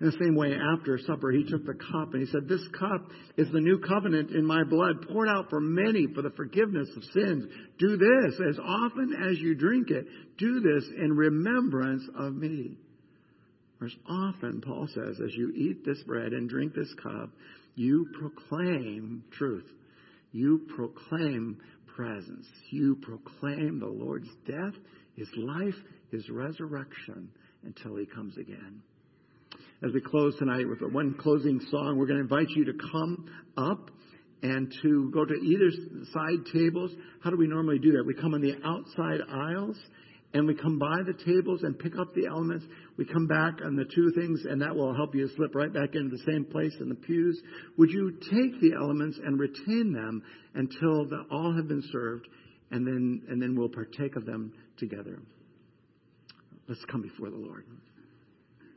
In 0.00 0.06
the 0.06 0.16
same 0.22 0.34
way, 0.34 0.54
after 0.54 0.98
supper, 0.98 1.30
he 1.32 1.44
took 1.44 1.64
the 1.64 1.74
cup 1.74 2.12
and 2.12 2.22
he 2.22 2.30
said, 2.30 2.48
This 2.48 2.66
cup 2.78 3.10
is 3.36 3.50
the 3.50 3.60
new 3.60 3.78
covenant 3.78 4.30
in 4.30 4.44
my 4.44 4.62
blood, 4.64 5.08
poured 5.08 5.28
out 5.28 5.50
for 5.50 5.60
many 5.60 6.06
for 6.14 6.22
the 6.22 6.30
forgiveness 6.30 6.88
of 6.96 7.04
sins. 7.04 7.44
Do 7.78 7.96
this 7.96 8.40
as 8.50 8.58
often 8.58 9.14
as 9.30 9.38
you 9.38 9.54
drink 9.54 9.90
it. 9.90 10.06
Do 10.38 10.60
this 10.60 10.84
in 10.96 11.12
remembrance 11.12 12.02
of 12.18 12.34
me. 12.34 12.78
As 13.84 13.92
often, 14.08 14.62
Paul 14.62 14.88
says, 14.94 15.20
as 15.22 15.34
you 15.34 15.52
eat 15.54 15.84
this 15.84 16.02
bread 16.04 16.32
and 16.32 16.48
drink 16.48 16.74
this 16.74 16.92
cup, 17.02 17.30
you 17.74 18.08
proclaim 18.18 19.22
truth. 19.32 19.68
You 20.32 20.66
proclaim 20.74 21.58
presence. 21.94 22.46
You 22.70 22.96
proclaim 23.02 23.80
the 23.80 23.86
Lord's 23.86 24.28
death, 24.46 24.74
His 25.16 25.28
life, 25.36 25.74
His 26.10 26.28
resurrection 26.30 27.28
until 27.64 27.96
He 27.96 28.06
comes 28.06 28.36
again. 28.38 28.82
As 29.84 29.92
we 29.92 30.00
close 30.00 30.34
tonight 30.38 30.66
with 30.66 30.80
one 30.92 31.14
closing 31.20 31.60
song, 31.70 31.96
we're 31.98 32.06
going 32.06 32.26
to 32.26 32.34
invite 32.34 32.48
you 32.50 32.64
to 32.64 32.72
come 32.90 33.28
up 33.58 33.90
and 34.42 34.72
to 34.82 35.10
go 35.12 35.24
to 35.24 35.34
either 35.34 35.70
side 36.12 36.46
tables. 36.52 36.92
How 37.22 37.30
do 37.30 37.36
we 37.36 37.46
normally 37.46 37.78
do 37.78 37.92
that? 37.92 38.04
We 38.06 38.14
come 38.14 38.32
on 38.32 38.40
the 38.40 38.56
outside 38.64 39.20
aisles 39.30 39.76
and 40.34 40.46
we 40.46 40.54
come 40.54 40.78
by 40.78 40.98
the 41.06 41.14
tables 41.24 41.62
and 41.62 41.78
pick 41.78 41.98
up 41.98 42.14
the 42.14 42.26
elements. 42.26 42.64
We 42.96 43.04
come 43.04 43.26
back 43.26 43.54
on 43.64 43.76
the 43.76 43.84
two 43.84 44.12
things, 44.20 44.44
and 44.48 44.60
that 44.60 44.74
will 44.74 44.94
help 44.94 45.14
you 45.14 45.28
slip 45.36 45.54
right 45.54 45.72
back 45.72 45.94
into 45.94 46.10
the 46.10 46.22
same 46.30 46.44
place 46.44 46.74
in 46.80 46.88
the 46.88 46.94
pews. 46.94 47.40
Would 47.78 47.90
you 47.90 48.12
take 48.20 48.60
the 48.60 48.72
elements 48.74 49.18
and 49.24 49.38
retain 49.38 49.92
them 49.92 50.22
until 50.54 51.06
the, 51.08 51.24
all 51.30 51.54
have 51.56 51.68
been 51.68 51.82
served, 51.92 52.26
and 52.70 52.86
then 52.86 53.22
and 53.28 53.40
then 53.40 53.56
we'll 53.56 53.68
partake 53.68 54.16
of 54.16 54.26
them 54.26 54.52
together. 54.76 55.20
Let's 56.68 56.84
come 56.90 57.02
before 57.02 57.30
the 57.30 57.36
Lord. 57.36 57.64